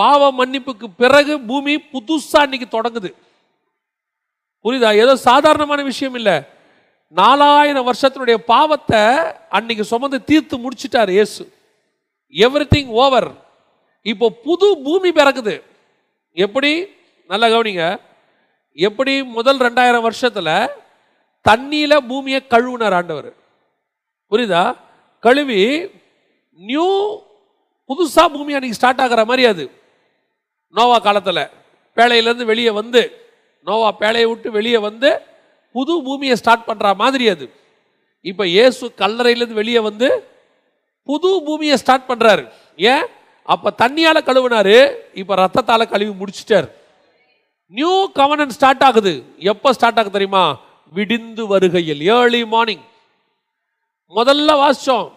பாவ 0.00 0.28
மன்னிப்புக்கு 0.32 0.86
பிறகு 0.96 1.34
பூமி 1.46 1.74
புதுசாக 1.92 2.46
இன்னைக்கு 2.46 2.68
தொடங்குது 2.68 3.10
புரியுதா 4.64 4.90
ஏதோ 4.96 5.12
சாதாரணமான 5.24 5.80
விஷயம் 5.82 6.16
இல்லை 6.16 6.36
நாலாயிரம் 7.14 7.86
வருஷத்தினுடைய 7.86 8.38
பாவத்தை 8.46 9.00
அன்னைக்கு 9.48 9.84
சுமந்து 9.84 10.18
தீர்த்து 10.24 10.56
முடிச்சிட்டார் 10.58 11.10
இயேசு 11.10 11.44
எவ்ரி 12.34 12.66
திங் 12.74 12.92
ஓவர் 12.96 13.30
இப்போ 14.06 14.26
புது 14.44 14.68
பூமி 14.84 15.10
பிறக்குது 15.12 15.54
எப்படி 16.36 16.70
நல்ல 17.30 17.44
கவனிங்க 17.48 17.84
எப்படி 18.78 19.14
முதல் 19.32 19.60
ரெண்டாயிரம் 19.60 20.06
வருஷத்தில் 20.08 20.52
தண்ணியில் 21.44 22.04
பூமியை 22.08 22.40
கழுவுனார் 22.46 22.96
ஆண்டவர் 22.96 23.30
புரியுதா 24.32 24.62
கழுவி 25.22 25.60
நியூ 26.58 26.86
புதுசாக 27.90 28.28
பூமி 28.28 28.56
அன்றைக்கி 28.56 28.78
ஸ்டார்ட் 28.78 29.02
ஆகிற 29.04 29.22
மாதிரி 29.24 29.44
அது 29.46 29.64
நோவா 30.74 30.98
காலத்தில் 30.98 31.42
வேலையிலேருந்து 31.96 32.44
வெளியே 32.44 32.72
வந்து 32.72 33.02
நோவா 33.66 33.88
பேழையை 34.00 34.28
விட்டு 34.28 34.48
வெளியே 34.50 34.78
வந்து 34.80 35.10
புது 35.74 35.94
பூமியை 36.00 36.36
ஸ்டார்ட் 36.36 36.68
பண்ணுற 36.68 36.88
மாதிரி 36.96 37.24
அது 37.28 37.46
இப்போ 38.24 38.44
இயேசு 38.48 38.84
கல்லறையிலேருந்து 38.98 39.60
வெளியே 39.60 39.80
வந்து 39.80 40.08
புது 41.08 41.30
பூமியை 41.46 41.76
ஸ்டார்ட் 41.76 42.08
பண்ணுறாரு 42.08 42.44
ஏன் 42.78 43.06
அப்போ 43.48 43.68
தண்ணியால் 43.78 44.26
கழுவினாரு 44.26 44.76
இப்போ 45.14 45.34
ரத்தத்தால் 45.34 45.92
கழுவி 45.92 46.12
முடிச்சிட்டார் 46.14 46.68
நியூ 47.72 47.92
கவனன் 48.12 48.54
ஸ்டார்ட் 48.56 48.84
ஆகுது 48.84 49.12
எப்போ 49.50 49.68
ஸ்டார்ட் 49.72 49.98
ஆகுது 50.00 50.16
தெரியுமா 50.16 50.44
விடிந்து 50.92 51.44
வருகையில் 51.46 52.02
ஏர்லி 52.10 52.42
மார்னிங் 52.46 52.84
முதல்ல 54.12 54.54
வாசித்தோம் 54.58 55.08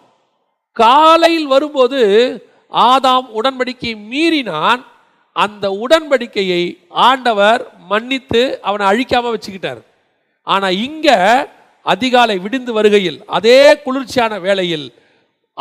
காலையில் 0.76 1.46
வரும்போது 1.46 2.00
ஆதாம் 2.72 3.26
உடன்படிக்கை 3.34 3.92
மீறினான் 4.08 4.82
அந்த 5.36 5.66
உடன்படிக்கையை 5.78 6.62
ஆண்டவர் 7.04 7.62
மன்னித்து 7.88 8.42
அவனை 8.62 8.84
அழிக்காம 8.86 9.32
வச்சுக்கிட்டார் 9.32 9.80
ஆனால் 10.46 10.76
இங்கே 10.80 11.16
அதிகாலை 11.86 12.36
விடிந்து 12.38 12.72
வருகையில் 12.72 13.18
அதே 13.28 13.60
குளிர்ச்சியான 13.84 14.34
வேளையில் 14.38 14.86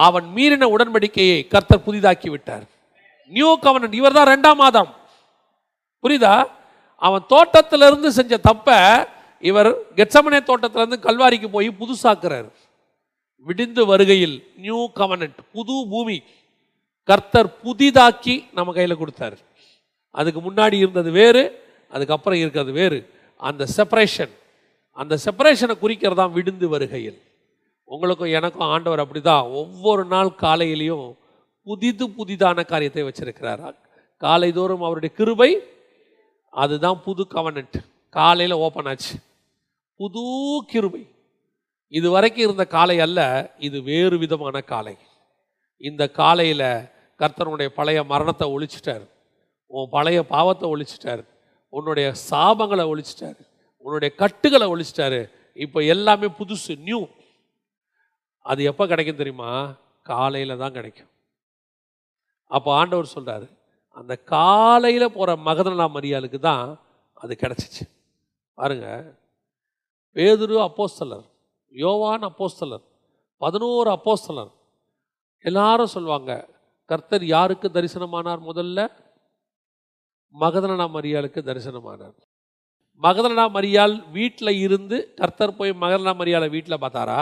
அவன் 0.00 0.27
மீறின 0.35 0.67
உடன்படிக்கையை 0.69 1.39
கர்த்தர் 1.45 1.85
புதிதாக்கி 1.85 2.29
விட்டார் 2.29 2.65
நியூ 3.31 3.49
கவனன் 3.57 3.97
இவர் 3.99 4.17
தான் 4.17 4.29
ரெண்டாம் 4.29 4.61
மாதம் 4.61 4.91
புரியுதா 6.03 6.35
அவன் 7.01 7.23
தோட்டத்திலிருந்து 7.27 8.09
செஞ்ச 8.11 8.33
தப்ப 8.41 8.77
இவர் 9.43 9.69
கெட்சமனே 9.97 10.39
தோட்டத்திலிருந்து 10.41 10.99
கல்வாரிக்கு 10.99 11.47
போய் 11.49 11.69
புதுசாக்குறார் 11.79 12.49
விடிந்து 13.47 13.83
வருகையில் 13.85 14.35
நியூ 14.57 14.79
கவனன்ட் 14.95 15.39
புது 15.53 15.75
பூமி 15.89 16.17
கர்த்தர் 17.07 17.49
புதிதாக்கி 17.63 18.35
நம்ம 18.53 18.73
கையில் 18.73 18.99
கொடுத்தாரு 18.99 19.37
அதுக்கு 20.15 20.41
முன்னாடி 20.41 20.77
இருந்தது 20.77 21.11
வேறு 21.11 21.43
அதுக்கப்புறம் 21.91 22.39
இருக்கிறது 22.39 22.71
வேறு 22.71 22.99
அந்த 23.39 23.63
செப்பரேஷன் 23.77 24.33
அந்த 24.97 25.13
செப்பரேஷனை 25.25 25.75
தான் 26.13 26.33
விடுந்து 26.33 26.67
வருகையில் 26.69 27.19
உங்களுக்கும் 27.87 28.33
எனக்கும் 28.33 28.67
ஆண்டவர் 28.67 28.99
அப்படி 28.99 29.21
தான் 29.21 29.49
ஒவ்வொரு 29.51 30.03
நாள் 30.05 30.31
காலையிலையும் 30.41 31.07
புதிது 31.67 32.05
புதிதான 32.17 32.63
காரியத்தை 32.63 33.03
வச்சிருக்கிறார் 33.03 33.61
தோறும் 34.53 34.81
அவருடைய 34.81 35.11
கிருபை 35.15 35.49
அதுதான் 36.53 36.99
புது 37.01 37.23
கவனன்ட் 37.31 37.77
காலையில் 38.15 38.55
ஓப்பன் 38.55 38.85
ஆச்சு 38.85 39.15
புது 39.99 40.23
கிருபை 40.67 41.03
இது 41.93 42.07
வரைக்கும் 42.09 42.43
இருந்த 42.43 42.65
காலை 42.67 42.97
அல்ல 42.99 43.19
இது 43.59 43.77
வேறு 43.83 44.15
விதமான 44.17 44.61
காலை 44.61 44.95
இந்த 45.81 46.03
காலையில் 46.11 46.67
கர்த்தனுடைய 47.19 47.69
பழைய 47.69 47.99
மரணத்தை 48.03 48.47
ஒழிச்சிட்டார் 48.49 49.05
உன் 49.73 49.89
பழைய 49.89 50.19
பாவத்தை 50.25 50.65
ஒழிச்சிட்டார் 50.69 51.23
உன்னுடைய 51.73 52.07
சாபங்களை 52.29 52.85
ஒழிச்சிட்டார் 52.85 53.39
உன்னுடைய 53.85 54.09
கட்டுகளை 54.15 54.65
ஒழிச்சிட்டாரு 54.67 55.21
இப்போ 55.57 55.79
எல்லாமே 55.85 56.27
புதுசு 56.37 56.73
நியூ 56.79 56.99
அது 58.45 58.61
எப்போ 58.63 58.83
கிடைக்கும் 58.87 59.19
தெரியுமா 59.19 59.51
காலையில் 60.05 60.61
தான் 60.61 60.73
கிடைக்கும் 60.73 61.11
அப்போ 62.51 62.69
ஆண்டவர் 62.75 63.13
சொல்கிறாரு 63.15 63.47
அந்த 63.97 64.13
காலையில் 64.27 65.13
போகிற 65.13 65.35
மகதனா 65.41 65.85
மரியாளுக்கு 65.87 66.39
தான் 66.39 66.65
அது 67.17 67.33
கிடச்சிச்சு 67.35 67.83
பாருங்க 68.57 68.87
பேதுரு 70.15 70.57
அப்போஸ்தலர் 70.61 71.25
யோவான் 71.73 72.25
அப்போஸ்தலர் 72.27 72.83
பதினோரு 73.41 73.89
அப்போஸ்தலர் 73.89 74.51
எல்லாரும் 75.45 75.93
சொல்லுவாங்க 75.95 76.31
கர்த்தர் 76.89 77.23
யாருக்கு 77.25 77.67
தரிசனமானார் 77.69 78.41
முதல்ல 78.45 78.79
மகதனடா 80.35 80.85
மரியாளுக்கு 80.87 81.39
தரிசனமானார் 81.41 82.17
மகதனடா 83.01 83.45
மரியாள் 83.49 83.95
வீட்டில் 84.11 84.59
இருந்து 84.59 84.97
கர்த்தர் 85.15 85.57
போய் 85.57 85.71
மகதனா 85.75 86.13
மரியாளை 86.13 86.47
வீட்டில் 86.49 86.81
பார்த்தாரா 86.81 87.21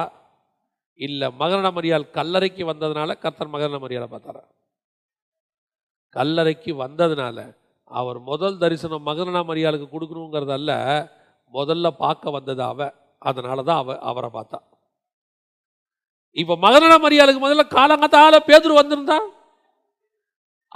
இல்லை 1.00 1.28
மகனடா 1.40 1.72
மரியாள் 1.72 2.12
கல்லறைக்கு 2.12 2.64
வந்ததுனால 2.66 3.12
கர்த்தர் 3.20 3.54
மகரண 3.54 3.78
மரியாதை 3.78 4.08
பார்த்தாரா 4.08 4.44
கல்லறைக்கு 6.16 6.72
வந்ததுனால 6.76 7.38
அவர் 7.92 8.20
முதல் 8.22 8.58
தரிசனம் 8.58 9.08
மகரண 9.08 9.38
மரியாளுக்கு 9.44 9.88
கொடுக்கணுங்கிறதல்ல 9.90 10.72
முதல்ல 11.54 11.88
பார்க்க 11.98 12.32
வந்தது 12.32 12.64
அவ 12.64 12.82
அதனால 13.22 13.64
தான் 13.64 13.78
அவ 13.78 13.96
அவரை 14.02 14.30
பார்த்தா 14.30 14.60
இப்போ 16.38 16.56
மகனடா 16.58 16.98
மரியாளுக்கு 16.98 17.42
முதல்ல 17.42 17.64
காலங்கத்தால் 17.70 18.46
பேதர் 18.46 18.80
வந்திருந்தான் 18.80 19.26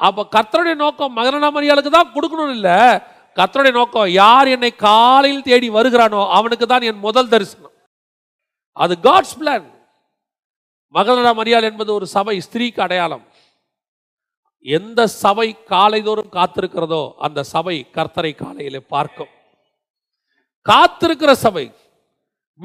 அப்போ 0.00 0.21
கர்த்தருடைய 0.31 0.75
நோக்கம் 0.75 1.15
மரியாளுக்கு 1.53 1.91
தான் 1.91 2.13
கொடுக்கணும் 2.15 2.55
இல்லை 2.57 2.79
கர்த்தருடைய 3.37 3.73
நோக்கம் 3.73 4.09
யார் 4.15 4.47
என்னை 4.47 4.71
காலையில் 4.79 5.47
தேடி 5.47 5.69
வருகிறானோ 5.69 6.21
அவனுக்கு 6.31 6.65
தான் 6.67 6.87
என் 6.89 6.99
முதல் 6.99 7.31
தரிசனம் 7.31 7.73
அது 8.77 8.93
காட்ஸ் 8.99 9.37
பிளான் 9.37 9.65
மகளரா 10.95 11.31
மரியாள் 11.33 11.69
என்பது 11.69 11.91
ஒரு 11.93 12.05
சபை 12.07 12.35
ஸ்திரீக்கு 12.41 12.81
அடையாளம் 12.81 13.25
எந்த 14.65 15.01
சபை 15.15 15.47
காலைதோறும் 15.69 16.29
காத்திருக்கிறதோ 16.29 17.03
அந்த 17.19 17.39
சபை 17.45 17.75
கர்த்தரை 17.97 18.31
காலையில் 18.35 18.87
பார்க்கும் 18.87 19.33
காத்திருக்கிற 20.65 21.31
சபை 21.37 21.65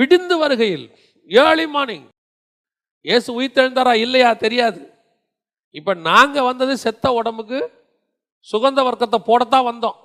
விடிந்து 0.00 0.36
வருகையில் 0.38 0.86
ஏர்லி 1.30 1.66
மார்னிங் 1.66 2.07
இயேசு 3.05 3.28
உயிர்த்தெழுந்தாரா 3.32 3.92
இல்லையா 3.96 4.30
தெரியாது 4.40 4.80
இப்போ 5.74 5.92
நாங்கள் 6.03 6.48
வந்தது 6.48 6.72
செத்த 6.78 7.12
உடம்புக்கு 7.12 7.59
சுகந்த 8.46 8.80
வர்க்கத்தை 8.82 9.18
போடத்தான் 9.22 9.68
வந்தோம் 9.68 9.98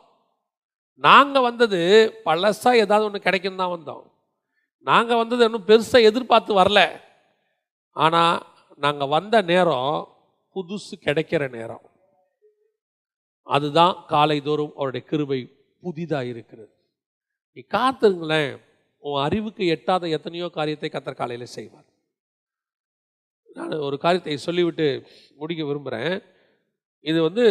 நாங்கள் 1.01 1.45
வந்தது 1.47 1.79
பழசாக 2.25 2.81
ஏதாவது 2.83 3.05
ஒன்று 3.05 3.19
கிடைக்கும் 3.19 3.61
தான் 3.61 3.73
வந்தோம் 3.73 4.03
நாங்கள் 4.87 5.19
வந்தது 5.21 5.45
இன்னும் 5.45 5.67
பெருசாக 5.67 6.07
எதிர்பார்த்து 6.07 6.53
வரல 6.53 6.81
ஆனால் 7.95 8.37
நாங்கள் 8.79 9.13
வந்த 9.13 9.35
நேரம் 9.43 9.91
புதுசு 10.55 10.95
கிடைக்கிற 10.97 11.43
நேரம் 11.49 11.83
அதுதான் 13.47 13.95
காலை 14.07 14.37
தோறும் 14.41 14.75
அவருடைய 14.77 15.03
கிருபை 15.09 15.39
புதிதாக 15.83 16.31
இருக்கிறது 16.33 16.71
நீ 17.57 17.61
காத்துங்களேன் 17.71 18.53
உன் 19.03 19.19
அறிவுக்கு 19.21 19.63
எட்டாத 19.67 20.07
எத்தனையோ 20.09 20.47
காரியத்தை 20.49 20.89
கத்திர 20.89 21.13
காலையில் 21.13 21.53
செய்வார் 21.55 21.84
நான் 23.55 23.73
ஒரு 23.79 23.97
காரியத்தை 23.97 24.37
சொல்லிவிட்டு 24.39 24.87
முடிக்க 25.37 25.61
விரும்புகிறேன் 25.65 26.15
இது 27.05 27.19
வந்து 27.21 27.45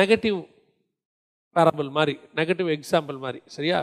நெகட்டிவ் 0.00 0.38
பேரபிள் 1.56 1.90
மாதிரி 1.90 2.14
நெகட்டிவ் 2.34 2.70
எக்ஸாம்பிள் 2.70 3.18
மாதிரி 3.18 3.40
சரியா 3.48 3.78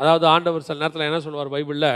அதாவது 0.00 0.24
ஆண்டவர் 0.26 0.66
சில 0.66 0.80
நேரத்தில் 0.80 1.08
என்ன 1.08 1.20
சொல்லுவார் 1.20 1.54
பைபிளில் 1.54 1.92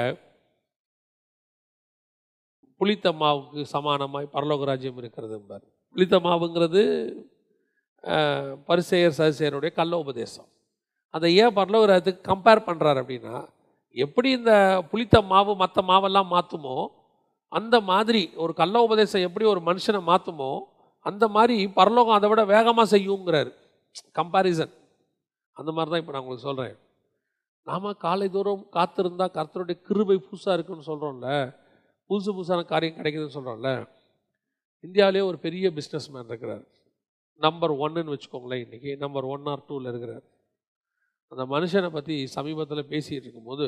புளித்தம்மாவுக்கு 2.81 3.63
சமானமாய் 3.73 4.33
பரலோக 4.33 4.65
ராஜ்யம் 4.65 4.99
இருக்கிறது 4.99 5.35
என்பார் 5.35 5.67
புளித்தம்மாவுங்கிறது 5.97 6.83
மாவுங்கிறது 6.83 7.27
பரிசெயர் 8.69 9.19
சரிசெயருடைய 9.19 9.73
கள்ள 9.73 9.95
உபதேசம் 9.99 10.49
அதை 11.15 11.29
ஏன் 11.35 11.57
பரலோக 11.57 11.87
ராஜ்யத்துக்கு 11.87 12.31
கம்பேர் 12.31 12.67
பண்ணுறாரு 12.67 13.01
அப்படின்னா 13.03 13.37
எப்படி 13.97 14.29
இந்த 14.31 14.53
புளித்த 14.91 15.17
மாவு 15.23 15.53
மற்ற 15.55 15.83
மாவெல்லாம் 15.83 16.33
மாற்றுமோ 16.33 16.77
அந்த 17.53 17.77
மாதிரி 17.81 18.23
ஒரு 18.35 18.53
கள்ள 18.53 18.77
உபதேசம் 18.83 19.27
எப்படி 19.27 19.45
ஒரு 19.45 19.61
மனுஷனை 19.61 20.01
மாற்றுமோ 20.03 20.51
அந்த 21.07 21.25
மாதிரி 21.29 21.57
பரலோகம் 21.77 22.17
அதை 22.17 22.29
விட 22.29 22.43
வேகமாக 22.45 22.87
செய்யுங்கிறார் 22.93 23.51
கம்பாரிசன் 24.17 24.75
அந்த 25.57 25.71
மாதிரி 25.73 25.91
தான் 25.91 26.03
இப்போ 26.03 26.13
நான் 26.13 26.23
உங்களுக்கு 26.23 26.49
சொல்கிறேன் 26.49 26.77
நாம் 27.67 27.89
காலை 27.99 28.29
தூரம் 28.29 28.63
காத்திருந்தா 28.73 29.27
கர்த்தருடைய 29.31 29.77
கிருபை 29.81 30.17
புதுசாக 30.21 30.55
இருக்குன்னு 30.55 30.89
சொல்கிறோம்ல 30.91 31.31
புதுசு 32.11 32.31
புதுசான 32.31 32.65
காரியம் 32.65 32.99
கிடைக்குதுன்னு 32.99 33.37
சொல்கிறோம்ல 33.37 33.73
இந்தியாவிலே 34.85 35.23
ஒரு 35.23 35.39
பெரிய 35.39 35.67
பிஸ்னஸ் 35.71 36.09
மேன் 36.11 36.29
இருக்கிறார் 36.29 36.65
நம்பர் 37.41 37.73
ஒன்னுன்னு 37.79 38.15
வச்சுக்கோங்களேன் 38.15 38.63
இன்றைக்கி 38.65 38.91
நம்பர் 38.97 39.27
ஒன் 39.27 39.47
ஆர் 39.47 39.67
டூவில் 39.69 39.91
இருக்கிறார் 39.91 40.25
அந்த 41.33 41.45
மனுஷனை 41.47 41.91
பற்றி 41.91 42.15
சமீபத்தில் 42.29 42.89
பேசிகிட்டு 42.89 43.27
இருக்கும்போது 43.27 43.67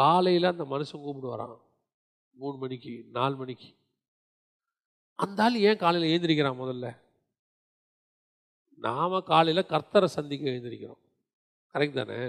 காலையில் 0.00 0.52
அந்த 0.52 0.64
மனுஷன் 0.64 1.02
வரான் 1.26 1.56
மூணு 2.36 2.56
மணிக்கு 2.58 2.92
நாலு 3.12 3.34
மணிக்கு 3.36 3.68
அந்த 5.18 5.42
ஆள் 5.42 5.56
ஏன் 5.62 5.80
காலையில் 5.80 6.10
எழுந்திரிக்கிறான் 6.10 6.60
முதல்ல 6.60 6.86
நாம் 8.78 9.14
காலையில் 9.24 9.70
கர்த்தரை 9.70 10.08
சந்திக்க 10.10 10.44
எழுந்திரிக்கிறோம் 10.44 11.02
கரெக்ட் 11.74 12.00
தானே 12.00 12.18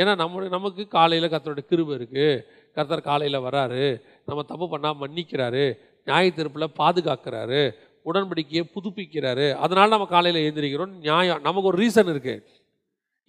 ஏன்னா 0.00 0.12
நம்ம 0.14 0.48
நமக்கு 0.48 0.82
காலையில் 0.88 1.32
கர்த்தரோட 1.32 1.62
கிருபை 1.62 1.92
இருக்குது 1.94 2.26
கர்த்தர் 2.76 3.08
காலையில் 3.08 3.44
வராரு 3.44 3.84
நம்ம 4.24 4.44
தப்பு 4.44 4.66
பண்ணால் 4.66 5.00
மன்னிக்கிறாரு 5.00 5.64
நியாய 6.06 6.30
தீர்ப்பில் 6.30 6.74
பாதுகாக்கிறாரு 6.78 7.62
உடன்படிக்கையை 8.06 8.64
புதுப்பிக்கிறாரு 8.74 9.46
அதனால் 9.58 9.94
நம்ம 9.94 10.06
காலையில் 10.06 10.42
எழுந்திரிக்கிறோம் 10.42 10.94
நியாயம் 11.00 11.42
நமக்கு 11.42 11.70
ஒரு 11.72 11.80
ரீசன் 11.80 12.12
இருக்குது 12.14 12.44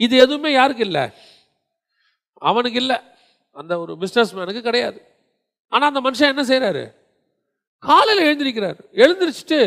இது 0.00 0.15
எதுவுமே 0.17 0.49
யாருக்கு 0.53 0.85
இல்லை 0.85 1.05
அவனுக்கு 2.41 2.79
இல்லை 2.79 2.97
அந்த 3.55 3.73
ஒரு 3.79 3.93
பிஸ்னஸ் 3.97 4.35
மேனுக்கு 4.35 4.61
கிடையாது 4.61 4.99
ஆனால் 5.71 5.89
அந்த 5.89 6.01
மனுஷன் 6.01 6.33
என்ன 6.33 6.43
செய்கிறாரு 6.43 6.83
காலையில் 7.83 8.25
எழுந்திருக்கிறார் 8.25 8.79
எழுந்திரிச்சிட்டு 8.95 9.59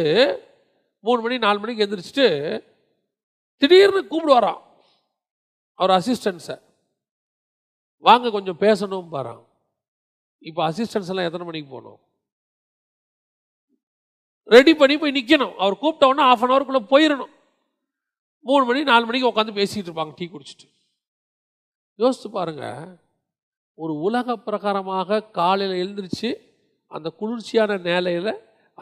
மூணு 1.05 1.21
மணி 1.23 1.37
நாலு 1.39 1.61
மணிக்கு 1.61 1.85
எழுந்திரிச்சிட்டு 1.85 2.29
திடீர்னு 3.63 4.03
கூப்பிடுவாராம் 4.05 4.63
அவர் 5.79 5.97
அசிஸ்டன்ஸை 5.97 6.57
வாங்க 8.05 8.31
கொஞ்சம் 8.31 8.61
பேசணும் 8.61 9.11
பாரான் 9.11 9.43
இப்போ 10.43 10.61
அசிஸ்டன்ஸ் 10.65 11.11
எல்லாம் 11.13 11.29
எத்தனை 11.29 11.47
மணிக்கு 11.47 11.69
போகணும் 11.69 12.01
ரெடி 14.49 14.73
பண்ணி 14.75 14.95
போய் 14.97 15.17
நிற்கணும் 15.17 15.55
அவர் 15.59 15.81
கூப்பிட்டவுடனே 15.83 16.25
ஆஃப் 16.25 16.43
அன் 16.45 16.53
அவருக்குள்ளே 16.55 16.83
போயிடணும் 16.91 17.33
மூணு 18.45 18.63
மணி 18.65 18.81
நாலு 18.85 19.07
மணிக்கு 19.07 19.31
உட்காந்து 19.31 19.59
பேசிகிட்டு 19.59 19.89
இருப்பாங்க 19.89 20.15
டீ 20.15 20.27
குடிச்சிட்டு 20.27 20.67
யோசித்து 21.99 22.29
பாருங்கள் 22.31 22.81
ஒரு 23.79 23.93
உலக 24.01 24.37
பிரகாரமாக 24.39 25.25
காலையில் 25.33 25.81
எழுந்திரிச்சு 25.83 26.31
அந்த 26.93 27.09
குளிர்ச்சியான 27.19 27.77
நேலையில் 27.85 28.33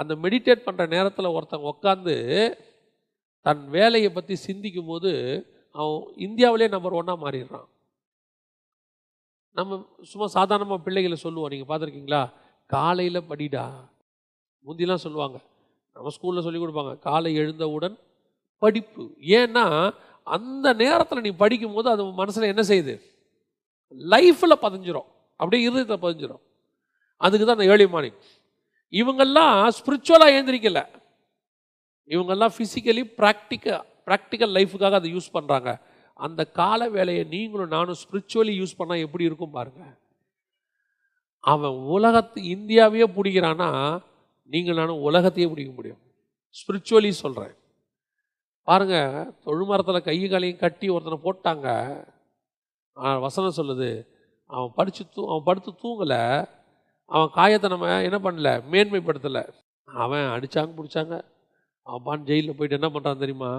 அந்த 0.00 0.13
மெடிடேட் 0.17 0.67
பண்ணுற 0.67 0.85
நேரத்தில் 0.87 1.35
ஒருத்தங்க 1.35 1.71
உட்காந்து 1.71 2.15
தன் 3.47 3.63
வேலையை 3.69 4.11
பற்றி 4.11 4.35
சிந்திக்கும் 4.39 4.91
போது 4.91 5.13
அவன் 5.75 6.01
இந்தியாவிலே 6.19 6.67
நம்பர் 6.69 6.99
ஒன்னாக 7.01 7.23
மாறிடுறான் 7.25 7.69
நம்ம 9.57 9.79
சும்மா 10.03 10.27
சாதாரணமாக 10.31 10.81
பிள்ளைகளை 10.83 11.17
சொல்லுவோம் 11.17 11.53
நீங்கள் 11.53 11.71
பார்த்துருக்கீங்களா 11.71 12.23
காலையில் 12.71 13.29
படிடா 13.29 13.65
முந்திலாம் 14.65 15.05
சொல்லுவாங்க 15.05 15.39
நம்ம 15.97 16.11
ஸ்கூலில் 16.11 16.45
சொல்லி 16.45 16.61
கொடுப்பாங்க 16.61 16.93
காலை 16.99 17.31
எழுந்தவுடன் 17.35 17.97
படிப்பு 18.63 19.05
ஏன்னா 19.35 19.65
அந்த 20.27 20.67
நேரத்தில் 20.75 21.25
நீ 21.25 21.33
படிக்கும் 21.37 21.75
போது 21.75 21.89
அது 21.91 22.03
மனசில் 22.13 22.51
என்ன 22.51 22.63
செய்யுது 22.63 22.95
லைஃப்பில் 23.97 24.63
பதிஞ்சிரும் 24.63 25.09
அப்படியே 25.41 25.63
இருதயத்தில் 25.67 26.03
பதிஞ்சிரும் 26.03 26.43
அதுக்கு 27.21 27.47
தான் 27.47 27.69
ஏழி 27.69 27.87
மார்னிங் 27.87 28.19
இவங்கெல்லாம் 28.93 29.57
ஸ்பிரிச்சுவலாக 29.77 30.37
ஏந்திரிக்கல 30.37 30.81
இவங்கெல்லாம் 32.11 32.55
ஃபிசிக்கலி 32.55 33.03
ப்ராக்டிக்கல் 33.19 33.83
ப்ராக்டிக்கல் 34.07 34.53
லைஃபுக்காக 34.53 34.99
அதை 35.01 35.11
யூஸ் 35.11 35.35
பண்ணுறாங்க 35.35 35.71
அந்த 36.19 36.43
கால 36.53 36.89
வேலையை 36.89 37.25
நீங்களும் 37.29 37.75
நானும் 37.75 38.01
ஸ்பிரிச்சுவலி 38.01 38.55
யூஸ் 38.57 38.79
பண்ணால் 38.81 39.05
எப்படி 39.05 39.25
இருக்கும் 39.25 39.55
பாருங்க 39.55 39.83
அவன் 41.45 41.77
உலகத்து 41.89 42.39
இந்தியாவையே 42.55 43.07
பிடிக்கிறான்னா 43.15 43.69
நீங்கள் 44.51 44.79
நானும் 44.81 45.03
உலகத்தையே 45.03 45.47
பிடிக்க 45.49 45.73
முடியும் 45.73 46.01
ஸ்பிரிச்சுவலி 46.55 47.11
சொல்கிறேன் 47.17 47.55
பாருங்கள் 48.69 49.29
தொழுமரத்தில் 49.45 50.07
கை 50.07 50.17
காலையும் 50.25 50.61
கட்டி 50.61 50.87
ஒருத்தனை 50.89 51.19
போட்டாங்க 51.23 51.69
வசனம் 52.97 53.59
சொல்லுது 53.59 53.91
அவன் 54.51 54.75
படித்து 54.77 55.03
தூ 55.07 55.21
அவன் 55.27 55.45
படுத்து 55.45 55.71
தூங்கலை 55.75 56.23
அவன் 57.11 57.35
காயத்தை 57.35 57.69
நம்ம 57.69 57.89
என்ன 58.03 58.19
பண்ணல 58.19 58.51
மேன்மைப்படுத்தலை 58.71 59.43
அவன் 59.89 60.27
அடித்தாங்க 60.29 60.73
பிடிச்சாங்க 60.77 61.15
அவன் 61.87 62.05
பான் 62.05 62.27
ஜெயிலில் 62.27 62.57
போயிட்டு 62.57 62.79
என்ன 62.79 62.89
பண்ணுறான் 62.91 63.23
தெரியுமா 63.23 63.51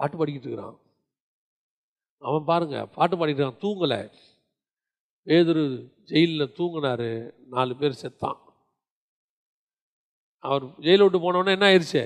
பாட்டு 0.00 0.16
பாடிக்கிட்டு 0.16 0.48
இருக்கிறான் 0.48 0.76
அவன் 2.22 2.44
பாருங்கள் 2.44 2.90
பாட்டு 2.96 3.14
பாடிக்கிட்டு 3.16 3.42
இருக்கான் 3.42 3.64
தூங்கலை 3.64 4.00
வேதுரு 5.26 5.64
ஜெயிலில் 6.08 6.54
தூங்கினார் 6.56 7.08
நாலு 7.48 7.72
பேர் 7.76 8.00
செத்தான் 8.02 8.40
அவர் 10.44 10.64
ஜெயிலை 10.78 11.04
விட்டு 11.04 11.18
போனவொடனே 11.18 11.56
என்ன 11.56 11.66
ஆயிடுச்சு 11.66 12.04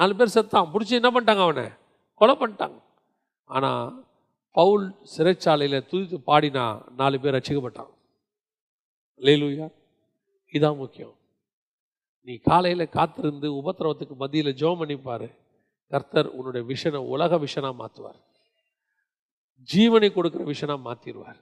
நாலு 0.00 0.14
பேர் 0.14 0.34
செத்தான் 0.34 0.72
பிடிச்சி 0.72 0.94
என்ன 0.94 1.10
பண்ணிட்டாங்க 1.10 1.44
அவனை 1.44 1.66
கொலை 2.20 2.34
பண்ணிட்டாங்க 2.34 2.78
ஆனால் 3.50 3.84
பவுல் 4.54 4.86
சிறைச்சாலையில் 5.12 5.86
துதித்து 5.88 6.18
பாடினா 6.28 6.64
நாலு 6.96 7.16
பேர் 7.18 7.36
ரசிக்கப்பட்டான் 7.36 7.92
லேலூயா 9.20 9.66
இதான் 10.52 10.78
முக்கியம் 10.78 11.14
நீ 12.28 12.34
காலையில் 12.42 12.92
காத்திருந்து 12.92 13.48
உபத்திரவத்துக்கு 13.60 14.14
மத்தியில் 14.14 14.58
ஜோம் 14.58 14.80
பண்ணிப்பார் 14.80 15.28
கர்த்தர் 15.92 16.28
உன்னுடைய 16.30 16.62
விஷனை 16.66 17.00
உலக 17.08 17.38
விஷனாக 17.38 17.74
மாற்றுவார் 17.74 18.18
ஜீவனை 19.68 20.08
கொடுக்குற 20.10 20.42
விஷனாக 20.46 20.80
மாற்றிடுவார் 20.84 21.38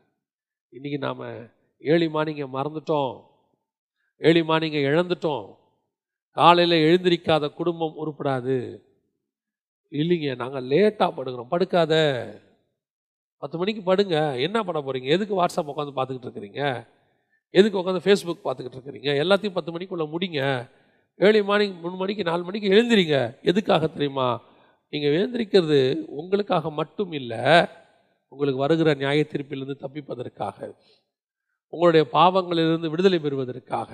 இன்றைக்கி 0.72 0.99
நாம் 0.99 1.24
ஏழி 1.83 2.09
மானிங்க 2.09 2.45
மறந்துட்டோம் 2.53 3.14
ஏழி 4.20 4.43
மானிங்க 4.43 4.79
இழந்துட்டோம் 4.89 5.47
காலையில் 6.37 6.85
எழுந்திரிக்காத 6.87 7.45
குடும்பம் 7.55 7.99
உருப்படாது 7.99 8.57
இல்லைங்க 9.93 10.31
நாங்கள் 10.37 10.68
லேட்டாக 10.68 11.11
படுக்கிறோம் 11.12 11.53
படுக்காத 11.53 11.95
பத்து 13.43 13.57
மணிக்கு 13.59 13.83
படுங்க 13.83 14.16
என்ன 14.41 14.59
பண்ண 14.62 14.79
போகிறீங்க 14.81 15.09
எதுக்கு 15.09 15.35
வாட்ஸ்அப் 15.35 15.70
உட்காந்து 15.72 15.97
பார்த்துக்கிட்டு 15.97 16.29
இருக்கிறீங்க 16.29 16.62
எதுக்கு 17.55 17.79
உட்காந்து 17.81 18.05
ஃபேஸ்புக் 18.05 18.45
பார்த்துக்கிட்டு 18.45 18.79
இருக்கிறீங்க 18.79 19.11
எல்லாத்தையும் 19.22 19.57
பத்து 19.57 19.72
மணிக்குள்ளே 19.74 20.07
முடிங்க 20.12 20.41
ஏழு 21.20 21.41
மார்னிங் 21.45 21.77
மூணு 21.83 21.97
மணிக்கு 21.97 22.22
நாலு 22.24 22.43
மணிக்கு 22.43 22.68
எழுந்திரிங்க 22.68 23.18
எதுக்காக 23.43 23.87
தெரியுமா 23.89 24.29
நீங்கள் 24.93 25.14
எழுந்திரிக்கிறது 25.14 25.81
உங்களுக்காக 26.16 26.70
மட்டும் 26.70 27.12
இல்லை 27.12 27.43
உங்களுக்கு 28.33 28.61
வருகிற 28.61 28.91
நியாய 28.95 29.22
தீர்ப்பிலிருந்து 29.24 29.77
தப்பிப்பதற்காக 29.81 30.59
உங்களுடைய 31.72 32.05
பாவங்களிலிருந்து 32.12 32.89
விடுதலை 32.91 33.18
பெறுவதற்காக 33.18 33.91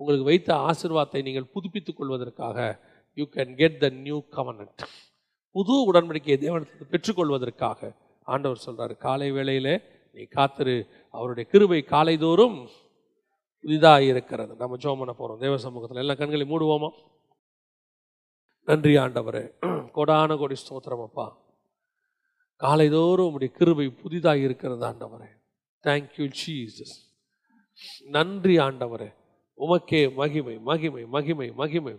உங்களுக்கு 0.00 0.24
வைத்த 0.24 0.50
ஆசிர்வாதத்தை 0.66 1.20
நீங்கள் 1.22 1.50
புதுப்பித்துக் 1.52 1.98
கொள்வதற்காக 1.98 2.58
you 3.16 3.24
can 3.36 3.54
get 3.54 3.78
the 3.78 3.88
new 3.98 4.18
covenant 4.32 4.82
புது 5.54 5.76
உடன்படிக்கையை 5.90 6.38
தேவனத்தை 6.38 6.86
பெற்றுக்கொள்வதற்காக 6.90 7.90
ஆண்டவர் 8.28 8.64
சொல்கிறார் 8.64 8.94
காலை 8.98 9.28
வேளையில் 9.30 9.72
நீ 10.16 10.24
காத்திரு 10.30 10.76
அவருடைய 11.14 11.44
கிருபை 11.52 11.80
காலைதோறும் 11.90 12.58
புதிதாக 13.64 14.02
இருக்கிறது 14.04 14.52
நம்ம 14.56 14.78
ஜோமனை 14.82 15.14
போகிறோம் 15.14 15.40
தேவ 15.40 15.54
சமூகத்தில் 15.58 16.02
எல்லா 16.02 16.14
கண்களையும் 16.14 16.52
மூடுவோமா 16.52 16.90
நன்றி 18.68 18.94
ஆண்டவரே 18.98 19.44
கொடான 19.96 20.36
கொடி 20.36 20.56
ஸ்தோத்திரம் 20.56 21.04
அப்பா 21.04 21.26
காலைதோறும் 22.60 23.34
உடைய 23.36 23.50
கிருபை 23.54 23.86
புதிதாக 24.00 24.44
இருக்கிறது 24.46 24.84
ஆண்டவரே 24.84 25.30
தேங்க்யூ 25.84 26.26
ஜீசஸ் 26.38 26.96
நன்றி 28.10 28.56
ஆண்டவரே 28.58 29.10
உமக்கே 29.58 30.02
மகிமை 30.16 30.54
மகிமை 30.62 31.02
மகிமை 31.06 31.48
மகிமை 31.52 31.94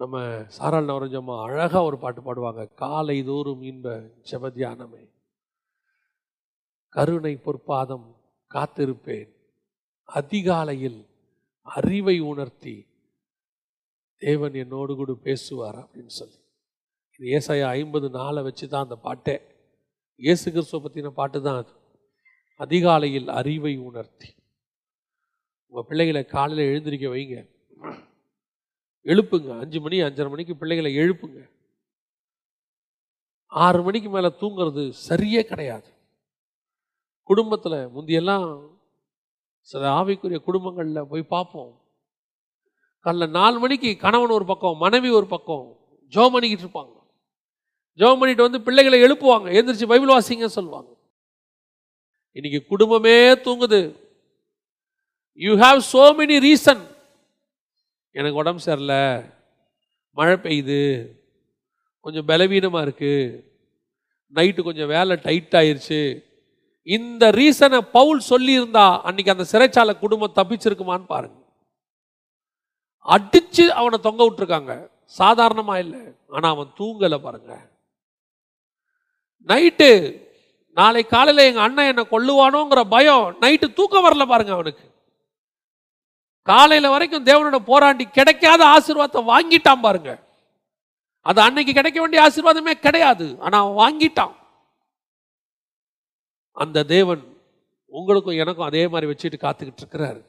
நம்ம 0.00 0.16
சாரால் 0.48 0.88
நவரஞ்சம்மா 0.88 1.34
அழகாக 1.42 1.82
ஒரு 1.82 1.96
பாட்டு 1.96 2.20
பாடுவாங்க 2.20 2.64
காலை 2.74 3.16
தோறும் 3.22 3.62
இன்ப 3.62 3.94
ஜபத்தியானமே 4.30 5.04
கருணை 6.92 7.32
பொற்பாதம் 7.44 8.06
காத்திருப்பேன் 8.50 9.30
அதிகாலையில் 10.08 11.00
அறிவை 11.66 12.16
உணர்த்தி 12.26 12.76
தேவன் 14.22 14.54
என்னோடு 14.54 14.92
கூட 14.96 15.14
பேசுவார் 15.24 15.78
அப்படின்னு 15.80 16.12
சொல்லி 16.12 16.38
இது 17.20 17.26
ஏசாய 17.32 17.66
ஐம்பது 17.74 18.06
நாளை 18.10 18.40
வச்சு 18.42 18.66
தான் 18.68 18.86
அந்த 18.86 18.96
பாட்டே 19.00 19.36
இயேசு 20.20 20.46
கிறிஸ்துவ 20.50 20.80
பற்றின 20.82 21.12
பாட்டு 21.12 21.38
தான் 21.42 21.58
அது 21.58 21.74
அதிகாலையில் 22.60 23.28
அறிவை 23.38 23.74
உணர்த்தி 23.80 24.30
உங்கள் 25.72 25.88
பிள்ளைகளை 25.88 26.22
காலையில் 26.28 26.68
எழுந்திருக்க 26.68 27.08
வைங்க 27.08 27.38
எழுப்புங்க 29.06 29.50
அஞ்சு 29.62 29.78
மணி 29.80 29.96
அஞ்சரை 30.02 30.28
மணிக்கு 30.30 30.54
பிள்ளைகளை 30.54 30.90
எழுப்புங்க 30.96 31.40
ஆறு 33.52 33.80
மணிக்கு 33.82 34.08
மேலே 34.10 34.30
தூங்கிறது 34.40 34.84
சரியே 35.02 35.42
கிடையாது 35.42 35.88
குடும்பத்தில் 37.30 37.78
முந்தியெல்லாம் 37.94 38.46
சில 39.68 39.82
ஆவிக்குரிய 39.92 40.38
குடும்பங்களில் 40.40 41.08
போய் 41.08 41.30
பார்ப்போம் 41.30 41.72
காலைல 43.06 43.26
நாலு 43.30 43.56
மணிக்கு 43.58 43.90
கணவன் 43.96 44.36
ஒரு 44.36 44.46
பக்கம் 44.46 44.76
மனைவி 44.78 45.10
ஒரு 45.10 45.26
பக்கம் 45.26 45.66
ஜோம் 46.12 46.34
பண்ணிக்கிட்டு 46.34 46.64
இருப்பாங்க 46.66 46.94
ஜோம் 47.98 48.20
பண்ணிட்டு 48.20 48.46
வந்து 48.46 48.60
பிள்ளைகளை 48.60 48.98
எழுப்புவாங்க 49.00 49.48
எழுந்திரிச்சு 49.52 49.90
பைபிள் 49.92 50.14
வாசிங்க 50.14 50.48
சொல்லுவாங்க 50.56 50.90
இன்னைக்கு 52.36 52.60
குடும்பமே 52.64 53.16
தூங்குது 53.44 53.80
you 55.40 55.52
have 55.56 55.78
so 55.92 56.04
many 56.18 56.36
reason 56.38 56.82
எனக்கு 58.16 58.40
உடம்பு 58.40 58.60
சரியில்லை 58.60 59.02
மழை 60.16 60.36
பெய்யுது 60.36 60.82
கொஞ்சம் 62.04 62.28
பலவீனமாக 62.28 62.84
இருக்குது 62.86 63.42
நைட்டு 64.32 64.60
கொஞ்சம் 64.62 64.90
வேலை 64.90 65.14
டைட் 65.22 65.56
ஆயிடுச்சு 65.56 66.00
இந்த 66.88 67.24
ரீசனை 67.30 67.80
பவுல் 67.92 68.20
சொல்லியிருந்தா 68.28 68.86
அன்னைக்கு 69.04 69.34
அந்த 69.34 69.46
சிறைச்சாலை 69.52 69.94
குடும்பம் 69.98 70.36
தப்பிச்சிருக்குமான்னு 70.36 71.06
பாருங்க 71.06 71.38
அடித்து 73.06 73.64
அவனை 73.72 73.98
தொங்க 74.00 74.22
விட்டுருக்காங்க 74.24 74.74
சாதாரணமாக 75.14 75.82
இல்லை 75.82 76.02
ஆனால் 76.30 76.52
அவன் 76.52 76.70
தூங்கலை 76.78 77.18
பாருங்க 77.18 77.52
நைட்டு 79.48 79.90
நாளை 80.76 81.02
காலையில் 81.06 81.46
எங்கள் 81.46 81.66
அண்ணன் 81.66 81.90
என்னை 81.90 82.04
கொல்லுவானோங்கிற 82.06 82.80
பயம் 82.88 83.26
நைட்டு 83.42 83.66
தூக்கம் 83.72 84.06
வரல 84.06 84.24
பாருங்க 84.26 84.52
அவனுக்கு 84.52 84.84
காலையில் 86.46 86.94
வரைக்கும் 86.94 87.26
தேவனோட 87.26 87.58
போராண்டி 87.66 88.04
கிடைக்காத 88.10 88.62
ஆசீர்வாதத்தை 88.66 89.22
வாங்கிட்டான் 89.26 89.84
பாருங்க 89.84 90.12
அது 91.26 91.40
அன்னைக்கு 91.40 91.72
கிடைக்க 91.72 91.98
வேண்டிய 92.00 92.20
ஆசீர்வாதமே 92.22 92.74
கிடையாது 92.78 93.26
ஆனால் 93.40 93.70
வாங்கிட்டான் 93.74 94.34
அந்த 96.56 96.84
தேவன் 96.86 97.22
உங்களுக்கும் 97.92 98.40
எனக்கும் 98.40 98.68
அதே 98.68 98.82
மாதிரி 98.88 99.10
வச்சுட்டு 99.10 99.38
காத்துக்கிட்டு 99.40 99.82
இருக்கிறாரு 99.82 100.20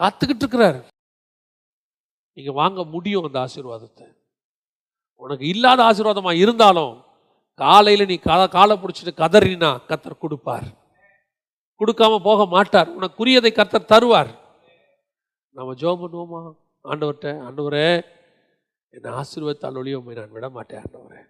காத்துக்கிட்டு 0.00 0.42
இருக்கிறாரு 0.44 0.80
நீங்கள் 2.36 2.54
வாங்க 2.54 2.84
முடியும் 2.84 3.26
அந்த 3.26 3.38
ஆசீர்வாதத்தை 3.40 4.06
உனக்கு 5.22 5.44
இல்லாத 5.46 5.80
ஆசீர்வாதமாக 5.84 6.42
இருந்தாலும் 6.42 6.94
காலையில் 7.60 8.08
நீ 8.08 8.16
கா 8.18 8.36
காலை 8.48 8.74
பிடிச்சிட்டு 8.76 9.12
கதறினா 9.14 9.70
கத்தர் 9.88 10.22
கொடுப்பார் 10.22 10.68
கொடுக்காம 11.80 12.18
போக 12.20 12.46
மாட்டார் 12.46 12.90
உனக்குரியதை 12.90 13.50
கத்தர் 13.52 13.90
தருவார் 13.90 14.32
நம்ம 15.56 15.74
ஜோம் 15.74 16.02
பண்ணுவோமா 16.02 16.40
ஆண்டவர்கிட்ட 16.84 17.30
ஆண்டவரே 17.46 17.88
என்னை 18.94 19.10
ஆசீர்வத்தால் 19.12 19.78
போய் 19.98 20.18
நான் 20.18 20.32
விட 20.32 20.48
மாட்டேன் 20.48 20.80
ஆண்டவரே 20.80 21.20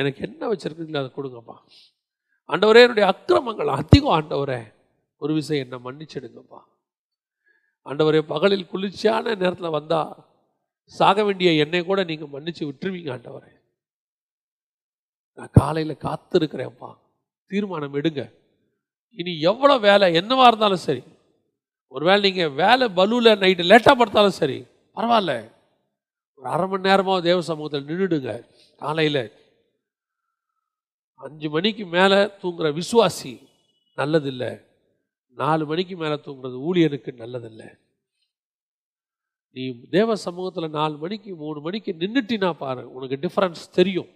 எனக்கு 0.00 0.20
என்ன 0.22 0.42
வச்சுருக்கீங்களோ 0.48 1.00
அதை 1.00 1.10
கொடுங்கப்பா 1.10 1.56
ஆண்டவரே 2.48 2.82
என்னுடைய 2.82 3.06
அக்கிரமங்கள் 3.08 3.70
அதிகம் 3.72 4.14
ஆண்டவரே 4.14 4.60
ஒரு 5.22 5.32
விசை 5.34 5.58
என்னை 5.58 5.78
மன்னிச்சிடுங்கப்பா 5.84 6.60
ஆண்டவரே 7.86 8.20
பகலில் 8.26 8.70
குளிர்ச்சியான 8.70 9.34
நேரத்தில் 9.34 9.76
வந்தால் 9.76 10.12
சாக 10.92 11.18
வேண்டிய 11.24 11.50
என்னை 11.54 11.80
கூட 11.82 12.00
நீங்கள் 12.04 12.32
மன்னித்து 12.32 12.64
விட்டுருவீங்க 12.66 13.10
ஆண்டவரே 13.14 13.52
நான் 15.38 15.54
காலையில் 15.54 16.02
காத்திருக்கிறேன்ப்பா 16.04 16.90
தீர்மானம் 17.50 17.94
எடுங்க 17.94 18.22
இனி 19.18 19.32
எவ்வளோ 19.40 19.74
வேலை 19.78 20.06
என்னவாக 20.14 20.48
இருந்தாலும் 20.48 20.84
சரி 20.84 21.02
ஒருவேளை 21.94 22.20
நீங்கள் 22.26 22.54
வேலை 22.54 22.86
பலூவில் 22.96 23.40
நைட்டு 23.42 23.68
லேட்டாக 23.70 23.94
படுத்தாலும் 23.96 24.38
சரி 24.38 24.58
பரவாயில்ல 24.96 25.32
ஒரு 26.38 26.48
அரை 26.50 26.66
மணி 26.66 26.86
நேரமாக 26.88 27.20
தேவ 27.20 27.42
சமூகத்தில் 27.42 27.88
நின்றுடுங்க 27.88 28.32
காலையில் 28.80 29.22
அஞ்சு 31.20 31.48
மணிக்கு 31.48 31.84
மேலே 31.88 32.18
தூங்குற 32.40 32.68
விசுவாசி 32.72 33.32
நல்லதில்லை 33.98 34.50
நாலு 35.36 35.62
மணிக்கு 35.66 35.94
மேலே 35.96 36.16
தூங்குறது 36.26 36.58
ஊழியனுக்கு 36.64 37.10
நல்லதில்லை 37.14 37.68
நீ 39.56 39.64
தேவ 39.90 40.14
சமூகத்தில் 40.18 40.68
நாலு 40.70 40.96
மணிக்கு 40.96 41.32
மூணு 41.36 41.58
மணிக்கு 41.60 41.90
நின்றுட்டினா 42.00 42.50
பாரு 42.56 42.84
உனக்கு 42.92 43.16
டிஃப்ரென்ஸ் 43.18 43.64
தெரியும் 43.70 44.10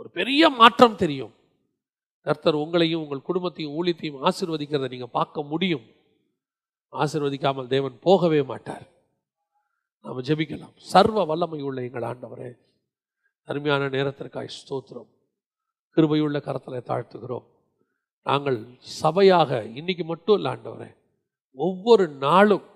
ஒரு 0.00 0.08
பெரிய 0.10 0.42
மாற்றம் 0.52 0.96
தெரியும் 0.96 1.32
கர்த்தர் 2.26 2.62
உங்களையும் 2.62 3.02
உங்கள் 3.04 3.26
குடும்பத்தையும் 3.26 3.74
ஊழியத்தையும் 3.74 4.22
ஆசிர்வதிக்கிறத 4.22 4.88
நீங்கள் 4.88 5.14
பார்க்க 5.14 5.42
முடியும் 5.44 5.84
ஆசிர்வதிக்காமல் 6.92 7.68
தேவன் 7.68 7.96
போகவே 8.00 8.40
மாட்டார் 8.44 8.86
நாம் 10.04 10.20
ஜெபிக்கலாம் 10.22 10.76
சர்வ 10.88 11.24
வல்லமை 11.24 11.60
உள்ள 11.62 11.80
எங்கள் 11.82 12.06
ஆண்டவரே 12.08 12.50
அருமையான 13.48 13.88
நேரத்திற்காய் 13.88 14.56
ஸ்தோத்திரம் 14.56 15.10
கிருபையுள்ள 15.96 16.38
கரத்தில் 16.40 16.86
தாழ்த்துகிறோம் 16.86 17.46
நாங்கள் 18.26 18.58
சபையாக 19.00 19.50
இன்னைக்கு 19.74 20.04
மட்டும் 20.04 20.36
இல்லை 20.36 20.50
ஆண்டவரே 20.52 20.90
ஒவ்வொரு 21.58 22.04
நாளும் 22.18 22.66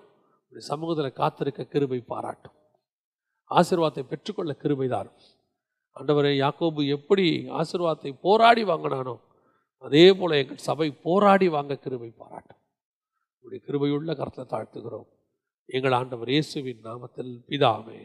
சமூகத்தில் 0.53 1.17
காத்திருக்க 1.17 1.61
கிருபை 1.65 1.99
பாராட்டும் 2.07 2.55
ஆசிர்வாதத்தை 3.51 4.03
பெற்றுக்கொள்ள 4.03 4.51
கிருபை 4.53 4.87
தான் 4.87 5.09
ஆண்டவரே 5.95 6.31
யாக்கோபு 6.37 6.81
எப்படி 6.95 7.25
ஆசிர்வாதத்தை 7.59 8.11
போராடி 8.23 8.63
வாங்கினானோ 8.63 9.15
அதே 9.83 10.05
போல் 10.11 10.39
எங்கள் 10.39 10.65
சபை 10.65 10.87
போராடி 11.05 11.47
வாங்க 11.49 11.79
கிருபை 11.83 12.09
பாராட்டும் 12.13 12.56
உங்களுடைய 13.47 13.67
கிருபையுள்ள 13.67 14.13
கருத்தை 14.13 14.43
தாழ்த்துகிறோம் 14.45 15.05
எங்கள் 15.69 15.93
ஆண்டவர் 15.93 16.29
இயேசுவின் 16.29 16.81
நாமத்தில் 16.83 17.29
பிதாவே 17.47 17.99